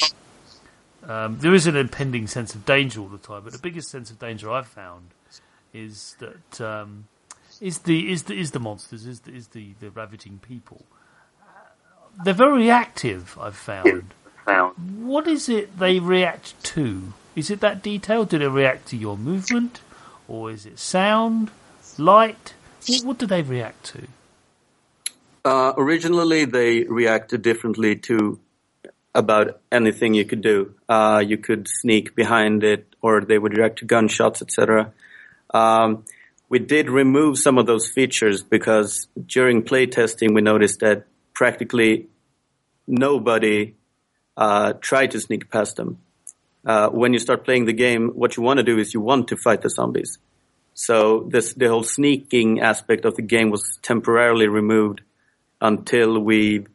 Um, 1.06 1.38
there 1.40 1.54
is 1.54 1.68
an 1.68 1.76
impending 1.76 2.28
sense 2.28 2.56
of 2.56 2.64
danger 2.66 3.02
all 3.02 3.10
the 3.10 3.18
time, 3.18 3.44
but 3.44 3.52
the 3.52 3.60
biggest 3.60 3.90
sense 3.90 4.10
of 4.10 4.20
danger 4.20 4.50
I've 4.50 4.68
found 4.68 5.10
is 5.74 6.16
that 6.20 6.62
um, 6.62 7.08
is 7.60 7.80
the 7.80 8.10
is 8.10 8.24
the 8.24 8.40
is 8.40 8.52
the 8.52 8.60
monsters, 8.60 9.06
is 9.06 9.20
the, 9.22 9.34
is 9.34 9.48
the, 9.50 9.74
the 9.82 9.90
ravaging 9.90 10.40
people. 10.40 10.86
They're 12.24 12.34
very 12.34 12.70
active. 12.70 13.38
I've 13.40 13.56
found. 13.56 14.14
What 14.46 15.28
is 15.28 15.50
it 15.50 15.78
they 15.80 16.00
react 16.00 16.62
to? 16.76 17.14
Is 17.36 17.50
it 17.50 17.62
that 17.62 17.82
detail? 17.82 18.26
Do 18.26 18.38
they 18.38 18.48
react 18.48 18.88
to 18.90 18.98
your 18.98 19.18
movement, 19.18 19.82
or 20.28 20.52
is 20.52 20.66
it 20.66 20.80
sound, 20.80 21.50
light? 21.98 22.54
What, 22.88 23.06
what 23.06 23.18
do 23.18 23.26
they 23.26 23.42
react 23.42 23.86
to? 23.94 24.08
Uh, 25.46 25.74
originally, 25.78 26.46
they 26.46 26.84
reacted 26.84 27.42
differently 27.42 27.96
to 27.98 28.40
about 29.16 29.60
anything 29.72 30.14
you 30.14 30.26
could 30.26 30.42
do. 30.42 30.74
Uh, 30.88 31.24
you 31.26 31.38
could 31.38 31.68
sneak 31.68 32.16
behind 32.16 32.64
it, 32.64 32.88
or 33.02 33.22
they 33.22 33.38
would 33.38 33.58
react 33.58 33.80
to 33.80 33.86
gunshots, 33.86 34.42
etc. 34.42 34.92
Um, 35.54 36.06
we 36.50 36.60
did 36.60 36.90
remove 36.90 37.38
some 37.38 37.58
of 37.58 37.66
those 37.66 37.90
features 37.90 38.44
because 38.44 39.08
during 39.26 39.64
playtesting, 39.64 40.34
we 40.34 40.42
noticed 40.42 40.80
that 40.82 41.06
practically 41.34 42.08
nobody 42.88 43.76
uh, 44.38 44.74
tried 44.74 45.12
to 45.12 45.20
sneak 45.20 45.50
past 45.50 45.76
them. 45.76 46.00
Uh, 46.66 46.90
when 46.90 47.14
you 47.14 47.20
start 47.20 47.44
playing 47.44 47.66
the 47.66 47.74
game, 47.74 48.10
what 48.10 48.38
you 48.38 48.44
want 48.44 48.58
to 48.58 48.64
do 48.64 48.78
is 48.78 48.94
you 48.94 49.02
want 49.02 49.28
to 49.28 49.38
fight 49.38 49.62
the 49.62 49.70
zombies. 49.70 50.18
So 50.74 51.28
this 51.30 51.54
the 51.54 51.68
whole 51.68 51.84
sneaking 51.84 52.62
aspect 52.62 53.06
of 53.06 53.16
the 53.16 53.22
game 53.22 53.52
was 53.52 53.78
temporarily 53.82 54.48
removed 54.48 55.02
until 55.62 56.20
we 56.20 56.66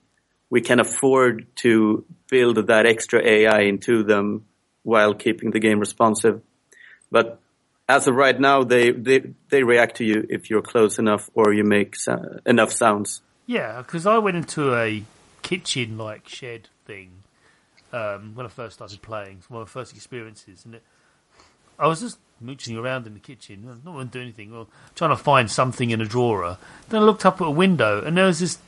we 0.51 0.61
can 0.61 0.81
afford 0.81 1.47
to 1.57 2.05
build 2.31 2.67
that 2.69 2.87
extra 2.87 3.21
AI 3.25 3.61
into 3.63 4.03
them 4.03 4.45
while 4.83 5.15
keeping 5.15 5.51
the 5.51 5.59
game 5.59 5.81
responsive. 5.81 6.41
But 7.11 7.41
as 7.89 8.07
of 8.07 8.15
right 8.15 8.39
now, 8.39 8.63
they 8.63 8.91
they, 8.91 9.23
they 9.49 9.63
react 9.63 9.97
to 9.97 10.05
you 10.05 10.27
if 10.29 10.49
you're 10.49 10.63
close 10.63 10.99
enough 10.99 11.29
or 11.35 11.53
you 11.53 11.65
make 11.65 11.97
so- 11.97 12.39
enough 12.47 12.73
sounds. 12.73 13.23
Yeah, 13.49 13.79
because 13.79 14.05
I 14.05 14.19
went 14.19 14.37
into 14.37 14.75
a 14.77 15.03
kitchen 15.41 15.97
like 15.97 16.29
shed 16.29 16.69
thing 16.85 17.11
um, 17.95 18.35
when 18.35 18.45
I 18.45 18.51
first 18.51 18.75
started 18.77 19.01
playing. 19.01 19.43
One 19.49 19.63
of 19.63 19.69
my 19.69 19.71
first 19.71 19.95
experiences, 19.95 20.67
and 20.67 20.75
it, 20.75 20.83
I 21.79 21.87
was 21.87 22.01
just 22.03 22.19
mooching 22.43 22.77
around 22.77 23.07
in 23.07 23.15
the 23.15 23.21
kitchen, 23.21 23.65
not 23.85 23.95
want 23.95 24.13
to 24.13 24.19
do 24.19 24.23
anything, 24.23 24.53
or 24.53 24.67
trying 24.95 25.11
to 25.11 25.17
find 25.17 25.51
something 25.51 25.89
in 25.89 26.03
a 26.03 26.05
drawer. 26.05 26.59
Then 26.91 27.01
I 27.01 27.05
looked 27.05 27.25
up 27.25 27.41
at 27.41 27.47
a 27.47 27.51
window, 27.51 28.03
and 28.05 28.19
there 28.19 28.27
was 28.27 28.41
this, 28.41 28.59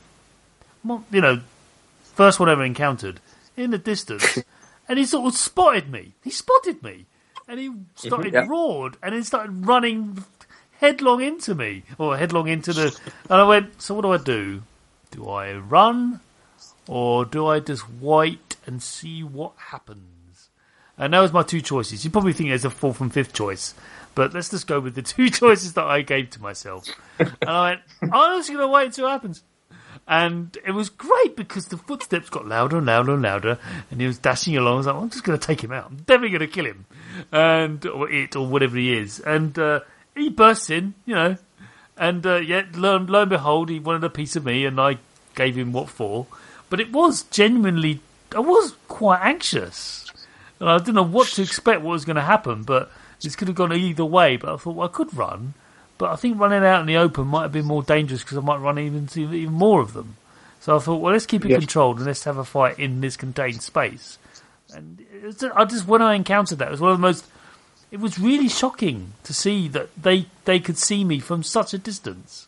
you 0.83 1.21
know, 1.21 1.41
first 2.01 2.39
one 2.39 2.49
I 2.49 2.53
ever 2.53 2.63
encountered 2.65 3.19
in 3.55 3.69
the 3.69 3.77
distance, 3.77 4.39
and 4.89 4.97
he 4.97 5.05
sort 5.05 5.27
of 5.31 5.37
spotted 5.39 5.91
me. 5.91 6.13
He 6.23 6.31
spotted 6.31 6.81
me, 6.81 7.05
and 7.47 7.59
he 7.59 7.71
started 7.93 8.33
Yeah. 8.33 8.47
roared, 8.49 8.97
and 9.03 9.13
then 9.13 9.23
started 9.23 9.67
running 9.67 10.25
headlong 10.79 11.21
into 11.21 11.53
me, 11.53 11.83
or 11.99 12.17
headlong 12.17 12.47
into 12.47 12.73
the. 12.73 12.99
And 13.29 13.39
I 13.39 13.43
went, 13.43 13.79
so 13.79 13.93
what 13.93 14.01
do 14.01 14.11
I 14.11 14.17
do? 14.17 14.63
Do 15.11 15.27
I 15.29 15.53
run, 15.53 16.21
or 16.87 17.25
do 17.25 17.45
I 17.47 17.59
just 17.59 17.89
wait 17.89 18.55
and 18.65 18.81
see 18.81 19.23
what 19.23 19.53
happens? 19.57 20.49
And 20.97 21.13
that 21.13 21.19
was 21.19 21.33
my 21.33 21.43
two 21.43 21.61
choices. 21.61 22.05
You 22.05 22.11
probably 22.11 22.33
think 22.33 22.49
there's 22.49 22.65
a 22.65 22.69
fourth 22.69 23.01
and 23.01 23.13
fifth 23.13 23.33
choice, 23.33 23.73
but 24.15 24.33
let's 24.33 24.49
just 24.49 24.67
go 24.67 24.79
with 24.79 24.95
the 24.95 25.01
two 25.01 25.29
choices 25.29 25.73
that 25.73 25.85
I 25.85 26.01
gave 26.01 26.29
to 26.31 26.41
myself. 26.41 26.87
And 27.19 27.35
I 27.41 27.69
went, 27.69 27.81
I'm 28.13 28.39
just 28.39 28.49
going 28.49 28.61
to 28.61 28.67
wait 28.67 28.85
until 28.87 29.07
it 29.07 29.11
happens. 29.11 29.43
And 30.07 30.57
it 30.65 30.71
was 30.71 30.89
great 30.89 31.35
because 31.35 31.67
the 31.67 31.77
footsteps 31.77 32.29
got 32.29 32.47
louder 32.47 32.77
and 32.77 32.85
louder 32.85 33.13
and 33.13 33.21
louder, 33.21 33.59
and 33.89 34.01
he 34.01 34.07
was 34.07 34.17
dashing 34.17 34.57
along. 34.57 34.73
I 34.73 34.77
was 34.77 34.85
like, 34.87 34.95
I'm 34.95 35.09
just 35.09 35.23
going 35.23 35.37
to 35.39 35.45
take 35.45 35.63
him 35.63 35.71
out. 35.71 35.87
I'm 35.89 35.97
definitely 35.97 36.37
going 36.37 36.39
to 36.41 36.47
kill 36.47 36.65
him, 36.65 36.85
and 37.31 37.85
or 37.85 38.09
it 38.09 38.35
or 38.35 38.47
whatever 38.47 38.77
he 38.77 38.97
is. 38.97 39.19
And 39.19 39.57
uh, 39.59 39.81
he 40.15 40.29
bursts 40.29 40.69
in, 40.69 40.95
you 41.05 41.15
know, 41.15 41.37
and 41.97 42.25
uh, 42.25 42.35
yet 42.37 42.75
lo, 42.75 42.97
lo 42.97 43.21
and 43.21 43.29
behold, 43.29 43.69
he 43.69 43.79
wanted 43.79 44.03
a 44.03 44.09
piece 44.09 44.35
of 44.35 44.45
me, 44.45 44.65
and 44.65 44.79
I 44.79 44.97
gave 45.35 45.57
him 45.57 45.71
what 45.73 45.89
for. 45.89 46.27
But 46.69 46.79
it 46.79 46.91
was 46.91 47.23
genuinely, 47.23 47.99
I 48.35 48.39
was 48.39 48.73
quite 48.87 49.19
anxious. 49.21 50.09
And 50.59 50.69
I 50.69 50.77
didn't 50.77 50.95
know 50.95 51.03
what 51.03 51.27
to 51.29 51.41
expect, 51.41 51.81
what 51.81 51.91
was 51.93 52.05
going 52.05 52.15
to 52.17 52.21
happen, 52.21 52.63
but 52.63 52.91
this 53.21 53.35
could 53.35 53.47
have 53.47 53.55
gone 53.55 53.73
either 53.73 54.05
way. 54.05 54.37
But 54.37 54.53
I 54.53 54.57
thought, 54.57 54.75
well, 54.75 54.87
I 54.87 54.91
could 54.91 55.13
run, 55.15 55.53
but 55.97 56.11
I 56.11 56.15
think 56.15 56.39
running 56.39 56.63
out 56.63 56.81
in 56.81 56.87
the 56.87 56.97
open 56.97 57.27
might 57.27 57.43
have 57.43 57.51
been 57.51 57.65
more 57.65 57.83
dangerous 57.83 58.21
because 58.23 58.37
I 58.37 58.41
might 58.41 58.57
run 58.57 58.77
even 58.79 59.07
to 59.07 59.21
even 59.33 59.53
more 59.53 59.81
of 59.81 59.93
them. 59.93 60.17
So 60.59 60.75
I 60.75 60.79
thought, 60.79 61.01
well, 61.01 61.13
let's 61.13 61.25
keep 61.25 61.43
it 61.45 61.49
Yeah. 61.51 61.57
controlled 61.57 61.97
and 61.97 62.05
let's 62.05 62.23
have 62.25 62.37
a 62.37 62.45
fight 62.45 62.77
in 62.77 63.01
this 63.01 63.17
contained 63.17 63.63
space. 63.63 64.19
And 64.73 65.03
it's, 65.23 65.43
I 65.43 65.65
just 65.65 65.87
when 65.87 66.01
I 66.01 66.13
encountered 66.13 66.59
that, 66.59 66.67
it 66.67 66.71
was 66.71 66.81
one 66.81 66.91
of 66.91 66.97
the 66.97 67.01
most. 67.01 67.25
It 67.91 67.99
was 67.99 68.17
really 68.17 68.47
shocking 68.47 69.13
to 69.23 69.33
see 69.33 69.67
that 69.69 69.89
they 70.01 70.25
they 70.45 70.59
could 70.59 70.77
see 70.77 71.03
me 71.03 71.19
from 71.19 71.43
such 71.43 71.73
a 71.73 71.77
distance, 71.77 72.47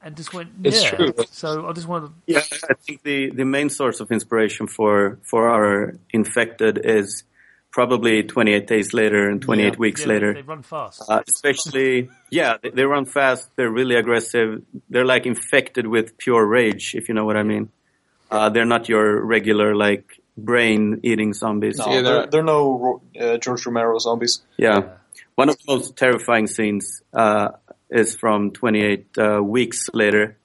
and 0.00 0.16
just 0.16 0.32
went, 0.32 0.50
It's 0.62 0.82
yeah. 0.82 0.90
true. 0.90 1.14
So 1.30 1.66
I 1.66 1.72
just 1.72 1.88
wanted. 1.88 2.10
Yeah, 2.26 2.42
I 2.70 2.74
think 2.74 3.02
the, 3.02 3.30
the 3.30 3.44
main 3.44 3.68
source 3.68 3.98
of 4.00 4.10
inspiration 4.12 4.68
for, 4.68 5.18
for 5.22 5.48
our 5.48 5.94
infected 6.10 6.78
is 6.84 7.24
probably 7.72 8.22
28 8.22 8.66
days 8.66 8.94
later 8.94 9.28
and 9.28 9.42
28 9.42 9.64
Yeah, 9.64 9.78
weeks 9.78 10.00
yeah, 10.02 10.06
later. 10.06 10.32
they 10.34 10.42
run 10.42 10.62
fast. 10.62 11.02
Uh, 11.08 11.20
especially, 11.28 12.08
yeah, 12.30 12.56
they, 12.62 12.70
they 12.70 12.84
run 12.84 13.04
fast. 13.06 13.50
They're 13.56 13.70
really 13.70 13.96
aggressive. 13.96 14.62
They're 14.88 15.04
like 15.04 15.26
infected 15.26 15.86
with 15.86 16.16
pure 16.16 16.46
rage, 16.46 16.94
if 16.94 17.08
you 17.08 17.14
know 17.14 17.24
what 17.24 17.36
I 17.36 17.42
mean. 17.42 17.70
Uh, 18.30 18.48
they're 18.50 18.64
not 18.64 18.88
your 18.88 19.20
regular 19.24 19.74
like 19.74 20.20
brain 20.36 21.00
eating 21.02 21.32
zombies. 21.32 21.78
No, 21.78 21.86
Yeah, 21.86 21.92
they're, 22.02 22.02
they're- 22.02 22.26
they're 22.26 22.42
no 22.42 23.00
uh, 23.20 23.36
George 23.38 23.64
Romero 23.66 23.98
zombies. 23.98 24.42
Yeah. 24.56 24.90
One 25.34 25.48
of 25.48 25.56
the 25.58 25.64
most 25.66 25.96
terrifying 25.96 26.46
scenes 26.46 27.02
uh, 27.12 27.48
is 27.90 28.14
from 28.16 28.50
28 28.52 29.06
uh, 29.18 29.42
weeks 29.42 29.88
later. 29.92 30.36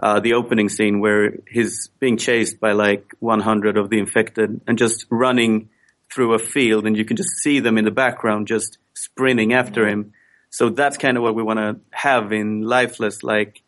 Uh, 0.00 0.20
the 0.20 0.34
opening 0.34 0.68
scene 0.68 1.00
where 1.00 1.34
he's 1.50 1.88
being 1.98 2.16
chased 2.16 2.60
by 2.60 2.72
like 2.72 3.04
100 3.18 3.76
of 3.76 3.90
the 3.90 3.98
infected 3.98 4.60
and 4.66 4.78
just 4.78 5.06
running 5.10 5.68
through 6.12 6.34
a 6.34 6.38
field, 6.38 6.86
and 6.86 6.96
you 6.96 7.04
can 7.04 7.16
just 7.16 7.30
see 7.42 7.58
them 7.60 7.76
in 7.76 7.84
the 7.84 7.90
background 7.90 8.46
just 8.46 8.78
sprinting 8.94 9.52
after 9.52 9.86
him. 9.88 10.12
So 10.50 10.70
that's 10.70 10.96
kind 10.96 11.16
of 11.16 11.22
what 11.22 11.34
we 11.34 11.42
want 11.42 11.58
to 11.58 11.76
have 11.90 12.32
in 12.32 12.62
Lifeless, 12.62 13.22
like 13.22 13.62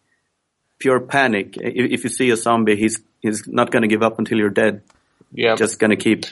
pure 0.79 1.01
panic. 1.01 1.57
If, 1.57 1.90
if 1.93 2.05
you 2.05 2.11
see 2.11 2.31
a 2.31 2.37
zombie, 2.37 2.77
he's 2.77 3.01
he's 3.21 3.47
not 3.49 3.71
going 3.71 3.83
to 3.83 3.88
give 3.88 4.03
up 4.03 4.19
until 4.19 4.38
you're 4.38 4.49
dead. 4.51 4.83
Yeah, 5.33 5.55
Just 5.55 5.79
going 5.79 5.90
to 5.90 5.97
keep 5.97 6.25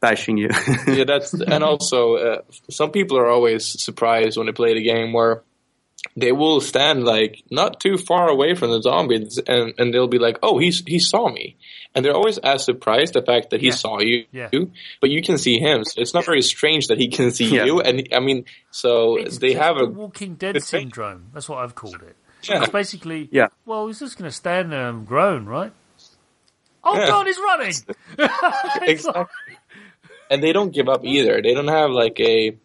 bashing 0.00 0.36
you. 0.38 0.48
yeah, 0.86 1.04
that's 1.06 1.32
and 1.34 1.64
also 1.64 2.14
uh, 2.16 2.40
some 2.70 2.90
people 2.92 3.18
are 3.18 3.28
always 3.28 3.82
surprised 3.82 4.36
when 4.36 4.46
they 4.46 4.52
play 4.52 4.74
the 4.74 4.82
game 4.82 5.12
where 5.12 5.42
they 6.16 6.32
will 6.32 6.60
stand 6.60 7.02
like 7.04 7.42
not 7.50 7.80
too 7.80 7.96
far 7.96 8.28
away 8.28 8.54
from 8.54 8.70
the 8.70 8.80
zombies 8.82 9.40
and 9.46 9.74
and 9.78 9.92
they'll 9.92 10.06
be 10.06 10.18
like, 10.18 10.38
"Oh, 10.42 10.58
he's 10.58 10.84
he 10.86 10.98
saw 11.00 11.28
me," 11.30 11.56
and 11.94 12.04
they're 12.04 12.14
always 12.14 12.38
as 12.38 12.64
surprised 12.64 13.14
the 13.14 13.22
fact 13.22 13.50
that 13.50 13.60
he 13.60 13.68
Yeah. 13.68 13.74
saw 13.74 14.00
you, 14.00 14.26
Yeah. 14.30 14.50
but 15.00 15.10
you 15.10 15.22
can 15.22 15.38
see 15.38 15.58
him. 15.58 15.82
So 15.84 16.00
it's 16.00 16.14
not 16.14 16.24
very 16.26 16.42
strange 16.42 16.88
that 16.88 16.98
he 16.98 17.08
can 17.08 17.32
see 17.32 17.46
Yeah. 17.56 17.64
you, 17.64 17.80
and 17.80 18.06
I 18.12 18.20
mean, 18.20 18.44
so 18.70 19.16
It's 19.16 19.38
they 19.38 19.52
just 19.54 19.62
have 19.62 19.78
a 19.78 19.86
Walking 19.86 20.34
Dead 20.36 20.62
syndrome. 20.62 21.30
That's 21.32 21.48
what 21.48 21.58
I've 21.58 21.74
called 21.74 22.02
it. 22.02 22.14
Yeah. 22.42 22.62
It's 22.62 22.70
basically, 22.70 23.28
Yeah. 23.32 23.46
Well, 23.64 23.86
he's 23.86 23.98
just 24.00 24.18
going 24.18 24.30
to 24.30 24.36
stand 24.36 24.70
there 24.70 24.88
and 24.90 25.06
groan, 25.06 25.46
right? 25.46 25.72
Oh 26.84 26.96
Yeah. 26.98 27.06
God, 27.06 27.26
he's 27.26 27.38
running! 27.38 27.74
Exactly. 28.82 29.24
and 30.30 30.42
they 30.42 30.52
don't 30.52 30.72
give 30.72 30.88
up 30.88 31.04
either. 31.04 31.40
They 31.42 31.54
don't 31.54 31.68
have 31.68 31.90
like 31.90 32.18
a, 32.20 32.56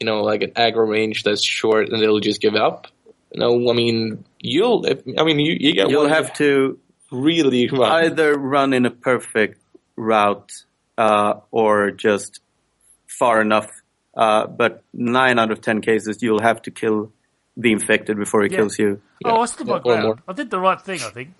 you 0.00 0.06
know, 0.06 0.22
like 0.22 0.42
an 0.42 0.50
aggro 0.52 0.88
range 0.88 1.22
that's 1.22 1.44
short 1.44 1.88
and 1.90 2.00
they'll 2.02 2.20
just 2.20 2.40
give 2.40 2.54
up. 2.54 2.86
No, 3.34 3.70
I 3.70 3.72
mean 3.74 4.24
you'll. 4.40 4.84
If, 4.86 5.02
I 5.18 5.24
mean 5.24 5.38
you, 5.38 5.56
you 5.58 5.72
get 5.74 5.88
You'll 5.90 6.02
one 6.02 6.10
have 6.10 6.32
to 6.34 6.78
really 7.10 7.68
run. 7.68 8.04
either 8.04 8.34
run 8.34 8.72
in 8.74 8.84
a 8.86 8.90
perfect 8.90 9.58
route 9.96 10.52
uh, 10.98 11.34
or 11.50 11.90
just 11.92 12.40
far 13.06 13.40
enough. 13.40 13.68
Uh, 14.14 14.46
but 14.46 14.82
nine 14.92 15.38
out 15.38 15.50
of 15.50 15.60
ten 15.62 15.80
cases, 15.80 16.22
you'll 16.22 16.42
have 16.42 16.60
to 16.62 16.70
kill 16.70 17.10
the 17.56 17.72
infected 17.72 18.18
before 18.18 18.42
he 18.42 18.50
Yeah. 18.50 18.58
kills 18.58 18.78
you. 18.78 19.00
Oh, 19.24 19.40
I 19.40 19.46
stood 19.46 19.66
my 19.66 19.74
Yeah, 19.74 19.92
or 19.92 20.00
ground. 20.02 20.20
I 20.28 20.32
did 20.34 20.50
the 20.50 20.58
right 20.60 20.80
thing, 20.80 21.00
I 21.02 21.10
think. 21.10 21.30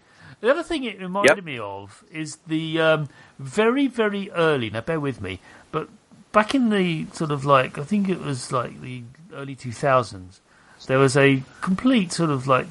The 0.42 0.50
other 0.50 0.64
thing 0.64 0.82
it 0.82 1.00
reminded 1.00 1.36
Yep. 1.36 1.44
me 1.44 1.58
of 1.60 2.02
is 2.10 2.38
the 2.48 2.80
um, 2.80 3.08
very, 3.38 3.86
very 3.86 4.28
early. 4.32 4.70
Now, 4.70 4.80
bear 4.80 4.98
with 4.98 5.20
me, 5.20 5.38
but 5.70 5.88
back 6.32 6.52
in 6.52 6.70
the 6.70 7.06
sort 7.12 7.30
of 7.30 7.44
like 7.44 7.78
I 7.78 7.84
think 7.84 8.08
it 8.08 8.18
was 8.20 8.50
like 8.50 8.80
the 8.80 9.04
early 9.32 9.54
two 9.54 9.70
thousands, 9.70 10.40
there 10.88 10.98
was 10.98 11.16
a 11.16 11.44
complete 11.60 12.10
sort 12.10 12.30
of 12.30 12.48
like 12.48 12.66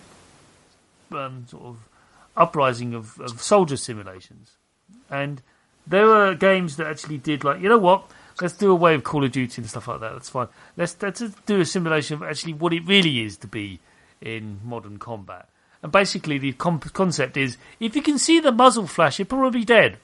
um, 1.14 1.46
sort 1.48 1.64
of 1.64 1.78
uprising 2.36 2.94
of, 2.94 3.18
of 3.22 3.42
soldier 3.42 3.78
simulations, 3.78 4.58
and 5.10 5.42
there 5.88 6.08
were 6.08 6.36
games 6.36 6.76
that 6.76 6.88
actually 6.88 7.20
did 7.20 7.46
like 7.46 7.62
you 7.62 7.70
know 7.70 7.78
what. 7.78 8.04
Let's 8.42 8.56
do 8.56 8.70
a 8.70 8.72
away 8.72 8.96
with 8.96 9.06
Call 9.06 9.24
of 9.24 9.32
Duty 9.32 9.62
and 9.62 9.70
stuff 9.70 9.88
like 9.88 10.00
that. 10.00 10.14
That's 10.14 10.30
fine. 10.30 10.48
Let's, 10.76 10.96
let's 11.02 11.22
do 11.46 11.60
a 11.60 11.66
simulation 11.66 12.16
of 12.16 12.24
actually 12.24 12.54
what 12.54 12.74
it 12.74 12.84
really 12.88 13.22
is 13.22 13.38
to 13.38 13.48
be 13.48 13.80
in 14.20 14.60
modern 14.64 14.98
combat. 14.98 15.48
And 15.84 15.92
basically, 15.92 16.38
the 16.38 16.54
concept 16.54 17.38
is 17.38 17.58
if 17.80 17.96
you 17.96 18.02
can 18.02 18.18
see 18.20 18.40
the 18.40 18.52
muzzle 18.52 18.88
flash, 18.88 19.18
you're 19.20 19.26
probably 19.26 19.64
dead. 19.66 19.98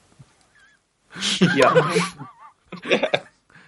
Yeah, 1.40 1.96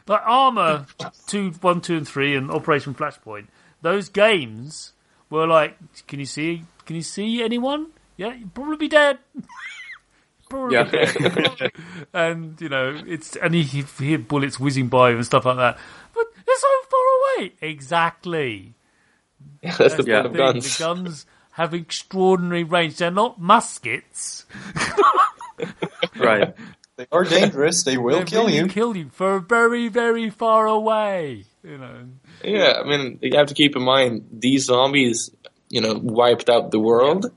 Like 0.07 0.23
Arma 0.27 0.87
2, 1.29 1.51
1, 1.61 1.81
2, 1.81 1.97
and 1.97 2.07
3 2.09 2.37
and 2.37 2.51
Operation 2.51 2.95
Flashpoint, 2.95 3.47
those 3.81 4.09
games 4.09 4.93
were 5.31 5.47
like, 5.47 5.77
can 6.09 6.19
you 6.21 6.27
see 6.27 6.65
Can 6.85 6.97
you 6.97 7.03
see 7.03 7.43
anyone? 7.43 7.87
Yeah, 8.17 8.35
you'd 8.35 8.53
probably 8.55 8.77
be 8.77 8.89
dead. 8.89 9.19
probably 10.51 10.77
Yeah. 10.77 10.85
dead. 10.85 11.73
and, 12.13 12.61
you 12.61 12.69
know, 12.69 13.01
it's, 13.07 13.37
and 13.37 13.55
you 13.55 13.63
you 13.63 13.85
hear 13.99 14.19
bullets 14.19 14.59
whizzing 14.61 14.89
by 14.89 15.11
and 15.11 15.25
stuff 15.25 15.45
like 15.47 15.57
that. 15.57 15.79
But 16.15 16.27
they're 16.45 16.57
so 16.57 16.69
far 16.91 17.39
away. 17.39 17.53
Exactly. 17.63 18.75
That's 19.63 19.95
the 19.95 20.05
Yeah. 20.05 20.23
point 20.23 20.27
of 20.27 20.35
guns. 20.37 20.77
The 20.79 20.85
guns 20.85 21.27
have 21.61 21.75
extraordinary 21.75 22.65
range. 22.65 22.97
They're 22.97 23.11
not 23.11 23.41
muskets. 23.41 24.47
right. 26.17 26.55
They 26.97 27.07
are 27.13 27.25
dangerous. 27.25 27.85
They 27.85 27.99
will 27.99 28.21
They 28.21 28.25
kill 28.25 28.47
really 28.47 28.57
you. 28.57 28.69
Kill 28.69 28.97
you 28.97 29.11
for 29.11 29.41
very, 29.41 29.89
very 29.89 30.31
far 30.31 30.67
away. 30.67 31.45
You 31.63 31.79
know. 31.79 32.09
Yeah, 32.43 32.81
I 32.83 32.85
mean, 32.85 33.19
you 33.21 33.37
have 33.37 33.49
to 33.49 33.55
keep 33.55 33.77
in 33.77 33.83
mind 33.83 34.27
these 34.33 34.65
zombies, 34.65 35.31
you 35.69 35.83
know, 35.83 35.95
wiped 36.03 36.49
out 36.49 36.71
the 36.71 36.81
world. 36.81 37.31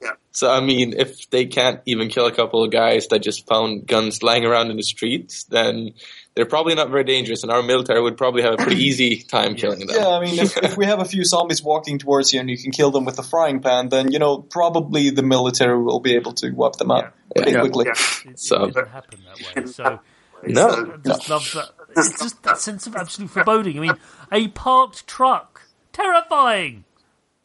Yeah. 0.00 0.12
So 0.32 0.50
I 0.50 0.60
mean, 0.60 0.94
if 0.96 1.28
they 1.28 1.44
can't 1.44 1.80
even 1.84 2.08
kill 2.08 2.26
a 2.26 2.32
couple 2.32 2.64
of 2.64 2.70
guys 2.70 3.08
that 3.08 3.20
just 3.20 3.46
found 3.46 3.86
guns 3.86 4.22
lying 4.22 4.46
around 4.46 4.70
in 4.70 4.76
the 4.78 4.82
streets, 4.82 5.44
then 5.44 5.92
they're 6.38 6.46
probably 6.46 6.76
not 6.76 6.88
very 6.88 7.02
dangerous, 7.02 7.42
and 7.42 7.50
our 7.50 7.64
military 7.64 8.00
would 8.00 8.16
probably 8.16 8.42
have 8.42 8.54
a 8.54 8.56
pretty 8.58 8.80
easy 8.88 9.16
time 9.22 9.56
killing 9.56 9.80
them. 9.80 9.88
Yeah, 9.90 10.06
I 10.06 10.20
mean, 10.24 10.38
if, 10.38 10.56
if 10.58 10.76
we 10.76 10.86
have 10.86 11.00
a 11.00 11.04
few 11.04 11.24
zombies 11.24 11.64
walking 11.64 11.98
towards 11.98 12.32
you 12.32 12.38
and 12.38 12.48
you 12.48 12.56
can 12.56 12.70
kill 12.70 12.92
them 12.92 13.04
with 13.04 13.18
a 13.18 13.24
frying 13.24 13.60
pan, 13.60 13.88
then 13.88 14.12
you 14.12 14.20
know 14.20 14.38
probably 14.38 15.10
the 15.10 15.24
military 15.24 15.82
will 15.82 15.98
be 15.98 16.14
able 16.14 16.32
to 16.34 16.50
wipe 16.52 16.74
them 16.74 16.92
out 16.92 17.12
pretty 17.34 17.50
Yeah. 17.50 17.60
quickly. 17.62 17.86
It, 17.88 18.38
So- 18.38 18.66
it 18.66 18.74
doesn't 18.74 18.88
happen 18.90 19.18
that 19.26 19.56
way. 19.56 19.66
So 19.66 19.98
No, 20.46 20.68
I 20.68 20.70
uh, 20.70 20.96
just 20.98 21.28
love 21.28 21.50
that. 21.54 21.70
It's 21.96 22.20
just 22.22 22.40
that 22.44 22.58
sense 22.58 22.86
of 22.86 22.94
absolute 22.94 23.30
foreboding. 23.30 23.76
I 23.76 23.80
mean, 23.80 23.94
a 24.30 24.46
parked 24.48 25.08
truck, 25.08 25.62
terrifying. 25.92 26.84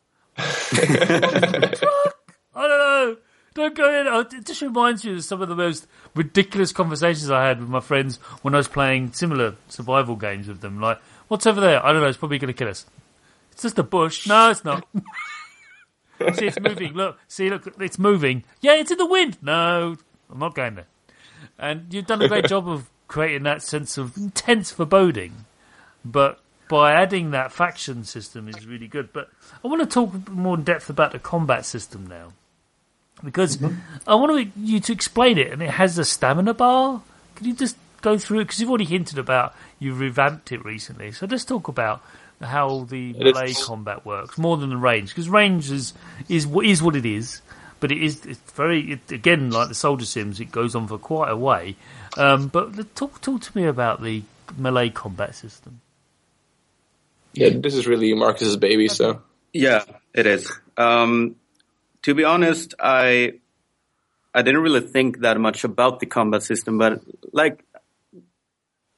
truck. 0.37 2.15
I 2.55 2.67
don't 2.67 2.79
know. 2.79 3.17
Don't 3.53 3.75
go 3.75 3.99
in. 3.99 4.07
Oh, 4.07 4.21
It 4.21 4.45
just 4.45 4.61
reminds 4.61 5.05
you 5.05 5.15
of 5.15 5.23
some 5.23 5.41
of 5.41 5.49
the 5.49 5.55
most 5.55 5.87
ridiculous 6.15 6.71
conversations 6.71 7.29
I 7.29 7.45
had 7.47 7.59
with 7.59 7.69
my 7.69 7.79
friends 7.79 8.17
when 8.41 8.53
I 8.55 8.57
was 8.57 8.67
playing 8.67 9.13
similar 9.13 9.55
survival 9.69 10.15
games 10.15 10.47
with 10.47 10.61
them. 10.61 10.81
Like, 10.81 10.99
what's 11.27 11.45
over 11.45 11.61
there? 11.61 11.85
I 11.85 11.93
don't 11.93 12.01
know. 12.01 12.07
It's 12.07 12.17
probably 12.17 12.39
going 12.39 12.53
to 12.53 12.57
kill 12.57 12.69
us. 12.69 12.85
It's 13.51 13.61
just 13.61 13.77
a 13.77 13.83
bush. 13.83 14.27
No, 14.27 14.49
it's 14.49 14.65
not. 14.65 14.87
see, 16.33 16.47
it's 16.47 16.59
moving. 16.59 16.93
Look, 16.93 17.19
see, 17.27 17.49
look, 17.49 17.67
it's 17.79 17.99
moving. 17.99 18.43
Yeah, 18.61 18.73
it's 18.73 18.91
in 18.91 18.97
the 18.97 19.05
wind. 19.05 19.37
No, 19.41 19.97
I'm 20.31 20.39
not 20.39 20.55
going 20.55 20.75
there. 20.75 20.87
And 21.59 21.93
you've 21.93 22.07
done 22.07 22.21
a 22.21 22.27
great 22.27 22.47
job 22.47 22.67
of 22.67 22.89
creating 23.07 23.43
that 23.43 23.61
sense 23.61 23.97
of 23.97 24.17
intense 24.17 24.71
foreboding. 24.71 25.45
But 26.03 26.39
by 26.67 26.93
adding 26.93 27.31
that 27.31 27.51
faction 27.51 28.03
system 28.03 28.47
is 28.47 28.65
really 28.65 28.87
good. 28.87 29.13
But 29.13 29.29
I 29.63 29.67
want 29.67 29.81
to 29.81 29.85
talk 29.85 30.27
more 30.29 30.55
in 30.55 30.63
depth 30.63 30.89
about 30.89 31.11
the 31.11 31.19
combat 31.19 31.65
system 31.65 32.07
now. 32.07 32.33
Because 33.23 33.57
I 34.07 34.15
want 34.15 34.51
you 34.57 34.79
to 34.79 34.91
explain 34.91 35.37
it, 35.37 35.51
and 35.51 35.61
it 35.61 35.69
has 35.69 35.97
a 35.97 36.03
stamina 36.05 36.53
bar. 36.53 37.01
Can 37.35 37.47
you 37.47 37.53
just 37.53 37.77
go 38.01 38.17
through 38.17 38.39
it? 38.39 38.43
Because 38.45 38.59
you've 38.59 38.69
already 38.69 38.85
hinted 38.85 39.17
about 39.17 39.55
you 39.79 39.93
revamped 39.93 40.51
it 40.51 40.63
recently. 40.65 41.11
So 41.13 41.25
let's 41.29 41.45
talk 41.45 41.67
about 41.67 42.01
how 42.41 42.83
the 42.89 43.11
It 43.11 43.27
is- 43.27 43.33
melee 43.33 43.53
combat 43.53 44.05
works 44.05 44.37
more 44.37 44.57
than 44.57 44.69
the 44.71 44.77
range. 44.77 45.09
Because 45.09 45.29
range 45.29 45.71
is, 45.71 45.93
is, 46.27 46.45
what- 46.45 46.65
is 46.65 46.83
what 46.83 46.95
it 46.97 47.05
is, 47.05 47.41
but 47.79 47.91
it 47.91 48.01
is 48.03 48.25
it's 48.25 48.39
very, 48.51 48.93
it, 48.93 49.11
again, 49.11 49.51
like 49.51 49.69
the 49.69 49.75
Soldier 49.75 50.05
Sims, 50.05 50.39
it 50.41 50.51
goes 50.51 50.75
on 50.75 50.87
for 50.87 50.97
quite 50.97 51.31
a 51.31 51.37
way. 51.37 51.75
Um, 52.17 52.47
but 52.47 52.95
talk, 52.95 53.21
talk 53.21 53.41
to 53.41 53.57
me 53.57 53.65
about 53.65 54.03
the 54.03 54.23
melee 54.57 54.89
combat 54.89 55.35
system. 55.35 55.79
Yeah, 57.33 57.49
this 57.53 57.73
is 57.73 57.87
really 57.87 58.13
Marcus's 58.13 58.57
baby. 58.57 58.87
So 58.89 59.21
Yeah, 59.53 59.83
it 60.13 60.25
is. 60.27 60.51
Um, 60.77 61.35
to 62.03 62.13
be 62.13 62.23
honest, 62.23 62.73
I 62.79 63.39
I 64.33 64.41
didn't 64.41 64.61
really 64.61 64.81
think 64.81 65.19
that 65.19 65.39
much 65.39 65.63
about 65.63 65.99
the 65.99 66.05
combat 66.05 66.43
system, 66.43 66.77
but 66.77 67.01
like 67.31 67.63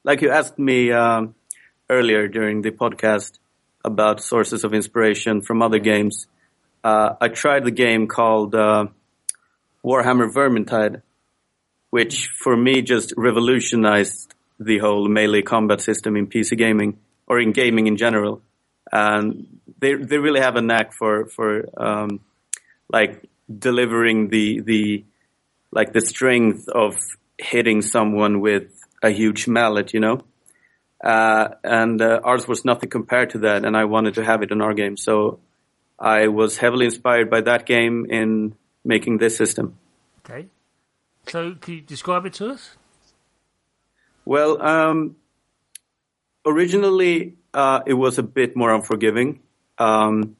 like 0.04 0.22
you 0.22 0.30
asked 0.30 0.58
me 0.58 0.92
um, 0.92 1.34
earlier 1.90 2.28
during 2.28 2.62
the 2.62 2.70
podcast 2.70 3.38
about 3.84 4.20
sources 4.20 4.64
of 4.64 4.74
inspiration 4.74 5.42
from 5.42 5.62
other 5.62 5.78
games. 5.78 6.26
Uh, 6.82 7.14
I 7.20 7.28
tried 7.28 7.64
the 7.64 7.70
game 7.70 8.06
called 8.06 8.54
uh, 8.54 8.86
Warhammer 9.84 10.32
Vermintide, 10.32 11.02
which 11.90 12.28
for 12.28 12.56
me 12.56 12.82
just 12.82 13.12
revolutionized 13.16 14.34
the 14.58 14.78
whole 14.78 15.08
melee 15.08 15.42
combat 15.42 15.80
system 15.80 16.16
in 16.16 16.26
PC 16.26 16.56
gaming 16.56 16.98
or 17.26 17.40
in 17.40 17.52
gaming 17.52 17.86
in 17.86 17.96
general. 17.96 18.42
And 18.92 19.60
they 19.78 19.94
they 19.94 20.18
really 20.18 20.40
have 20.40 20.56
a 20.56 20.62
knack 20.62 20.92
for 20.92 21.26
for 21.26 21.68
um, 21.76 22.20
like 22.88 23.28
delivering 23.48 24.28
the 24.28 24.60
the 24.60 25.04
like 25.72 25.92
the 25.92 26.00
strength 26.00 26.68
of 26.68 26.96
hitting 27.38 27.82
someone 27.82 28.40
with 28.40 28.70
a 29.02 29.10
huge 29.10 29.46
mallet, 29.46 29.92
you 29.92 30.00
know. 30.00 30.20
Uh, 31.02 31.48
and 31.62 32.00
uh, 32.00 32.20
ours 32.24 32.48
was 32.48 32.64
nothing 32.64 32.88
compared 32.88 33.30
to 33.30 33.38
that, 33.38 33.64
and 33.64 33.76
I 33.76 33.84
wanted 33.84 34.14
to 34.14 34.24
have 34.24 34.42
it 34.42 34.50
in 34.50 34.60
our 34.62 34.74
game. 34.74 34.96
So 34.96 35.40
I 35.98 36.28
was 36.28 36.56
heavily 36.56 36.86
inspired 36.86 37.30
by 37.30 37.42
that 37.42 37.66
game 37.66 38.06
in 38.08 38.54
making 38.84 39.18
this 39.18 39.36
system. 39.36 39.76
Okay. 40.24 40.46
So 41.26 41.54
can 41.60 41.74
you 41.74 41.80
describe 41.80 42.24
it 42.26 42.34
to 42.34 42.50
us? 42.50 42.76
Well, 44.24 44.60
um, 44.62 45.16
originally 46.44 47.36
uh, 47.52 47.80
it 47.86 47.94
was 47.94 48.18
a 48.18 48.22
bit 48.22 48.56
more 48.56 48.74
unforgiving. 48.74 49.40
Um, 49.78 50.36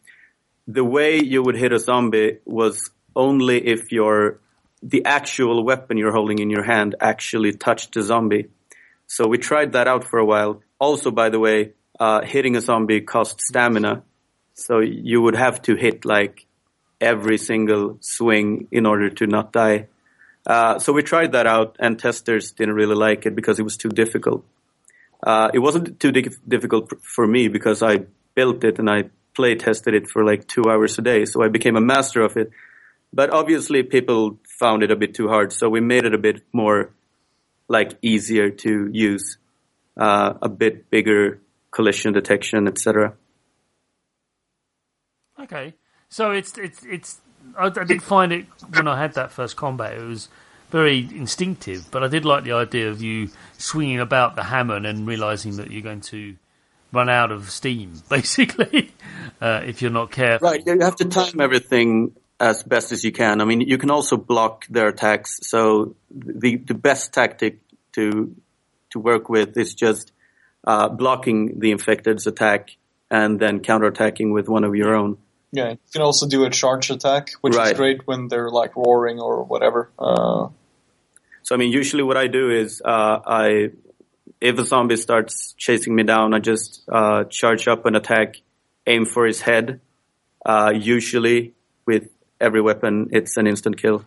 the 0.66 0.84
way 0.84 1.20
you 1.22 1.42
would 1.42 1.56
hit 1.56 1.72
a 1.72 1.78
zombie 1.78 2.38
was 2.44 2.90
only 3.14 3.66
if 3.66 3.92
your 3.92 4.40
the 4.82 5.04
actual 5.04 5.64
weapon 5.64 5.96
you're 5.96 6.12
holding 6.12 6.38
in 6.38 6.50
your 6.50 6.62
hand 6.62 6.94
actually 7.00 7.52
touched 7.52 7.94
the 7.94 8.02
zombie. 8.02 8.48
So 9.06 9.26
we 9.26 9.38
tried 9.38 9.72
that 9.72 9.88
out 9.88 10.04
for 10.04 10.18
a 10.18 10.24
while. 10.24 10.62
Also, 10.78 11.10
by 11.10 11.30
the 11.30 11.38
way, 11.38 11.72
uh, 11.98 12.22
hitting 12.22 12.56
a 12.56 12.60
zombie 12.60 13.00
cost 13.00 13.40
stamina, 13.40 14.02
so 14.54 14.80
you 14.80 15.22
would 15.22 15.34
have 15.36 15.62
to 15.62 15.74
hit 15.74 16.04
like 16.04 16.46
every 17.00 17.38
single 17.38 17.98
swing 18.00 18.68
in 18.70 18.86
order 18.86 19.08
to 19.10 19.26
not 19.26 19.52
die. 19.52 19.88
Uh, 20.46 20.78
so 20.78 20.92
we 20.92 21.02
tried 21.02 21.32
that 21.32 21.46
out, 21.46 21.76
and 21.78 21.98
testers 21.98 22.52
didn't 22.52 22.74
really 22.74 22.94
like 22.94 23.26
it 23.26 23.34
because 23.34 23.58
it 23.58 23.62
was 23.62 23.76
too 23.76 23.88
difficult. 23.88 24.44
Uh, 25.22 25.50
it 25.54 25.58
wasn't 25.58 25.98
too 25.98 26.12
di- 26.12 26.28
difficult 26.46 26.92
for 27.02 27.26
me 27.26 27.48
because 27.48 27.82
I 27.82 28.04
built 28.34 28.62
it 28.62 28.78
and 28.78 28.88
I 28.88 29.04
play 29.36 29.54
tested 29.54 29.94
it 29.94 30.08
for 30.08 30.24
like 30.24 30.48
two 30.48 30.64
hours 30.68 30.98
a 30.98 31.02
day, 31.02 31.24
so 31.26 31.42
I 31.44 31.48
became 31.48 31.76
a 31.76 31.80
master 31.80 32.22
of 32.22 32.36
it. 32.36 32.50
But 33.12 33.30
obviously, 33.30 33.82
people 33.82 34.38
found 34.58 34.82
it 34.82 34.90
a 34.90 34.96
bit 34.96 35.14
too 35.14 35.28
hard, 35.28 35.52
so 35.52 35.68
we 35.68 35.80
made 35.80 36.04
it 36.04 36.14
a 36.14 36.18
bit 36.18 36.42
more 36.52 36.90
like 37.68 37.96
easier 38.02 38.50
to 38.50 38.90
use, 38.92 39.38
uh, 39.96 40.34
a 40.42 40.48
bit 40.48 40.90
bigger 40.90 41.40
collision 41.70 42.12
detection, 42.12 42.66
etc. 42.66 43.14
Okay, 45.38 45.74
so 46.08 46.32
it's 46.32 46.56
it's 46.58 46.84
it's. 46.84 47.20
I, 47.56 47.66
I 47.66 47.84
did 47.84 48.02
find 48.02 48.32
it 48.32 48.46
when 48.74 48.88
I 48.88 48.98
had 48.98 49.14
that 49.14 49.30
first 49.30 49.56
combat. 49.56 49.92
It 49.92 50.02
was 50.02 50.28
very 50.70 50.98
instinctive, 50.98 51.88
but 51.90 52.02
I 52.02 52.08
did 52.08 52.24
like 52.24 52.44
the 52.44 52.52
idea 52.52 52.90
of 52.90 53.00
you 53.00 53.28
swinging 53.56 54.00
about 54.00 54.34
the 54.34 54.42
hammer 54.42 54.76
and 54.76 55.06
realizing 55.06 55.56
that 55.58 55.70
you're 55.70 55.82
going 55.82 56.00
to 56.12 56.36
run 56.96 57.08
out 57.08 57.30
of 57.30 57.50
steam, 57.50 58.02
basically, 58.08 58.92
uh, 59.40 59.62
if 59.64 59.82
you're 59.82 59.90
not 59.90 60.10
careful. 60.10 60.48
Right, 60.48 60.62
you 60.66 60.80
have 60.80 60.96
to 60.96 61.04
time 61.04 61.40
everything 61.40 62.16
as 62.40 62.62
best 62.62 62.92
as 62.92 63.04
you 63.04 63.12
can. 63.12 63.40
I 63.40 63.44
mean, 63.44 63.60
you 63.60 63.78
can 63.78 63.90
also 63.90 64.16
block 64.16 64.66
their 64.68 64.88
attacks. 64.88 65.38
So 65.42 65.94
the 66.10 66.56
the 66.56 66.74
best 66.74 67.12
tactic 67.12 67.60
to 67.92 68.34
to 68.90 68.98
work 68.98 69.28
with 69.28 69.56
is 69.56 69.74
just 69.74 70.12
uh, 70.64 70.88
blocking 70.88 71.60
the 71.60 71.70
infected's 71.70 72.26
attack 72.26 72.76
and 73.10 73.38
then 73.38 73.60
counterattacking 73.60 74.32
with 74.32 74.48
one 74.48 74.64
of 74.64 74.74
your 74.74 74.94
own. 74.94 75.18
Yeah, 75.52 75.70
you 75.70 75.78
can 75.92 76.02
also 76.02 76.26
do 76.28 76.44
a 76.44 76.50
charge 76.50 76.90
attack, 76.90 77.30
which 77.40 77.54
is 77.54 77.72
great 77.74 78.06
when 78.06 78.28
they're 78.28 78.50
like 78.50 78.76
roaring 78.76 79.20
or 79.20 79.44
whatever. 79.44 79.90
Uh, 79.98 80.48
So 81.42 81.54
I 81.54 81.58
mean, 81.58 81.70
usually 81.70 82.02
what 82.02 82.16
I 82.16 82.26
do 82.26 82.50
is 82.50 82.82
uh, 82.84 83.20
I 83.24 83.70
if 84.40 84.58
a 84.58 84.64
zombie 84.64 84.96
starts 84.96 85.54
chasing 85.56 85.94
me 85.94 86.02
down, 86.02 86.34
I 86.34 86.38
just 86.38 86.84
uh, 86.90 87.24
charge 87.24 87.68
up 87.68 87.86
an 87.86 87.96
attack, 87.96 88.36
aim 88.86 89.04
for 89.06 89.26
his 89.26 89.40
head. 89.40 89.80
Uh, 90.44 90.72
usually 90.74 91.54
with 91.86 92.08
every 92.40 92.60
weapon, 92.60 93.08
it's 93.12 93.36
an 93.36 93.46
instant 93.46 93.80
kill, 93.80 94.04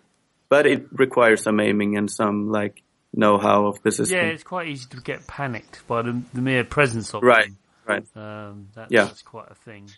but 0.47 0.65
it 0.65 0.88
requires 0.91 1.43
some 1.43 1.59
aiming 1.59 1.97
and 1.97 2.09
some 2.09 2.51
like 2.51 2.84
know-how 3.13 3.67
of 3.67 3.82
the 3.84 3.91
system. 3.91 4.17
Yeah, 4.17 4.26
it's 4.26 4.43
quite 4.43 4.67
easy 4.67 4.88
to 4.91 5.01
get 5.01 5.28
panicked 5.28 5.86
by 5.88 6.03
the, 6.03 6.22
the 6.34 6.41
mere 6.41 6.63
presence 6.63 7.13
of 7.13 7.24
Right, 7.24 7.49
right. 7.86 8.03
Um, 8.15 8.70
that, 8.76 8.91
Yeah. 8.91 9.05
That's 9.05 9.24
quite 9.24 9.49
a 9.49 9.55
thing. 9.55 9.89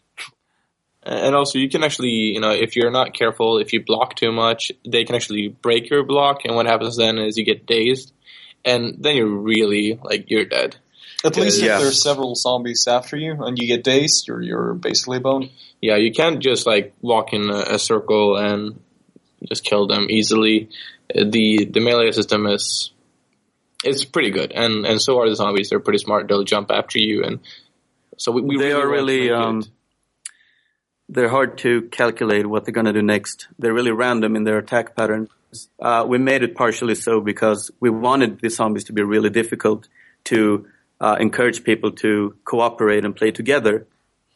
And 1.04 1.36
also, 1.36 1.58
you 1.58 1.68
can 1.68 1.84
actually, 1.84 2.10
you 2.10 2.40
know, 2.40 2.52
if 2.52 2.76
you're 2.76 2.92
not 2.92 3.14
careful, 3.14 3.58
if 3.58 3.74
you 3.74 3.84
block 3.84 4.16
too 4.16 4.32
much, 4.32 4.72
they 4.88 5.04
can 5.04 5.16
actually 5.16 5.48
break 5.48 5.90
your 5.90 6.04
block. 6.04 6.46
And 6.46 6.56
what 6.56 6.68
happens 6.68 6.96
then 6.96 7.18
is 7.18 7.38
you 7.38 7.46
get 7.46 7.66
dazed, 7.66 8.14
and 8.66 8.96
then 9.00 9.16
you're 9.18 9.28
really 9.28 10.00
like 10.04 10.30
you're 10.30 10.46
dead. 10.46 10.76
at 11.24 11.38
least 11.38 11.62
Yeah. 11.62 11.76
if 11.76 11.82
there's 11.82 12.02
several 12.02 12.34
zombies 12.36 12.88
after 12.88 13.16
you 13.18 13.44
and 13.44 13.58
you 13.60 13.68
get 13.68 13.84
dazed, 13.84 14.28
you're 14.28 14.42
you're 14.42 14.74
basically 14.74 15.20
boned. 15.20 15.50
Yeah, 15.82 15.98
you 15.98 16.12
can't 16.12 16.40
just 16.40 16.66
like 16.66 16.94
walk 17.02 17.34
in 17.34 17.50
a, 17.50 17.76
a 17.76 17.80
circle 17.80 18.38
and 18.38 18.80
just 19.48 19.64
kill 19.64 19.88
them 19.88 20.08
easily. 20.10 20.70
The 21.14 21.66
the 21.66 21.80
melee 21.80 22.12
system 22.12 22.46
is 22.48 22.92
it's 23.84 24.06
pretty 24.06 24.30
good, 24.32 24.52
and 24.52 24.86
and 24.86 25.02
so 25.02 25.20
are 25.20 25.30
the 25.30 25.36
zombies. 25.36 25.70
They're 25.70 25.80
pretty 25.80 26.00
smart. 26.00 26.28
They'll 26.28 26.44
jump 26.44 26.72
after 26.72 27.00
you, 27.00 27.24
and 27.24 27.40
so 28.18 28.32
we, 28.32 28.42
we 28.42 28.58
They 28.58 28.66
really 28.66 28.82
are 28.82 28.88
really, 28.90 29.32
um, 29.32 29.64
they're 31.10 31.30
hard 31.30 31.58
to 31.60 31.82
calculate 31.90 32.46
what 32.46 32.64
they're 32.66 32.74
going 32.74 32.86
to 32.86 32.94
do 32.94 33.02
next. 33.02 33.48
They're 33.60 33.74
really 33.74 33.92
random 33.92 34.36
in 34.36 34.44
their 34.44 34.60
attack 34.60 34.96
patterns. 34.96 35.30
Uh, 35.80 36.06
we 36.08 36.18
made 36.18 36.44
it 36.44 36.56
partially 36.56 36.96
so 36.96 37.20
because 37.22 37.72
we 37.80 37.90
wanted 37.90 38.40
the 38.42 38.50
zombies 38.50 38.86
to 38.86 38.94
be 38.94 39.02
really 39.04 39.30
difficult 39.30 39.88
to 40.26 40.68
uh, 41.00 41.18
encourage 41.20 41.64
people 41.64 41.92
to 41.92 42.36
cooperate 42.46 43.04
and 43.06 43.16
play 43.16 43.32
together. 43.32 43.88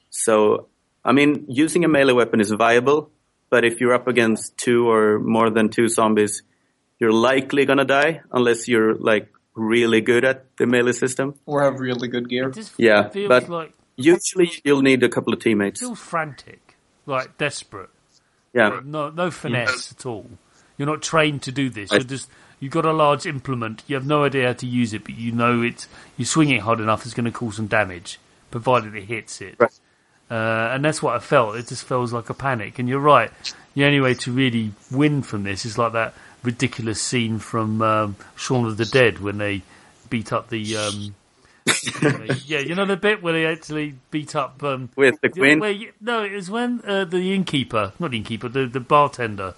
So, 0.09 0.67
I 1.03 1.11
mean, 1.11 1.45
using 1.47 1.85
a 1.85 1.87
melee 1.87 2.13
weapon 2.13 2.39
is 2.41 2.51
viable, 2.51 3.09
but 3.49 3.63
if 3.63 3.79
you're 3.79 3.93
up 3.93 4.07
against 4.07 4.57
two 4.57 4.89
or 4.89 5.19
more 5.19 5.49
than 5.49 5.69
two 5.69 5.87
zombies, 5.87 6.41
you're 6.99 7.11
likely 7.13 7.65
going 7.65 7.77
to 7.79 7.85
die 7.85 8.21
unless 8.31 8.67
you're 8.67 8.95
like 8.95 9.29
really 9.53 10.01
good 10.01 10.25
at 10.25 10.45
the 10.57 10.65
melee 10.65 10.91
system. 10.93 11.35
Or 11.45 11.63
have 11.63 11.79
really 11.79 12.07
good 12.07 12.27
gear. 12.29 12.49
It 12.49 12.55
just 12.55 12.73
Yeah, 12.77 13.09
feels 13.09 13.29
but- 13.29 13.49
like 13.49 13.73
Usually, 13.97 14.51
you'll 14.65 14.81
need 14.81 15.03
a 15.03 15.07
couple 15.07 15.31
of 15.31 15.39
teammates. 15.39 15.79
feels 15.79 15.99
frantic, 15.99 16.75
like 17.05 17.37
desperate. 17.37 17.89
Yeah. 18.53 18.81
No, 18.83 19.09
no 19.09 19.31
finesse 19.31 19.93
at 19.93 20.05
all. 20.05 20.29
You're 20.77 20.87
not 20.87 21.01
trained 21.01 21.41
to 21.43 21.51
do 21.51 21.69
this. 21.69 21.91
I- 21.91 21.95
You're 21.95 22.03
just 22.05 22.29
you've 22.59 22.71
got 22.73 22.85
a 22.85 22.93
large 22.93 23.25
implement. 23.25 23.83
You 23.87 23.95
have 23.95 24.05
no 24.05 24.23
idea 24.23 24.47
how 24.47 24.53
to 24.53 24.65
use 24.65 24.93
it, 24.93 25.03
but 25.03 25.15
you 25.17 25.31
know 25.31 25.61
it's 25.61 25.87
you 26.17 26.25
swing 26.25 26.49
it 26.49 26.61
hard 26.61 26.79
enough, 26.79 27.05
it's 27.05 27.13
going 27.13 27.25
to 27.25 27.31
cause 27.31 27.57
some 27.57 27.67
damage, 27.67 28.19
provided 28.51 28.95
it 28.95 29.03
hits 29.05 29.41
it. 29.41 29.55
Right. 29.59 29.79
Uh, 30.29 30.71
and 30.73 30.83
that's 30.83 31.03
what 31.03 31.15
I 31.15 31.19
felt. 31.19 31.55
It 31.55 31.67
just 31.67 31.83
feels 31.85 32.11
like 32.11 32.29
a 32.29 32.33
panic. 32.33 32.79
And 32.79 32.89
you're 32.89 32.99
right. 32.99 33.31
the 33.75 33.85
only 33.85 33.99
way 33.99 34.15
to 34.15 34.31
really 34.31 34.71
win 34.91 35.21
from 35.21 35.43
this 35.43 35.65
is 35.65 35.77
like 35.77 35.93
that 35.93 36.13
ridiculous 36.41 36.99
scene 37.01 37.37
from 37.39 37.81
um, 37.83 38.15
Shaun 38.35 38.65
of 38.65 38.77
the 38.77 38.85
Dead 38.85 39.19
when 39.19 39.37
they 39.37 39.61
beat 40.09 40.33
up 40.33 40.49
the. 40.49 40.77
Um, 40.77 41.15
yeah, 42.45 42.59
you 42.59 42.75
know 42.75 42.85
the 42.85 42.97
bit 42.97 43.21
where 43.23 43.33
they 43.33 43.45
actually 43.45 43.95
beat 44.11 44.35
up 44.35 44.63
um, 44.63 44.89
With 44.95 45.19
the 45.21 45.29
queen? 45.29 45.59
Where, 45.59 45.71
you- 45.71 45.93
no, 46.01 46.23
it 46.23 46.31
was 46.31 46.49
when 46.49 46.81
uh, 46.85 47.05
the 47.05 47.33
innkeeper, 47.33 47.93
not 47.99 48.11
the 48.11 48.17
innkeeper, 48.17 48.49
the 48.49 48.65
the 48.67 48.79
bartender. 48.79 49.53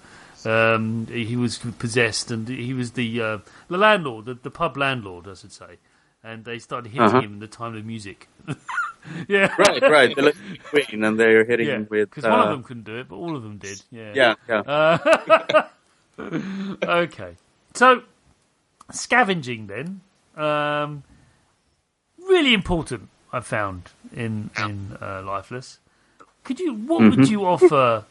Um, 0.48 1.06
he 1.08 1.36
was 1.36 1.58
possessed, 1.58 2.30
and 2.30 2.48
he 2.48 2.72
was 2.72 2.92
the 2.92 3.20
uh, 3.20 3.38
the 3.68 3.76
landlord, 3.76 4.24
the, 4.24 4.34
the 4.34 4.50
pub 4.50 4.76
landlord, 4.76 5.28
I 5.28 5.34
should 5.34 5.52
say. 5.52 5.78
And 6.24 6.44
they 6.44 6.58
started 6.58 6.90
hitting 6.90 7.06
Uh-huh. 7.06 7.20
him 7.20 7.32
in 7.34 7.38
the 7.40 7.46
time 7.46 7.76
of 7.76 7.84
music. 7.84 8.28
yeah, 9.28 9.54
Right, 9.58 9.82
right. 9.82 10.16
They 10.16 10.32
queen, 10.70 11.04
and 11.04 11.18
they're 11.18 11.44
hitting 11.44 11.66
Yeah, 11.68 11.76
him 11.76 11.86
with. 11.90 12.10
because 12.10 12.24
one 12.24 12.40
of 12.40 12.46
uh, 12.48 12.50
them 12.52 12.62
couldn't 12.62 12.84
do 12.84 12.96
it, 12.98 13.08
but 13.08 13.16
all 13.16 13.36
of 13.36 13.42
them 13.42 13.58
did. 13.58 13.80
Yeah, 13.90 14.14
Yeah, 14.14 14.34
yeah. 14.48 15.68
okay. 16.82 17.36
So, 17.74 18.02
scavenging 18.90 19.66
then, 19.68 20.00
um, 20.36 21.04
really 22.28 22.54
important. 22.54 23.08
I 23.32 23.40
found 23.40 23.90
in 24.14 24.50
in 24.58 24.96
uh, 25.00 25.22
Lifeless. 25.24 25.78
Could 26.44 26.58
you? 26.60 26.74
What 26.74 27.00
would 27.10 27.28
you 27.28 27.44
offer 27.44 28.04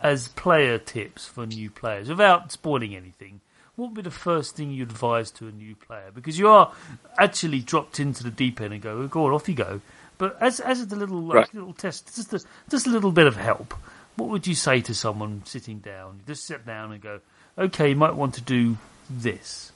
as 0.00 0.28
player 0.28 0.78
tips 0.78 1.26
for 1.26 1.46
new 1.46 1.70
players 1.70 2.08
without 2.08 2.50
spoiling 2.52 2.94
anything? 2.94 3.40
What 3.76 3.86
would 3.90 3.94
be 3.96 4.02
the 4.02 4.10
first 4.10 4.56
thing 4.56 4.70
you 4.72 4.82
advise 4.82 5.30
to 5.32 5.48
a 5.48 5.52
new 5.52 5.74
player? 5.74 6.10
Because 6.14 6.38
you 6.38 6.48
are 6.48 6.72
actually 7.18 7.60
dropped 7.60 7.98
into 8.00 8.22
the 8.22 8.30
deep 8.30 8.60
end 8.60 8.74
and 8.74 8.82
go, 8.82 8.98
oh, 8.98 9.06
go 9.08 9.24
on, 9.26 9.32
off 9.32 9.48
you 9.48 9.54
go. 9.54 9.80
But 10.18 10.36
as 10.42 10.60
as 10.60 10.80
a 10.82 10.96
little 10.96 11.22
like, 11.22 11.34
Right. 11.36 11.54
little 11.54 11.72
test, 11.72 12.14
just 12.14 12.32
a 12.34 12.40
just 12.68 12.86
a 12.86 12.90
little 12.90 13.12
bit 13.12 13.26
of 13.26 13.36
help. 13.36 13.72
What 14.16 14.28
would 14.28 14.46
you 14.46 14.54
say 14.54 14.82
to 14.82 14.94
someone 14.94 15.42
sitting 15.46 15.78
down? 15.78 16.16
You 16.20 16.34
Just 16.34 16.44
sit 16.44 16.66
down 16.66 16.92
and 16.92 17.00
go, 17.00 17.20
okay, 17.56 17.90
you 17.90 17.96
might 17.96 18.14
want 18.14 18.34
to 18.34 18.42
do 18.42 18.76
this. 19.08 19.72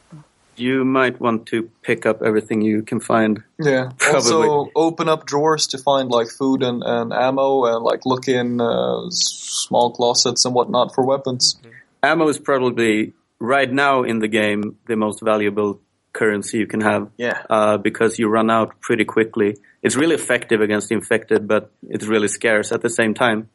You 0.57 0.85
might 0.85 1.21
want 1.21 1.47
to 1.47 1.71
pick 1.83 2.07
up 2.07 2.23
everything 2.23 2.63
you 2.63 2.83
can 2.83 3.01
find. 3.01 3.43
Yeah. 3.59 3.91
Probably. 3.99 4.49
Also, 4.49 4.71
open 4.75 5.09
up 5.09 5.27
drawers 5.27 5.67
to 5.69 5.79
find 5.79 6.11
like 6.11 6.29
food 6.29 6.63
and, 6.63 6.83
and 6.85 7.13
ammo, 7.13 7.65
and 7.65 7.85
like 7.85 8.01
look 8.05 8.29
in 8.29 8.61
uh, 8.61 9.07
small 9.11 9.93
closets 9.93 10.45
and 10.45 10.55
whatnot 10.55 10.95
for 10.95 11.05
weapons. 11.05 11.61
Ammo 12.03 12.29
is 12.29 12.39
probably 12.39 13.15
right 13.39 13.71
now 13.71 14.03
in 14.03 14.19
the 14.19 14.29
game 14.29 14.79
the 14.87 14.97
most 14.97 15.21
valuable 15.23 15.81
currency 16.13 16.59
you 16.59 16.67
can 16.67 16.81
have. 16.81 17.11
Yeah. 17.17 17.43
Uh, 17.51 17.77
because 17.77 18.19
you 18.19 18.29
run 18.29 18.51
out 18.51 18.81
pretty 18.81 19.05
quickly. 19.05 19.57
It's 19.83 19.97
really 19.97 20.15
effective 20.15 20.61
against 20.61 20.91
infected, 20.91 21.47
but 21.47 21.71
it's 21.89 22.07
really 22.07 22.29
scarce 22.29 22.73
at 22.73 22.81
the 22.81 22.89
same 22.89 23.13
time. 23.13 23.51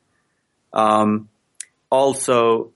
Um, 0.74 1.30
also, 1.89 2.72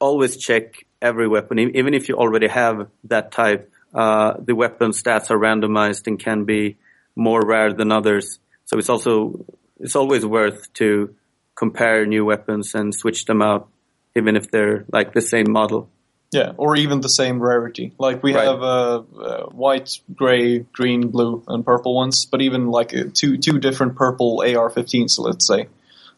always 0.00 0.36
check 0.36 0.86
every 1.00 1.28
weapon, 1.28 1.58
E- 1.58 1.70
even 1.74 1.94
if 1.94 2.08
you 2.08 2.16
already 2.16 2.48
have 2.48 2.88
that 3.04 3.32
type. 3.32 3.70
Uh, 3.94 4.34
the 4.38 4.54
weapon 4.54 4.90
stats 4.90 5.30
are 5.30 5.38
randomized 5.38 6.06
and 6.06 6.18
can 6.18 6.44
be 6.44 6.76
more 7.16 7.44
rare 7.44 7.72
than 7.72 7.90
others. 7.90 8.38
So 8.66 8.78
it's 8.78 8.88
also 8.90 9.46
it's 9.80 9.96
always 9.96 10.26
worth 10.26 10.72
to 10.74 11.14
compare 11.54 12.04
new 12.06 12.24
weapons 12.24 12.74
and 12.74 12.94
switch 12.94 13.24
them 13.24 13.40
out, 13.40 13.68
even 14.14 14.36
if 14.36 14.50
they're 14.50 14.84
like 14.92 15.14
the 15.14 15.22
same 15.22 15.50
model. 15.50 15.88
Yeah, 16.30 16.52
or 16.58 16.76
even 16.76 17.00
the 17.00 17.08
same 17.08 17.40
rarity. 17.40 17.94
Like 17.98 18.22
we 18.22 18.34
Right. 18.34 18.46
have 18.46 18.62
uh, 18.62 19.02
uh, 19.18 19.46
white, 19.46 19.98
gray, 20.14 20.58
green, 20.58 21.08
blue, 21.08 21.42
and 21.48 21.64
purple 21.64 21.94
ones, 21.94 22.26
but 22.26 22.42
even 22.42 22.66
like 22.66 22.94
uh, 22.94 23.04
two 23.14 23.38
two 23.38 23.58
different 23.58 23.96
purple 23.96 24.42
AR-15s, 24.44 25.18
let's 25.18 25.46
say, 25.46 25.68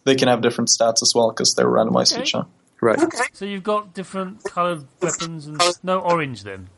they 0.05 0.17
can 0.17 0.27
have 0.27 0.41
different 0.43 0.69
stats 0.69 1.03
as 1.03 1.13
well 1.15 1.31
because 1.31 1.55
they're 1.55 1.69
randomized 1.69 2.13
Okay. 2.15 2.23
each 2.23 2.33
time. 2.33 2.47
Right. 2.81 2.99
So 3.33 3.45
you've 3.45 3.63
got 3.63 3.93
different 3.95 4.43
coloured 4.45 4.85
weapons 5.03 5.47
and 5.47 5.61
no 5.83 6.01
orange 6.01 6.43
then 6.45 6.69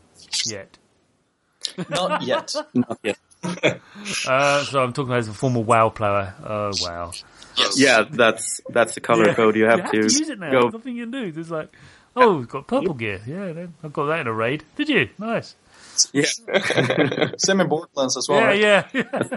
yet. 0.46 0.78
Not 1.88 2.22
yet. 2.22 2.54
Not 2.74 2.98
yet. 3.02 3.18
Uh, 4.26 4.62
so 4.64 4.80
I'm 4.82 4.92
talking 4.92 5.12
as 5.14 5.26
a 5.28 5.32
former 5.32 5.60
WoW 5.60 5.88
player. 5.88 6.32
Oh 6.44 6.70
wow! 6.80 7.10
Yeah, 7.76 8.04
that's 8.08 8.60
that's 8.68 8.94
the 8.94 9.00
color 9.00 9.26
Yeah. 9.26 9.34
code 9.34 9.56
you 9.56 9.64
have, 9.64 9.78
you 9.78 9.82
have 9.82 9.90
to, 9.92 9.98
to 9.98 10.04
use 10.04 10.28
it 10.28 10.38
now. 10.38 10.50
go. 10.50 10.60
There's 10.62 10.72
nothing 10.74 10.96
you 10.96 11.04
can 11.04 11.10
do. 11.10 11.32
There's 11.32 11.50
like, 11.50 11.72
oh, 12.16 12.38
we've 12.38 12.48
got 12.48 12.66
purple 12.68 12.94
gear. 12.94 13.20
Yeah, 13.26 13.52
then 13.52 13.74
I've 13.82 13.92
got 13.92 14.06
that 14.06 14.20
in 14.20 14.26
a 14.28 14.32
raid. 14.32 14.62
Did 14.76 14.88
you? 14.88 15.08
Nice. 15.18 15.56
Yeah. 16.12 16.24
Same 17.38 17.60
in 17.60 17.68
Borderlands 17.68 18.16
as 18.16 18.28
well. 18.28 18.40
yeah, 18.40 18.46
right? 18.46 18.60
yeah, 18.94 19.04
yeah. 19.12 19.36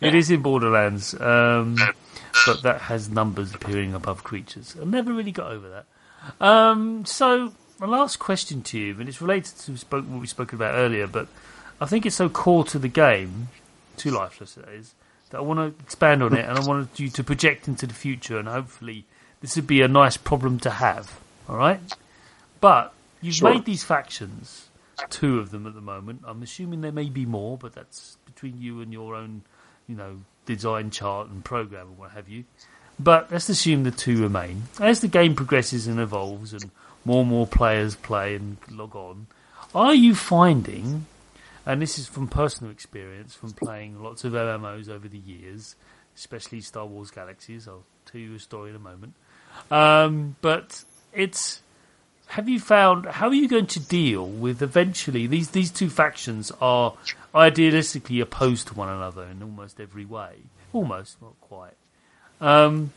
it 0.00 0.14
is 0.14 0.30
in 0.30 0.40
Borderlands, 0.40 1.14
um, 1.20 1.76
but 2.46 2.62
that 2.62 2.82
has 2.82 3.08
numbers 3.08 3.54
appearing 3.54 3.94
above 3.94 4.24
creatures. 4.24 4.76
I 4.80 4.84
never 4.84 5.12
really 5.12 5.32
got 5.32 5.50
over 5.52 5.68
that. 5.70 6.44
Um, 6.44 7.04
so, 7.04 7.52
my 7.78 7.86
last 7.86 8.18
question 8.18 8.62
to 8.62 8.78
you, 8.78 8.96
and 8.98 9.08
it's 9.08 9.20
related 9.20 9.56
to 9.58 9.76
spoke, 9.76 10.04
what 10.06 10.20
we 10.20 10.26
spoke 10.26 10.52
about 10.52 10.74
earlier, 10.74 11.06
but 11.06 11.28
I 11.80 11.86
think 11.86 12.06
it's 12.06 12.16
so 12.16 12.28
core 12.28 12.64
to 12.66 12.78
the 12.78 12.88
game, 12.88 13.48
to 13.98 14.10
Lifeless 14.10 14.54
that 14.54 14.68
is, 14.68 14.94
that 15.30 15.38
I 15.38 15.40
want 15.40 15.58
to 15.58 15.82
expand 15.84 16.22
on 16.22 16.34
it, 16.34 16.44
and 16.48 16.58
I 16.58 16.66
wanted 16.66 16.88
you 16.98 17.10
to 17.10 17.24
project 17.24 17.68
into 17.68 17.86
the 17.86 17.94
future, 17.94 18.38
and 18.38 18.48
hopefully 18.48 19.04
this 19.40 19.56
would 19.56 19.66
be 19.66 19.82
a 19.82 19.88
nice 19.88 20.16
problem 20.16 20.58
to 20.60 20.70
have. 20.70 21.18
All 21.48 21.56
right, 21.56 21.80
but 22.60 22.94
you've 23.20 23.34
Sure. 23.34 23.52
made 23.52 23.64
these 23.66 23.84
factions, 23.84 24.68
two 25.10 25.38
of 25.38 25.50
them 25.50 25.66
at 25.66 25.74
the 25.74 25.80
moment. 25.82 26.22
I'm 26.26 26.42
assuming 26.42 26.80
there 26.80 26.92
may 26.92 27.10
be 27.10 27.26
more, 27.26 27.58
but 27.58 27.74
that's 27.74 28.16
between 28.24 28.60
you 28.62 28.80
and 28.80 28.92
your 28.92 29.14
own, 29.14 29.42
you 29.86 29.94
know, 29.94 30.20
design 30.46 30.90
chart 30.90 31.28
and 31.28 31.44
program 31.44 31.88
and 31.88 31.98
what 31.98 32.12
have 32.12 32.28
you. 32.28 32.44
But 32.98 33.30
let's 33.32 33.48
assume 33.48 33.82
the 33.84 33.90
two 33.90 34.22
remain. 34.22 34.64
As 34.80 35.00
the 35.00 35.08
game 35.08 35.34
progresses 35.34 35.86
and 35.86 35.98
evolves 35.98 36.52
and 36.52 36.70
more 37.04 37.22
and 37.22 37.30
more 37.30 37.46
players 37.46 37.96
play 37.96 38.36
and 38.36 38.56
log 38.70 38.94
on, 38.94 39.26
are 39.74 39.94
you 39.94 40.14
finding, 40.14 41.06
and 41.66 41.82
this 41.82 41.98
is 41.98 42.06
from 42.06 42.28
personal 42.28 42.72
experience 42.72 43.34
from 43.34 43.52
playing 43.52 44.02
lots 44.02 44.24
of 44.24 44.32
MMOs 44.32 44.88
over 44.88 45.08
the 45.08 45.18
years, 45.18 45.74
especially 46.16 46.60
Star 46.60 46.86
Wars 46.86 47.10
Galaxies, 47.10 47.66
I'll 47.66 47.84
tell 48.06 48.20
you 48.20 48.36
a 48.36 48.38
story 48.38 48.70
in 48.70 48.76
a 48.76 48.80
moment. 48.80 49.14
Um, 49.70 50.36
but 50.40 50.84
it's 51.12 51.60
have 52.34 52.48
you 52.48 52.60
found 52.60 53.06
how 53.06 53.28
are 53.28 53.34
you 53.34 53.48
going 53.48 53.66
to 53.66 53.80
deal 53.80 54.26
with 54.26 54.62
eventually 54.62 55.26
these 55.26 55.50
these 55.50 55.70
two 55.70 55.88
factions 55.88 56.52
are 56.60 56.94
idealistically 57.34 58.20
opposed 58.20 58.68
to 58.68 58.74
one 58.74 58.88
another 58.88 59.24
in 59.24 59.42
almost 59.42 59.80
every 59.80 60.04
way 60.04 60.36
almost 60.72 61.20
not 61.22 61.34
quite 61.40 61.76
um, 62.40 62.92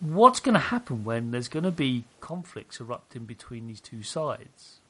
what's 0.00 0.40
going 0.40 0.54
to 0.54 0.60
happen 0.60 1.04
when 1.04 1.30
there's 1.30 1.48
going 1.48 1.64
to 1.64 1.70
be 1.70 2.04
conflicts 2.20 2.80
erupting 2.80 3.24
between 3.24 3.66
these 3.66 3.80
two 3.80 4.02
sides 4.02 4.80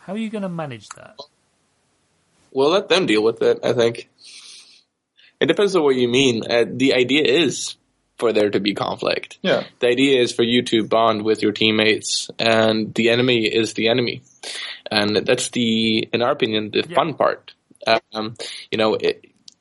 how 0.00 0.12
are 0.12 0.18
you 0.18 0.30
going 0.30 0.42
to 0.42 0.48
manage 0.48 0.88
that 0.90 1.16
We'll 2.50 2.70
let 2.70 2.88
them 2.88 3.06
deal 3.06 3.22
with 3.22 3.42
it, 3.42 3.60
I 3.62 3.72
think. 3.72 4.08
It 5.40 5.46
depends 5.46 5.76
on 5.76 5.82
what 5.82 5.96
you 5.96 6.08
mean. 6.08 6.42
Uh, 6.50 6.64
the 6.66 6.94
idea 6.94 7.22
is 7.22 7.76
for 8.18 8.32
there 8.32 8.50
to 8.50 8.60
be 8.60 8.74
conflict. 8.74 9.38
Yeah. 9.42 9.64
The 9.80 9.88
idea 9.88 10.20
is 10.20 10.32
for 10.32 10.42
you 10.42 10.62
to 10.62 10.84
bond 10.84 11.22
with 11.22 11.42
your 11.42 11.52
teammates, 11.52 12.28
and 12.38 12.92
the 12.94 13.10
enemy 13.10 13.46
is 13.46 13.74
the 13.74 13.88
enemy. 13.88 14.22
And 14.90 15.16
that's 15.16 15.50
the, 15.50 16.08
in 16.12 16.22
our 16.22 16.32
opinion, 16.32 16.70
the 16.70 16.84
Yeah. 16.88 16.94
fun 16.94 17.14
part. 17.14 17.52
Um, 18.12 18.34
you 18.70 18.78
know, 18.78 18.96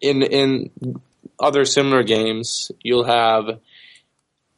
in 0.02 0.24
in 0.24 0.72
other 1.40 1.66
similar 1.66 2.04
games, 2.04 2.72
you'll 2.82 3.06
have 3.06 3.60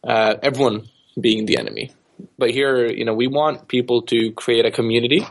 uh, 0.04 0.36
everyone 0.42 0.90
being 1.20 1.46
the 1.46 1.58
enemy. 1.58 1.92
But 2.38 2.52
here, 2.52 2.88
you 2.88 3.06
know, 3.06 3.14
we 3.14 3.28
want 3.28 3.68
people 3.68 4.02
to 4.04 4.32
create 4.32 4.66
a 4.66 4.72
community, 4.72 5.26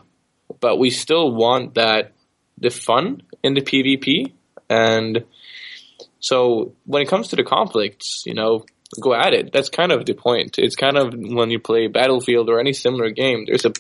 but 0.61 0.79
we 0.79 0.91
still 0.91 1.35
want 1.35 1.75
that 1.75 2.13
the 2.59 2.71
fun 2.71 3.23
in 3.43 3.55
the 3.55 3.63
PvP. 3.63 4.33
And 4.69 5.25
so 6.21 6.73
when 6.87 7.03
it 7.03 7.09
comes 7.09 7.29
to 7.29 7.37
the 7.37 7.45
conflicts, 7.45 8.25
you 8.27 8.35
know, 8.35 8.65
go 9.01 9.15
at 9.15 9.35
it. 9.35 9.53
That's 9.53 9.69
kind 9.69 9.93
of 9.93 10.07
the 10.07 10.15
point. 10.15 10.59
It's 10.59 10.75
kind 10.77 10.97
of 10.97 11.13
when 11.15 11.51
you 11.51 11.59
play 11.59 11.87
Battlefield 11.89 12.49
or 12.49 12.59
any 12.59 12.73
similar 12.73 13.11
game, 13.11 13.45
there's 13.47 13.65
a, 13.67 13.73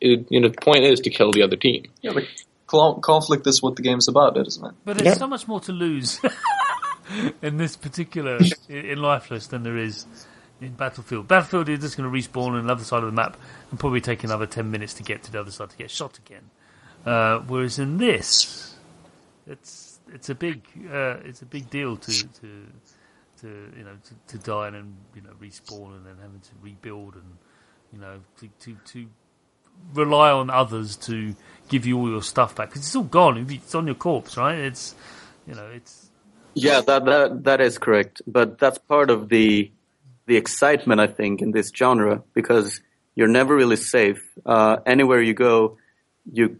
it, 0.00 0.26
you 0.30 0.40
know, 0.40 0.48
the 0.48 0.60
point 0.60 0.84
is 0.84 1.00
to 1.00 1.10
kill 1.10 1.32
the 1.32 1.42
other 1.42 1.56
team. 1.56 1.84
Yeah, 2.02 2.12
but 2.14 2.24
cl- 2.70 2.94
conflict 3.00 3.46
is 3.46 3.62
what 3.62 3.76
the 3.76 3.82
game's 3.82 4.08
about, 4.08 4.36
isn't 4.38 4.64
it? 4.66 4.74
but 4.84 4.96
there's 4.96 5.06
Yeah. 5.14 5.18
so 5.18 5.26
much 5.26 5.46
more 5.46 5.60
to 5.60 5.72
lose 5.72 6.18
in 7.42 7.58
this 7.58 7.76
particular 7.76 8.38
in, 8.68 8.76
in 8.86 8.98
lifeless 9.02 9.46
than 9.48 9.62
there 9.62 9.76
is 9.76 10.06
in 10.60 10.72
Battlefield. 10.72 11.28
Battlefield 11.28 11.68
is 11.68 11.80
just 11.80 11.96
going 11.96 12.10
to 12.10 12.16
respawn 12.18 12.52
on 12.58 12.66
the 12.66 12.72
other 12.72 12.84
side 12.84 13.02
of 13.02 13.06
the 13.06 13.12
map 13.12 13.36
and 13.70 13.78
probably 13.78 14.00
take 14.00 14.24
another 14.24 14.46
ten 14.46 14.70
minutes 14.70 14.94
to 14.94 15.02
get 15.02 15.22
to 15.24 15.32
the 15.32 15.40
other 15.40 15.50
side 15.50 15.70
to 15.70 15.76
get 15.76 15.90
shot 15.90 16.18
again. 16.18 16.48
Uh, 17.04 17.40
whereas 17.40 17.78
in 17.78 17.98
this, 17.98 18.74
it's 19.46 19.83
it's 20.14 20.30
a 20.30 20.34
big 20.34 20.62
uh, 20.90 21.16
it's 21.24 21.42
a 21.42 21.46
big 21.46 21.68
deal 21.70 21.96
to 21.96 22.12
to 22.12 22.66
to 23.40 23.48
you 23.76 23.84
know 23.84 23.96
to, 24.04 24.38
to 24.38 24.38
die 24.44 24.68
and 24.68 24.76
then 24.76 24.96
you 25.14 25.22
know 25.22 25.30
respawn 25.42 25.96
and 25.96 26.06
then 26.06 26.16
having 26.22 26.40
to 26.40 26.50
rebuild 26.62 27.14
and 27.14 27.36
you 27.92 27.98
know 27.98 28.20
to 28.38 28.48
to, 28.60 28.76
to 28.84 29.06
rely 29.92 30.30
on 30.30 30.50
others 30.50 30.96
to 30.96 31.34
give 31.68 31.86
you 31.86 31.98
all 31.98 32.10
your 32.10 32.22
stuff 32.22 32.54
back 32.54 32.68
because 32.68 32.82
it's 32.82 32.96
all 32.96 33.02
gone. 33.02 33.46
It's 33.50 33.74
on 33.74 33.86
your 33.86 33.96
corpse, 33.96 34.36
right? 34.36 34.58
It's 34.58 34.94
you 35.46 35.54
know 35.54 35.68
it's 35.74 36.10
Yeah, 36.54 36.80
that 36.82 37.04
that 37.04 37.44
that 37.44 37.60
is 37.60 37.78
correct. 37.78 38.22
But 38.26 38.58
that's 38.58 38.78
part 38.78 39.10
of 39.10 39.28
the 39.28 39.72
the 40.26 40.36
excitement, 40.36 41.00
I 41.00 41.06
think, 41.08 41.42
in 41.42 41.50
this 41.52 41.70
genre 41.74 42.22
because 42.32 42.80
you're 43.14 43.28
never 43.28 43.54
really 43.54 43.76
safe. 43.76 44.22
Uh, 44.46 44.78
anywhere 44.86 45.20
you 45.20 45.34
go, 45.34 45.78
you 46.32 46.58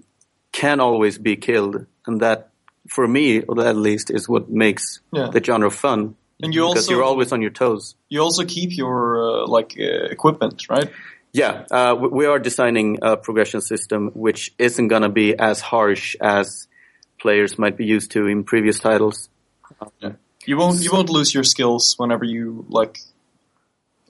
can 0.53 0.81
always 0.81 1.19
be 1.19 1.37
killed, 1.37 1.87
and 2.07 2.21
that, 2.21 2.51
for 2.89 3.07
me, 3.09 3.39
at 3.39 3.77
least, 3.77 4.11
is 4.11 4.29
what 4.29 4.51
makes 4.51 5.01
Yeah. 5.13 5.31
the 5.33 5.43
genre 5.43 5.71
fun. 5.71 6.15
And 6.43 6.55
you 6.55 6.63
because 6.63 6.85
also 6.85 6.93
you're 6.95 7.05
always 7.05 7.33
on 7.33 7.41
your 7.41 7.51
toes. 7.53 7.95
you 8.11 8.21
also 8.21 8.45
keep 8.45 8.77
your 8.77 9.17
uh, 9.23 9.47
like 9.47 9.75
uh, 9.79 10.11
equipment, 10.11 10.69
right? 10.69 10.91
Yeah, 11.33 11.65
uh, 11.71 11.95
we- 12.01 12.09
we 12.09 12.27
are 12.27 12.39
designing 12.39 12.99
a 13.03 13.17
progression 13.17 13.61
system 13.61 14.11
which 14.15 14.53
isn't 14.59 14.89
going 14.89 15.03
to 15.03 15.09
be 15.09 15.35
as 15.39 15.61
harsh 15.61 16.17
as 16.21 16.69
players 17.21 17.59
might 17.59 17.77
be 17.77 17.87
used 17.87 18.11
to 18.13 18.27
in 18.27 18.45
previous 18.45 18.79
titles. 18.79 19.29
You 20.47 20.57
won't 20.59 20.83
you 20.85 20.91
won't 20.93 21.09
lose 21.09 21.33
your 21.35 21.45
skills 21.45 21.95
whenever 21.99 22.25
you 22.25 22.67
like 22.69 22.99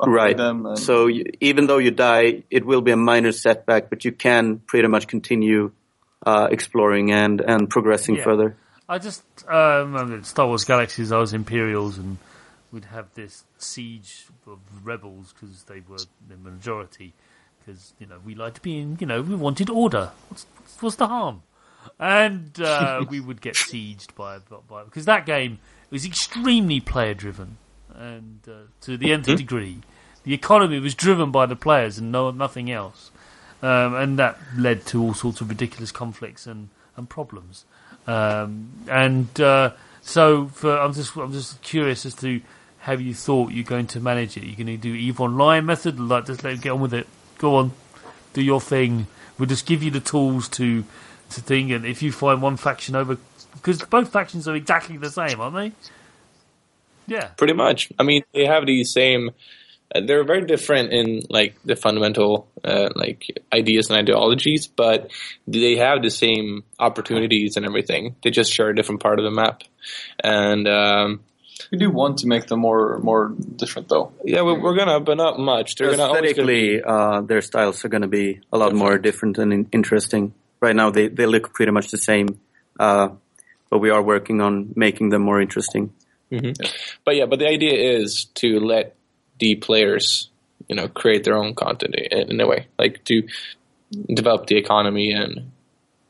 Right. 0.05 0.37
them. 0.37 0.67
And, 0.67 0.79
So 0.79 1.07
you, 1.07 1.25
even 1.41 1.67
though 1.69 1.79
you 1.79 1.91
die, 1.93 2.43
it 2.51 2.65
will 2.67 2.81
be 2.83 2.91
a 2.91 2.97
minor 2.97 3.33
setback, 3.33 3.89
but 3.91 4.05
you 4.05 4.13
can 4.13 4.59
pretty 4.67 4.89
much 4.89 5.07
continue 5.07 5.71
uh, 6.27 6.49
exploring 6.51 7.13
and, 7.13 7.41
and 7.41 7.71
progressing 7.71 8.17
Yeah. 8.17 8.25
further. 8.25 8.57
I 8.89 8.99
just 8.99 9.23
um, 9.49 10.23
Star 10.25 10.47
Wars 10.47 10.65
Galaxies. 10.65 11.11
I 11.11 11.19
was 11.19 11.33
Imperials, 11.33 11.99
and 11.99 12.19
we'd 12.71 12.87
have 12.87 13.13
this 13.15 13.45
siege 13.59 14.27
of 14.47 14.59
rebels 14.83 15.33
because 15.33 15.65
they 15.65 15.81
were 15.89 15.99
the 16.29 16.37
majority. 16.37 17.15
Because 17.59 17.95
you 17.99 18.07
know 18.07 18.19
we 18.25 18.35
liked 18.35 18.63
being. 18.63 18.99
You 19.01 19.07
know 19.07 19.23
we 19.23 19.35
wanted 19.35 19.71
order. 19.71 20.13
What's, 20.29 20.47
what's 20.81 20.97
the 20.97 21.07
harm? 21.07 21.43
And 21.99 22.61
uh, 22.61 23.05
we 23.09 23.21
would 23.21 23.41
get 23.41 23.55
sieged 23.55 24.15
by 24.15 24.39
by 24.69 24.85
because 24.85 25.07
that 25.07 25.25
game 25.25 25.61
was 25.91 26.05
extremely 26.05 26.81
player 26.81 27.15
driven, 27.15 27.57
and 27.95 28.41
uh, 28.47 28.67
to 28.83 28.99
the 28.99 29.13
nth 29.13 29.27
degree, 29.27 29.79
the 30.25 30.35
economy 30.35 30.79
was 30.79 30.95
driven 30.95 31.31
by 31.31 31.47
the 31.47 31.57
players 31.57 31.97
and 31.97 32.13
no 32.13 32.31
nothing 32.31 32.71
else. 32.71 33.11
Um, 33.63 33.95
and 33.95 34.19
that 34.19 34.39
led 34.59 34.85
to 34.87 35.03
all 35.03 35.15
sorts 35.15 35.41
of 35.41 35.49
ridiculous 35.49 35.91
conflicts 35.91 36.47
and, 36.47 36.69
and 36.99 37.09
problems. 37.09 37.65
Um, 38.07 38.71
and 38.89 39.41
uh, 39.41 39.73
so, 40.03 40.49
for, 40.49 40.79
I'm 40.79 40.93
just 40.93 41.17
I'm 41.17 41.33
just 41.33 41.61
curious 41.63 42.05
as 42.07 42.15
to 42.17 42.41
how 42.81 42.93
you 42.93 43.15
thought 43.15 43.53
you're 43.53 43.65
going 43.65 43.87
to 43.89 44.01
manage 44.01 44.37
it. 44.37 44.45
You're 44.45 44.57
going 44.57 44.67
to 44.67 44.77
do 44.77 44.95
Eve 44.95 45.21
Online 45.21 45.65
method, 45.65 45.99
like 45.99 46.27
just 46.27 46.45
let 46.45 46.61
get 46.61 46.71
on 46.71 46.81
with 46.81 46.95
it. 46.95 47.07
Go 47.39 47.57
on, 47.57 47.73
do 48.35 48.43
your 48.43 48.61
thing. 48.61 49.07
We'll 49.39 49.49
just 49.49 49.67
give 49.67 49.83
you 49.83 49.91
the 49.91 50.01
tools 50.01 50.49
to 50.51 50.85
to 51.31 51.41
thing. 51.41 51.73
And 51.73 51.87
if 51.87 52.03
you 52.03 52.13
find 52.13 52.43
one 52.43 52.57
faction 52.57 52.95
over, 52.95 53.17
because 53.55 53.81
both 53.83 54.13
factions 54.13 54.47
are 54.47 54.55
exactly 54.55 54.97
the 54.97 55.11
same, 55.11 55.41
aren't 55.41 55.57
they? 55.57 55.73
Yeah. 57.07 57.29
Pretty 57.37 57.53
much. 57.53 57.93
I 57.99 58.03
mean, 58.03 58.25
they 58.33 58.47
have 58.47 58.67
these 58.67 58.93
same. 58.93 59.31
Uh, 59.95 60.01
they're 60.07 60.25
very 60.25 60.45
different 60.47 60.93
in 60.93 61.23
like 61.31 61.55
the 61.65 61.75
fundamental 61.77 62.47
uh, 62.63 62.91
like 62.95 63.27
ideas 63.53 63.91
and 63.91 63.99
ideologies, 63.99 64.67
but 64.67 65.11
they 65.47 65.77
have 65.77 66.03
the 66.03 66.11
same 66.11 66.63
opportunities 66.79 67.57
and 67.57 67.67
everything. 67.67 68.15
They 68.23 68.31
just 68.31 68.53
share 68.53 68.69
a 68.71 68.75
different 68.77 69.03
part 69.03 69.19
of 69.19 69.25
the 69.25 69.31
map, 69.31 69.63
and 70.23 70.67
um, 70.69 71.21
we 71.71 71.79
do 71.79 71.91
want 71.91 72.19
to 72.19 72.27
make 72.27 72.47
them 72.47 72.61
more 72.61 72.99
more 72.99 73.29
different, 73.57 73.89
though. 73.89 74.13
yeah, 74.25 74.43
we're, 74.43 74.59
we're 74.61 74.77
gonna, 74.77 75.01
but 75.01 75.17
not 75.17 75.39
much. 75.39 75.77
They're 75.77 75.91
gonna 75.91 76.05
always 76.05 76.35
gonna 76.35 76.47
be- 76.47 76.77
Aesthetically, 76.77 76.83
uh, 76.83 77.21
their 77.23 77.41
styles 77.43 77.85
are 77.85 77.89
going 77.89 78.03
to 78.03 78.09
be 78.09 78.41
a 78.53 78.59
lot 78.59 78.75
more 78.75 78.99
different 78.99 79.39
and 79.39 79.53
in- 79.53 79.69
interesting. 79.73 80.33
Right 80.61 80.75
now, 80.75 80.91
they, 80.91 81.09
they 81.09 81.27
look 81.27 81.53
pretty 81.53 81.73
much 81.73 81.91
the 81.91 81.99
same, 81.99 82.41
uh, 82.81 83.09
but 83.71 83.79
we 83.79 83.91
are 83.91 84.03
working 84.03 84.41
on 84.41 84.73
making 84.75 85.11
them 85.11 85.23
more 85.23 85.41
interesting. 85.41 85.93
But 87.05 87.15
yeah, 87.17 87.27
but 87.27 87.39
the 87.39 87.47
idea 87.47 87.75
is 87.99 88.27
to 88.37 88.59
let 88.59 88.97
the 89.45 89.55
players, 89.69 90.31
you 90.69 90.77
know, 90.77 90.87
create 90.89 91.23
their 91.25 91.37
own 91.43 91.53
content 91.55 91.95
in, 91.97 92.31
in 92.33 92.41
a 92.41 92.47
way, 92.53 92.61
like 92.83 92.95
to 93.11 93.17
develop 94.21 94.47
the 94.47 94.57
economy 94.65 95.13
and, 95.13 95.33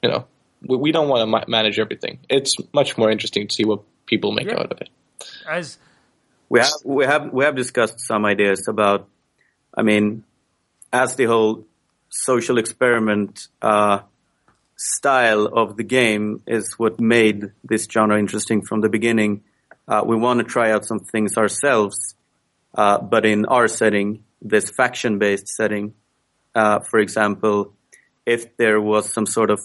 you 0.02 0.08
know, 0.10 0.22
we, 0.68 0.76
we 0.84 0.90
don't 0.92 1.08
want 1.12 1.22
to 1.22 1.26
ma- 1.34 1.48
manage 1.58 1.78
everything. 1.84 2.14
It's 2.28 2.54
much 2.72 2.90
more 2.96 3.10
interesting 3.14 3.48
to 3.48 3.54
see 3.54 3.64
what 3.70 3.80
people 4.06 4.30
make 4.38 4.46
Yeah. 4.48 4.60
out 4.60 4.70
of 4.74 4.78
it. 4.84 4.88
As 5.58 5.78
We 6.48 6.60
have 6.60 6.72
we 6.84 7.02
have 7.12 7.24
we 7.36 7.42
have 7.46 7.56
discussed 7.64 7.98
some 8.10 8.22
ideas 8.34 8.60
about. 8.74 9.00
I 9.80 9.82
mean, 9.90 10.04
as 10.92 11.16
the 11.20 11.26
whole 11.32 11.54
social 12.28 12.56
experiment 12.64 13.32
uh, 13.70 13.98
style 14.76 15.44
of 15.62 15.76
the 15.78 15.82
game 15.98 16.26
is 16.46 16.64
what 16.82 16.94
made 17.00 17.40
this 17.70 17.82
genre 17.94 18.16
interesting 18.24 18.62
from 18.68 18.78
the 18.84 18.88
beginning. 18.98 19.42
Uh, 19.90 20.02
we 20.10 20.16
want 20.24 20.38
to 20.42 20.44
try 20.56 20.70
out 20.74 20.84
some 20.90 21.00
things 21.12 21.36
ourselves, 21.42 22.13
uh, 22.74 22.98
but 22.98 23.24
in 23.24 23.44
our 23.46 23.68
setting, 23.68 24.24
this 24.42 24.70
faction-based 24.70 25.48
setting. 25.48 25.94
Uh, 26.54 26.80
for 26.80 27.00
example, 27.00 27.74
if 28.26 28.56
there 28.56 28.80
was 28.80 29.12
some 29.12 29.26
sort 29.26 29.50
of 29.50 29.60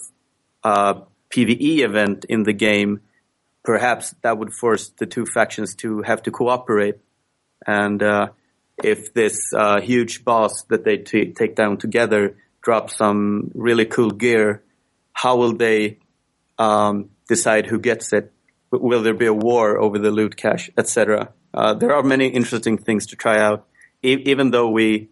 uh, 0.64 0.94
PVE 1.30 1.80
event 1.80 2.24
in 2.28 2.42
the 2.42 2.52
game, 2.52 3.00
perhaps 3.64 4.14
that 4.22 4.38
would 4.38 4.52
force 4.52 4.90
the 4.98 5.06
two 5.06 5.26
factions 5.26 5.74
to 5.76 6.02
have 6.02 6.22
to 6.22 6.30
cooperate. 6.30 6.96
And 7.66 8.02
uh, 8.02 8.28
if 8.82 9.12
this 9.12 9.52
uh, 9.54 9.80
huge 9.80 10.24
boss 10.24 10.62
that 10.70 10.84
they 10.84 10.98
t- 10.98 11.32
take 11.32 11.54
down 11.54 11.76
together 11.76 12.36
drops 12.62 12.96
some 12.96 13.50
really 13.54 13.86
cool 13.86 14.10
gear, 14.10 14.62
how 15.12 15.36
will 15.36 15.52
they 15.52 15.98
um, 16.58 17.10
decide 17.28 17.66
who 17.66 17.78
gets 17.78 18.12
it? 18.12 18.32
Will 18.70 19.02
there 19.02 19.14
be 19.14 19.26
a 19.26 19.34
war 19.34 19.78
over 19.78 19.98
the 19.98 20.10
loot 20.10 20.36
cache, 20.36 20.70
etc.? 20.78 21.32
Uh, 21.52 21.74
there 21.74 21.94
are 21.94 22.02
many 22.02 22.28
interesting 22.28 22.78
things 22.78 23.06
to 23.06 23.16
try 23.16 23.38
out, 23.38 23.66
e- 24.02 24.22
even 24.24 24.50
though 24.50 24.68
we 24.70 25.08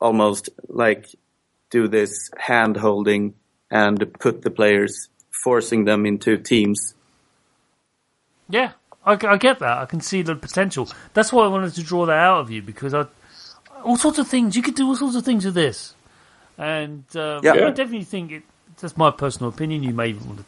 almost 0.00 0.48
like 0.68 1.06
do 1.70 1.88
this 1.88 2.30
hand 2.38 2.76
holding 2.76 3.34
and 3.70 4.12
put 4.20 4.42
the 4.42 4.50
players, 4.50 5.08
forcing 5.44 5.84
them 5.84 6.06
into 6.06 6.36
teams. 6.38 6.94
Yeah, 8.48 8.72
I, 9.04 9.12
I 9.12 9.36
get 9.36 9.58
that. 9.58 9.78
I 9.78 9.86
can 9.86 10.00
see 10.00 10.22
the 10.22 10.34
potential. 10.34 10.88
That's 11.14 11.32
why 11.32 11.44
I 11.44 11.48
wanted 11.48 11.74
to 11.74 11.82
draw 11.82 12.06
that 12.06 12.16
out 12.16 12.40
of 12.40 12.50
you 12.50 12.62
because 12.62 12.94
I, 12.94 13.06
all 13.84 13.96
sorts 13.96 14.18
of 14.18 14.28
things 14.28 14.56
you 14.56 14.62
could 14.62 14.74
do 14.74 14.86
all 14.86 14.96
sorts 14.96 15.16
of 15.16 15.24
things 15.24 15.44
with 15.44 15.54
this, 15.54 15.94
and 16.56 17.04
um, 17.16 17.40
Yeah. 17.42 17.52
I 17.52 17.70
definitely 17.70 18.04
think 18.04 18.32
it. 18.32 18.42
That's 18.80 18.96
my 18.96 19.10
personal 19.10 19.50
opinion. 19.50 19.82
You 19.82 19.94
may 19.94 20.12
want 20.14 20.38
to 20.38 20.44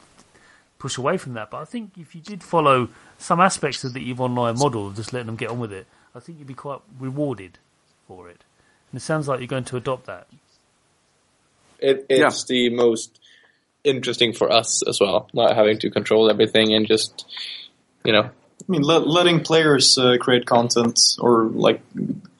push 0.78 0.98
away 0.98 1.16
from 1.16 1.34
that, 1.34 1.50
but 1.50 1.58
I 1.58 1.64
think 1.64 1.92
if 1.98 2.14
you 2.14 2.20
did 2.20 2.42
follow 2.42 2.88
some 3.18 3.40
aspects 3.40 3.82
of 3.84 3.94
the 3.94 4.00
Eve 4.00 4.20
Online 4.20 4.58
model, 4.58 4.88
of 4.88 4.96
just 4.96 5.12
letting 5.12 5.26
them 5.26 5.36
get 5.36 5.50
on 5.50 5.58
with 5.58 5.72
it, 5.72 5.86
I 6.14 6.20
think 6.20 6.38
you'd 6.38 6.48
be 6.48 6.54
quite 6.54 6.80
rewarded 6.98 7.58
for 8.06 8.28
it. 8.28 8.44
And 8.90 9.00
it 9.00 9.02
sounds 9.02 9.26
like 9.28 9.40
you're 9.40 9.46
going 9.46 9.64
to 9.64 9.76
adopt 9.76 10.06
that. 10.06 10.26
It, 11.78 12.06
it's 12.08 12.44
the 12.44 12.70
most 12.70 13.20
interesting 13.84 14.32
for 14.32 14.50
us 14.50 14.82
as 14.86 15.00
well, 15.00 15.28
not 15.32 15.54
having 15.54 15.78
to 15.78 15.90
control 15.90 16.30
everything 16.30 16.72
and 16.74 16.86
just, 16.86 17.26
you 18.04 18.12
know, 18.12 18.22
I 18.22 18.72
mean, 18.72 18.82
let, 18.82 19.06
letting 19.06 19.40
players 19.40 19.96
uh, 19.98 20.16
create 20.18 20.46
content 20.46 20.98
or 21.20 21.44
like 21.44 21.80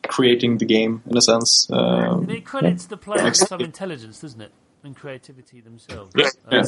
creating 0.09 0.59
the 0.59 0.65
game 0.65 1.03
in 1.09 1.17
a 1.17 1.21
sense. 1.21 1.69
Um, 1.71 2.23
And 2.23 2.31
it 2.31 2.45
credits 2.45 2.87
the 2.87 2.97
players 2.97 3.41
with 3.41 3.49
some 3.49 3.61
intelligence, 3.61 4.21
doesn't 4.21 4.41
it? 4.41 4.53
And 4.83 4.97
creativity 4.97 5.61
themselves. 5.61 6.13
Yeah. 6.17 6.31
Um, 6.49 6.65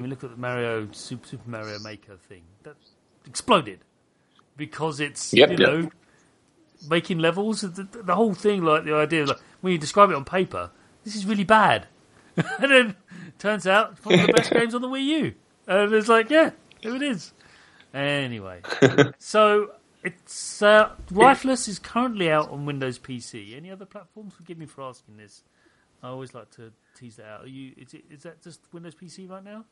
I 0.00 0.02
mean, 0.02 0.10
look 0.10 0.24
at 0.24 0.30
the 0.30 0.36
Mario 0.36 0.88
Super, 0.92 1.28
Super 1.28 1.50
Mario 1.50 1.78
Maker 1.80 2.16
thing 2.16 2.42
that 2.62 2.76
exploded 3.26 3.80
because 4.56 4.98
it's 4.98 5.34
Yep, 5.34 5.50
you 5.50 5.56
yep. 5.58 5.68
know 5.68 5.90
making 6.88 7.18
levels. 7.18 7.60
The, 7.60 7.86
the 8.02 8.14
whole 8.14 8.32
thing, 8.32 8.62
like 8.62 8.84
the 8.84 8.94
idea, 8.94 9.26
like 9.26 9.36
when 9.60 9.74
you 9.74 9.78
describe 9.78 10.08
it 10.08 10.16
on 10.16 10.24
paper, 10.24 10.70
this 11.04 11.14
is 11.14 11.26
really 11.26 11.44
bad, 11.44 11.86
and 12.36 12.70
then 12.70 12.96
turns 13.38 13.66
out 13.66 13.92
it's 13.92 14.04
one 14.06 14.18
of 14.20 14.26
the 14.26 14.32
best 14.36 14.50
games 14.50 14.74
on 14.74 14.80
the 14.80 14.88
Wii 14.88 15.04
U, 15.04 15.34
and 15.66 15.92
it's 15.92 16.08
like, 16.08 16.30
yeah, 16.30 16.52
here 16.80 16.96
it 16.96 17.02
is. 17.02 17.34
Anyway, 17.92 18.62
so 19.18 19.72
it's 20.02 20.62
uh, 20.62 20.92
Lifeless 21.10 21.68
is 21.68 21.78
currently 21.78 22.30
out 22.30 22.50
on 22.50 22.64
Windows 22.64 22.98
PC. 22.98 23.54
Any 23.54 23.70
other 23.70 23.84
platforms? 23.84 24.32
Forgive 24.32 24.56
me 24.56 24.64
for 24.64 24.80
asking 24.80 25.18
this. 25.18 25.42
I 26.02 26.08
always 26.08 26.32
like 26.32 26.50
to 26.52 26.72
tease 26.96 27.16
that 27.16 27.26
out. 27.26 27.44
Are 27.44 27.48
you 27.48 27.74
is, 27.76 27.92
it, 27.92 28.04
is 28.10 28.22
that 28.22 28.40
just 28.40 28.60
Windows 28.72 28.94
PC 28.94 29.28
right 29.28 29.44
now? 29.44 29.66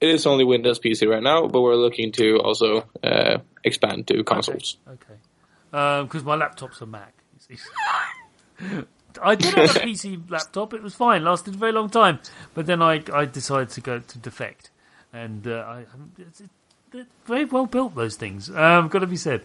It 0.00 0.08
is 0.08 0.26
only 0.26 0.44
Windows 0.44 0.78
PC 0.78 1.08
right 1.08 1.22
now, 1.22 1.46
but 1.46 1.60
we're 1.60 1.76
looking 1.76 2.12
to 2.12 2.38
also 2.38 2.84
uh, 3.02 3.38
expand 3.64 4.06
to 4.08 4.22
consoles. 4.24 4.76
Okay, 4.88 6.02
because 6.02 6.24
my 6.24 6.34
laptop's 6.34 6.80
a 6.80 6.86
Mac. 6.86 7.14
I 9.22 9.34
did 9.34 9.54
have 9.54 9.76
a 9.76 9.80
PC 9.86 10.30
laptop. 10.30 10.74
It 10.74 10.82
was 10.82 10.94
fine. 10.94 11.24
Lasted 11.24 11.54
a 11.54 11.58
very 11.58 11.72
long 11.72 11.90
time. 11.90 12.20
But 12.54 12.66
then 12.66 12.82
I 12.82 13.02
I 13.12 13.24
decided 13.24 13.70
to 13.70 13.80
go 13.80 13.98
to 14.00 14.18
defect, 14.18 14.70
and 15.12 15.46
uh, 15.46 15.64
I. 15.66 15.84
It's, 16.18 16.42
very 17.26 17.44
well 17.44 17.66
built. 17.66 17.94
Those 17.94 18.16
things. 18.16 18.48
Um, 18.48 18.88
got 18.88 19.00
to 19.00 19.06
be 19.06 19.16
said. 19.16 19.42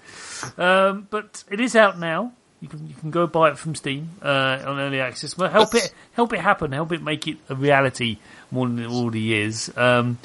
Um, 0.57 1.07
but 1.09 1.43
it 1.51 1.59
is 1.59 1.75
out 1.75 1.99
now. 1.99 2.33
You 2.61 2.67
can 2.67 2.87
you 2.87 2.93
can 2.93 3.09
go 3.09 3.27
buy 3.27 3.49
it 3.49 3.57
from 3.57 3.75
Steam 3.75 4.09
uh, 4.21 4.63
on 4.65 4.79
early 4.79 4.99
access. 4.99 5.33
But 5.33 5.51
help 5.51 5.73
it 5.73 5.93
help 6.13 6.31
it 6.33 6.39
happen. 6.39 6.71
Help 6.71 6.91
it 6.91 7.01
make 7.01 7.27
it 7.27 7.37
a 7.49 7.55
reality 7.55 8.19
more 8.51 8.67
than 8.67 8.79
it 8.79 8.87
already 8.87 9.33
is. 9.33 9.71
Um, 9.75 10.17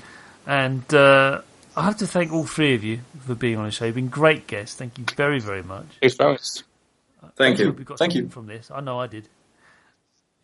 and 0.46 0.92
uh, 0.94 1.42
I 1.76 1.84
have 1.84 1.98
to 1.98 2.06
thank 2.06 2.32
all 2.32 2.44
three 2.44 2.74
of 2.74 2.84
you 2.84 3.00
for 3.20 3.34
being 3.34 3.56
on 3.56 3.64
the 3.64 3.70
show. 3.70 3.84
You've 3.86 3.94
been 3.94 4.08
great 4.08 4.46
guests. 4.46 4.76
Thank 4.76 4.98
you 4.98 5.04
very, 5.16 5.40
very 5.40 5.62
much. 5.62 5.86
Having 6.02 6.20
us. 6.34 6.62
Thank 7.36 7.58
you. 7.58 7.72
got 7.72 7.98
Thank 7.98 8.14
you. 8.14 8.28
from 8.28 8.46
this. 8.46 8.70
I 8.70 8.80
know 8.80 8.98
I 9.00 9.06
did. 9.06 9.28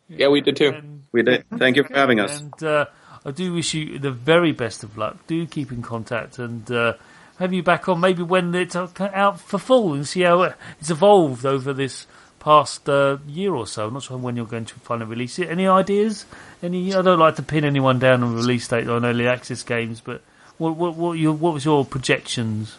Yeah, 0.09 0.29
we 0.29 0.41
did 0.41 0.57
too. 0.57 0.69
And, 0.69 1.05
We 1.13 1.23
did. 1.23 1.45
Thank 1.57 1.77
you 1.77 1.85
for 1.85 1.95
having 1.95 2.21
us. 2.21 2.41
and 2.41 2.63
uh, 2.63 2.87
I 3.25 3.31
do 3.31 3.55
wish 3.55 3.73
you 3.75 3.99
the 3.99 4.11
very 4.11 4.53
best 4.53 4.85
of 4.85 4.99
luck. 4.99 5.27
Do 5.27 5.47
keep 5.47 5.73
in 5.73 5.83
contact 5.83 6.39
and 6.39 6.71
uh, 6.71 6.95
have 7.39 7.53
you 7.53 7.63
back 7.63 7.89
on 7.89 8.01
maybe 8.01 8.23
when 8.23 8.55
it's 8.55 8.77
out 8.77 9.41
for 9.41 9.59
full 9.59 9.95
and 9.95 10.07
see 10.07 10.23
how 10.23 10.43
it's 10.81 10.91
evolved 10.91 11.47
over 11.47 11.73
this 11.73 12.07
past 12.43 12.89
uh, 12.89 13.19
year 13.27 13.55
or 13.55 13.67
so. 13.67 13.87
I'm 13.87 13.95
not 13.95 14.03
sure 14.03 14.19
when 14.19 14.35
you're 14.37 14.47
going 14.47 14.65
to 14.65 14.75
finally 14.81 15.09
release 15.09 15.39
it. 15.39 15.49
Any 15.49 15.67
ideas? 15.69 16.27
Any? 16.63 16.93
I 16.95 17.01
don't 17.01 17.19
like 17.19 17.37
to 17.37 17.43
pin 17.43 17.65
anyone 17.65 17.99
down 17.99 18.23
on 18.23 18.35
release 18.35 18.67
date 18.67 18.89
on 18.89 19.05
early 19.05 19.29
access 19.29 19.63
games, 19.63 20.01
but 20.01 20.23
what 20.59 20.77
what 20.77 20.97
what, 20.97 21.13
your, 21.13 21.33
what 21.33 21.55
was 21.55 21.65
your 21.65 21.85
projections? 21.85 22.77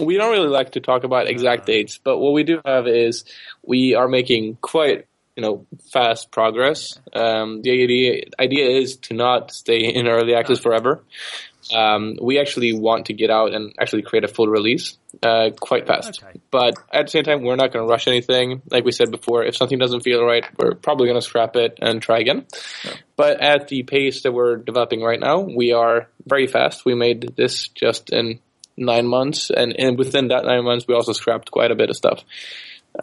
we 0.00 0.16
don't 0.16 0.30
really 0.30 0.48
like 0.48 0.72
to 0.72 0.80
talk 0.80 1.04
about 1.04 1.26
exact 1.26 1.66
dates, 1.66 1.98
but 2.02 2.18
what 2.18 2.32
we 2.32 2.44
do 2.44 2.60
have 2.64 2.86
is 2.86 3.24
we 3.62 3.94
are 3.94 4.08
making 4.08 4.56
quite 4.60 5.06
you 5.36 5.42
know 5.42 5.66
fast 5.92 6.30
progress. 6.30 6.98
Um, 7.12 7.62
the 7.62 7.70
idea 7.82 8.24
idea 8.38 8.70
is 8.70 8.96
to 9.08 9.14
not 9.14 9.52
stay 9.52 9.80
in 9.80 10.06
early 10.06 10.34
access 10.34 10.58
forever. 10.58 11.02
Um, 11.74 12.16
we 12.20 12.40
actually 12.40 12.72
want 12.72 13.06
to 13.06 13.12
get 13.12 13.30
out 13.30 13.54
and 13.54 13.72
actually 13.80 14.02
create 14.02 14.24
a 14.24 14.28
full 14.28 14.48
release 14.48 14.96
uh, 15.22 15.50
quite 15.60 15.86
fast. 15.86 16.22
Okay. 16.22 16.40
But 16.50 16.74
at 16.92 17.06
the 17.06 17.10
same 17.10 17.24
time, 17.24 17.42
we're 17.42 17.56
not 17.56 17.72
going 17.72 17.86
to 17.86 17.90
rush 17.90 18.08
anything. 18.08 18.62
Like 18.70 18.84
we 18.84 18.92
said 18.92 19.10
before, 19.10 19.44
if 19.44 19.56
something 19.56 19.78
doesn't 19.78 20.00
feel 20.00 20.24
right, 20.24 20.44
we're 20.58 20.74
probably 20.74 21.06
going 21.06 21.20
to 21.20 21.26
scrap 21.26 21.54
it 21.56 21.78
and 21.80 22.02
try 22.02 22.18
again. 22.18 22.46
But 23.16 23.40
at 23.40 23.68
the 23.68 23.82
pace 23.84 24.22
that 24.22 24.32
we're 24.32 24.56
developing 24.56 25.02
right 25.02 25.20
now, 25.20 25.40
we 25.40 25.72
are 25.72 26.08
very 26.26 26.46
fast. 26.46 26.84
We 26.84 26.94
made 26.94 27.36
this 27.36 27.68
just 27.68 28.10
in 28.10 28.40
nine 28.76 29.06
months, 29.06 29.50
and, 29.50 29.78
and 29.78 29.98
within 29.98 30.28
that 30.28 30.44
nine 30.44 30.64
months, 30.64 30.86
we 30.88 30.94
also 30.94 31.12
scrapped 31.12 31.50
quite 31.50 31.70
a 31.70 31.76
bit 31.76 31.90
of 31.90 31.96
stuff. 31.96 32.24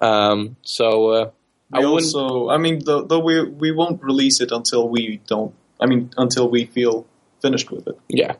Um, 0.01 0.57
so 0.63 1.09
uh, 1.09 1.31
I 1.71 1.79
We 1.79 1.85
wouldn't. 1.85 2.15
also, 2.15 2.49
I 2.49 2.57
mean, 2.57 2.83
though, 2.83 3.03
though 3.03 3.19
we 3.19 3.43
we 3.43 3.71
won't 3.71 4.03
release 4.03 4.41
it 4.41 4.51
until 4.51 4.89
we 4.89 5.21
don't. 5.27 5.53
I 5.79 5.85
mean, 5.85 6.11
until 6.17 6.49
we 6.49 6.65
feel 6.65 7.05
finished 7.41 7.71
with 7.71 7.87
it. 7.87 7.97
Yeah, 8.07 8.35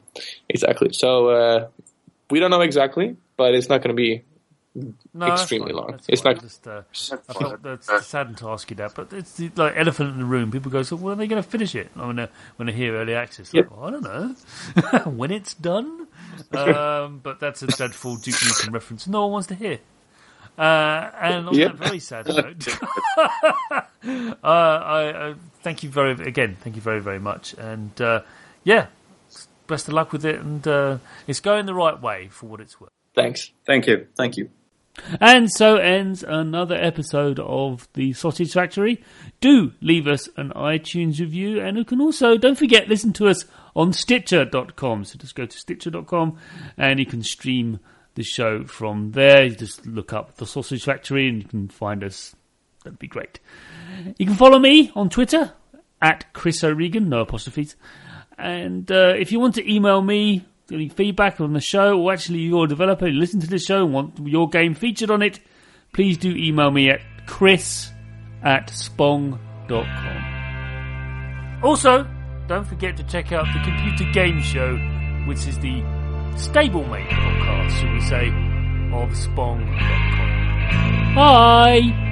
exactly. 0.50 0.93
So 0.93 1.30
uh, 1.30 1.68
we 2.30 2.39
don't 2.39 2.52
know 2.52 2.62
exactly, 2.62 3.16
but 3.38 3.54
it's 3.56 3.70
not 3.70 3.82
going 3.82 3.95
to 3.95 4.02
be. 4.02 4.24
No, 5.16 5.26
Extremely 5.26 5.74
long. 5.74 5.91
That's 5.91 6.06
It's 6.08 6.22
fine. 6.22 6.36
not- 6.36 6.43
Just, 6.43 6.68
uh, 6.68 6.84
I 7.28 7.34
felt 7.34 7.64
that's 7.64 8.06
saddened 8.06 8.38
to 8.38 8.50
ask 8.50 8.70
you 8.70 8.76
that, 8.78 8.93
but 8.95 9.12
it's 9.12 9.34
the, 9.34 9.50
like 9.56 9.74
elephant 9.76 10.12
in 10.12 10.20
the 10.20 10.26
room. 10.26 10.52
People 10.52 10.72
go, 10.72 10.84
so 10.84 10.95
when 10.95 11.14
are 11.14 11.16
they 11.18 11.28
going 11.28 11.41
to 11.41 11.50
finish 11.50 11.74
it? 11.74 11.89
When 11.95 12.18
they 12.18 12.28
when 12.58 12.68
they 12.68 12.72
hear 12.74 12.95
early 12.95 13.16
access, 13.16 13.52
like, 13.54 13.66
Yep. 13.66 13.72
well, 13.72 13.86
I 13.88 13.91
don't 13.91 14.04
know 14.04 15.12
when 15.12 15.32
it's 15.32 15.56
done. 15.56 16.08
Um, 16.54 17.20
but 17.24 17.39
that's 17.39 17.64
a 17.64 17.68
dreadful 17.68 18.18
Duke 18.18 18.36
Nukem 18.36 18.72
reference. 18.72 19.08
No 19.08 19.24
one 19.24 19.32
wants 19.32 19.47
to 19.47 19.56
hear. 19.56 19.80
Uh, 20.58 21.10
and 21.20 21.47
on 21.47 21.56
Yep. 21.56 21.72
that 21.72 21.78
very 21.88 22.00
sad 22.00 22.28
note, 22.28 22.68
uh, 23.18 24.43
I, 24.43 25.30
I 25.30 25.36
thank 25.64 25.84
you 25.84 25.89
very 25.89 26.12
again. 26.12 26.58
Thank 26.62 26.76
you 26.76 26.82
very 26.82 27.00
very 27.02 27.20
much, 27.20 27.54
and 27.56 28.00
uh, 28.02 28.22
yeah, 28.64 28.88
best 29.68 29.88
of 29.88 29.93
luck 29.93 30.12
with 30.12 30.26
it. 30.26 30.39
And 30.39 30.68
uh, 30.68 30.97
it's 31.28 31.39
going 31.39 31.66
the 31.66 31.74
right 31.74 31.99
way 31.99 32.28
for 32.30 32.47
what 32.47 32.60
it's 32.60 32.80
worth. 32.80 32.91
Thanks. 33.16 33.51
Thank 33.66 33.88
you. 33.88 34.07
Thank 34.18 34.38
you. 34.38 34.49
And 35.22 35.49
so 35.51 35.78
ends 35.78 36.24
another 36.24 36.76
episode 36.76 37.39
of 37.39 37.88
the 37.93 38.14
Sausage 38.14 38.53
Factory. 38.53 39.01
Do 39.39 39.74
leave 39.82 40.07
us 40.07 40.30
an 40.36 40.51
iTunes 40.55 41.20
review, 41.20 41.62
and 41.62 41.78
you 41.78 41.86
can 41.86 42.01
also, 42.01 42.38
don't 42.38 42.57
forget, 42.57 42.89
listen 42.89 43.14
to 43.14 43.28
us 43.28 43.45
on 43.76 43.93
Stitcher.com. 43.93 45.05
So 45.05 45.18
just 45.18 45.36
go 45.36 45.45
to 45.45 45.57
Stitcher.com 45.57 46.38
and 46.78 46.99
you 46.99 47.05
can 47.05 47.24
stream 47.24 47.80
the 48.16 48.24
show 48.24 48.66
from 48.66 49.12
there. 49.12 49.45
You 49.45 49.55
just 49.55 49.86
look 49.86 50.12
up 50.12 50.36
the 50.36 50.45
Sausage 50.45 50.84
Factory 50.84 51.30
and 51.30 51.41
you 51.41 51.47
can 51.47 51.70
find 51.70 52.03
us. 52.03 52.36
That'd 52.84 52.99
be 52.99 53.07
great. 53.07 53.39
You 54.18 54.26
can 54.26 54.36
follow 54.36 54.60
me 54.60 54.91
on 54.95 55.10
Twitter 55.10 55.53
at 56.01 56.32
Chris 56.34 56.64
O'Regan, 56.64 57.10
no 57.10 57.22
apostrophes. 57.22 57.76
And 58.40 58.92
uh, 58.92 59.14
if 59.18 59.32
you 59.32 59.40
want 59.40 59.56
to 59.56 59.72
email 59.72 60.02
me 60.02 60.46
any 60.72 60.90
feedback 60.90 61.40
on 61.42 61.54
the 61.54 61.60
show, 61.60 62.00
or 62.00 62.14
actually 62.14 62.40
you're 62.40 62.66
a 62.66 62.68
developer, 62.68 63.08
you 63.08 63.20
listen 63.20 63.40
to 63.42 63.48
the 63.48 63.58
show 63.60 63.84
and 63.84 63.94
want 63.94 64.20
your 64.26 64.48
game 64.48 64.74
featured 64.76 65.12
on 65.12 65.22
it, 65.22 65.40
please 65.94 66.18
do 66.18 66.34
email 66.36 66.72
me 66.72 66.90
at 66.90 67.02
chris 67.28 67.92
at 68.44 68.68
spong.com. 68.68 69.40
Also, 71.64 72.08
don't 72.48 72.66
forget 72.66 72.96
to 72.98 73.04
check 73.04 73.32
out 73.34 73.46
the 73.54 73.60
Computer 73.64 74.06
Game 74.14 74.42
Show, 74.42 74.76
which 75.28 75.46
is 75.46 75.60
the 75.60 75.82
stablemate 76.36 77.10
podcast, 77.10 77.72
shall 77.80 77.94
we 77.94 78.02
say, 78.02 78.30
of 78.94 79.12
spong.com. 79.12 81.16
Bye! 81.16 82.09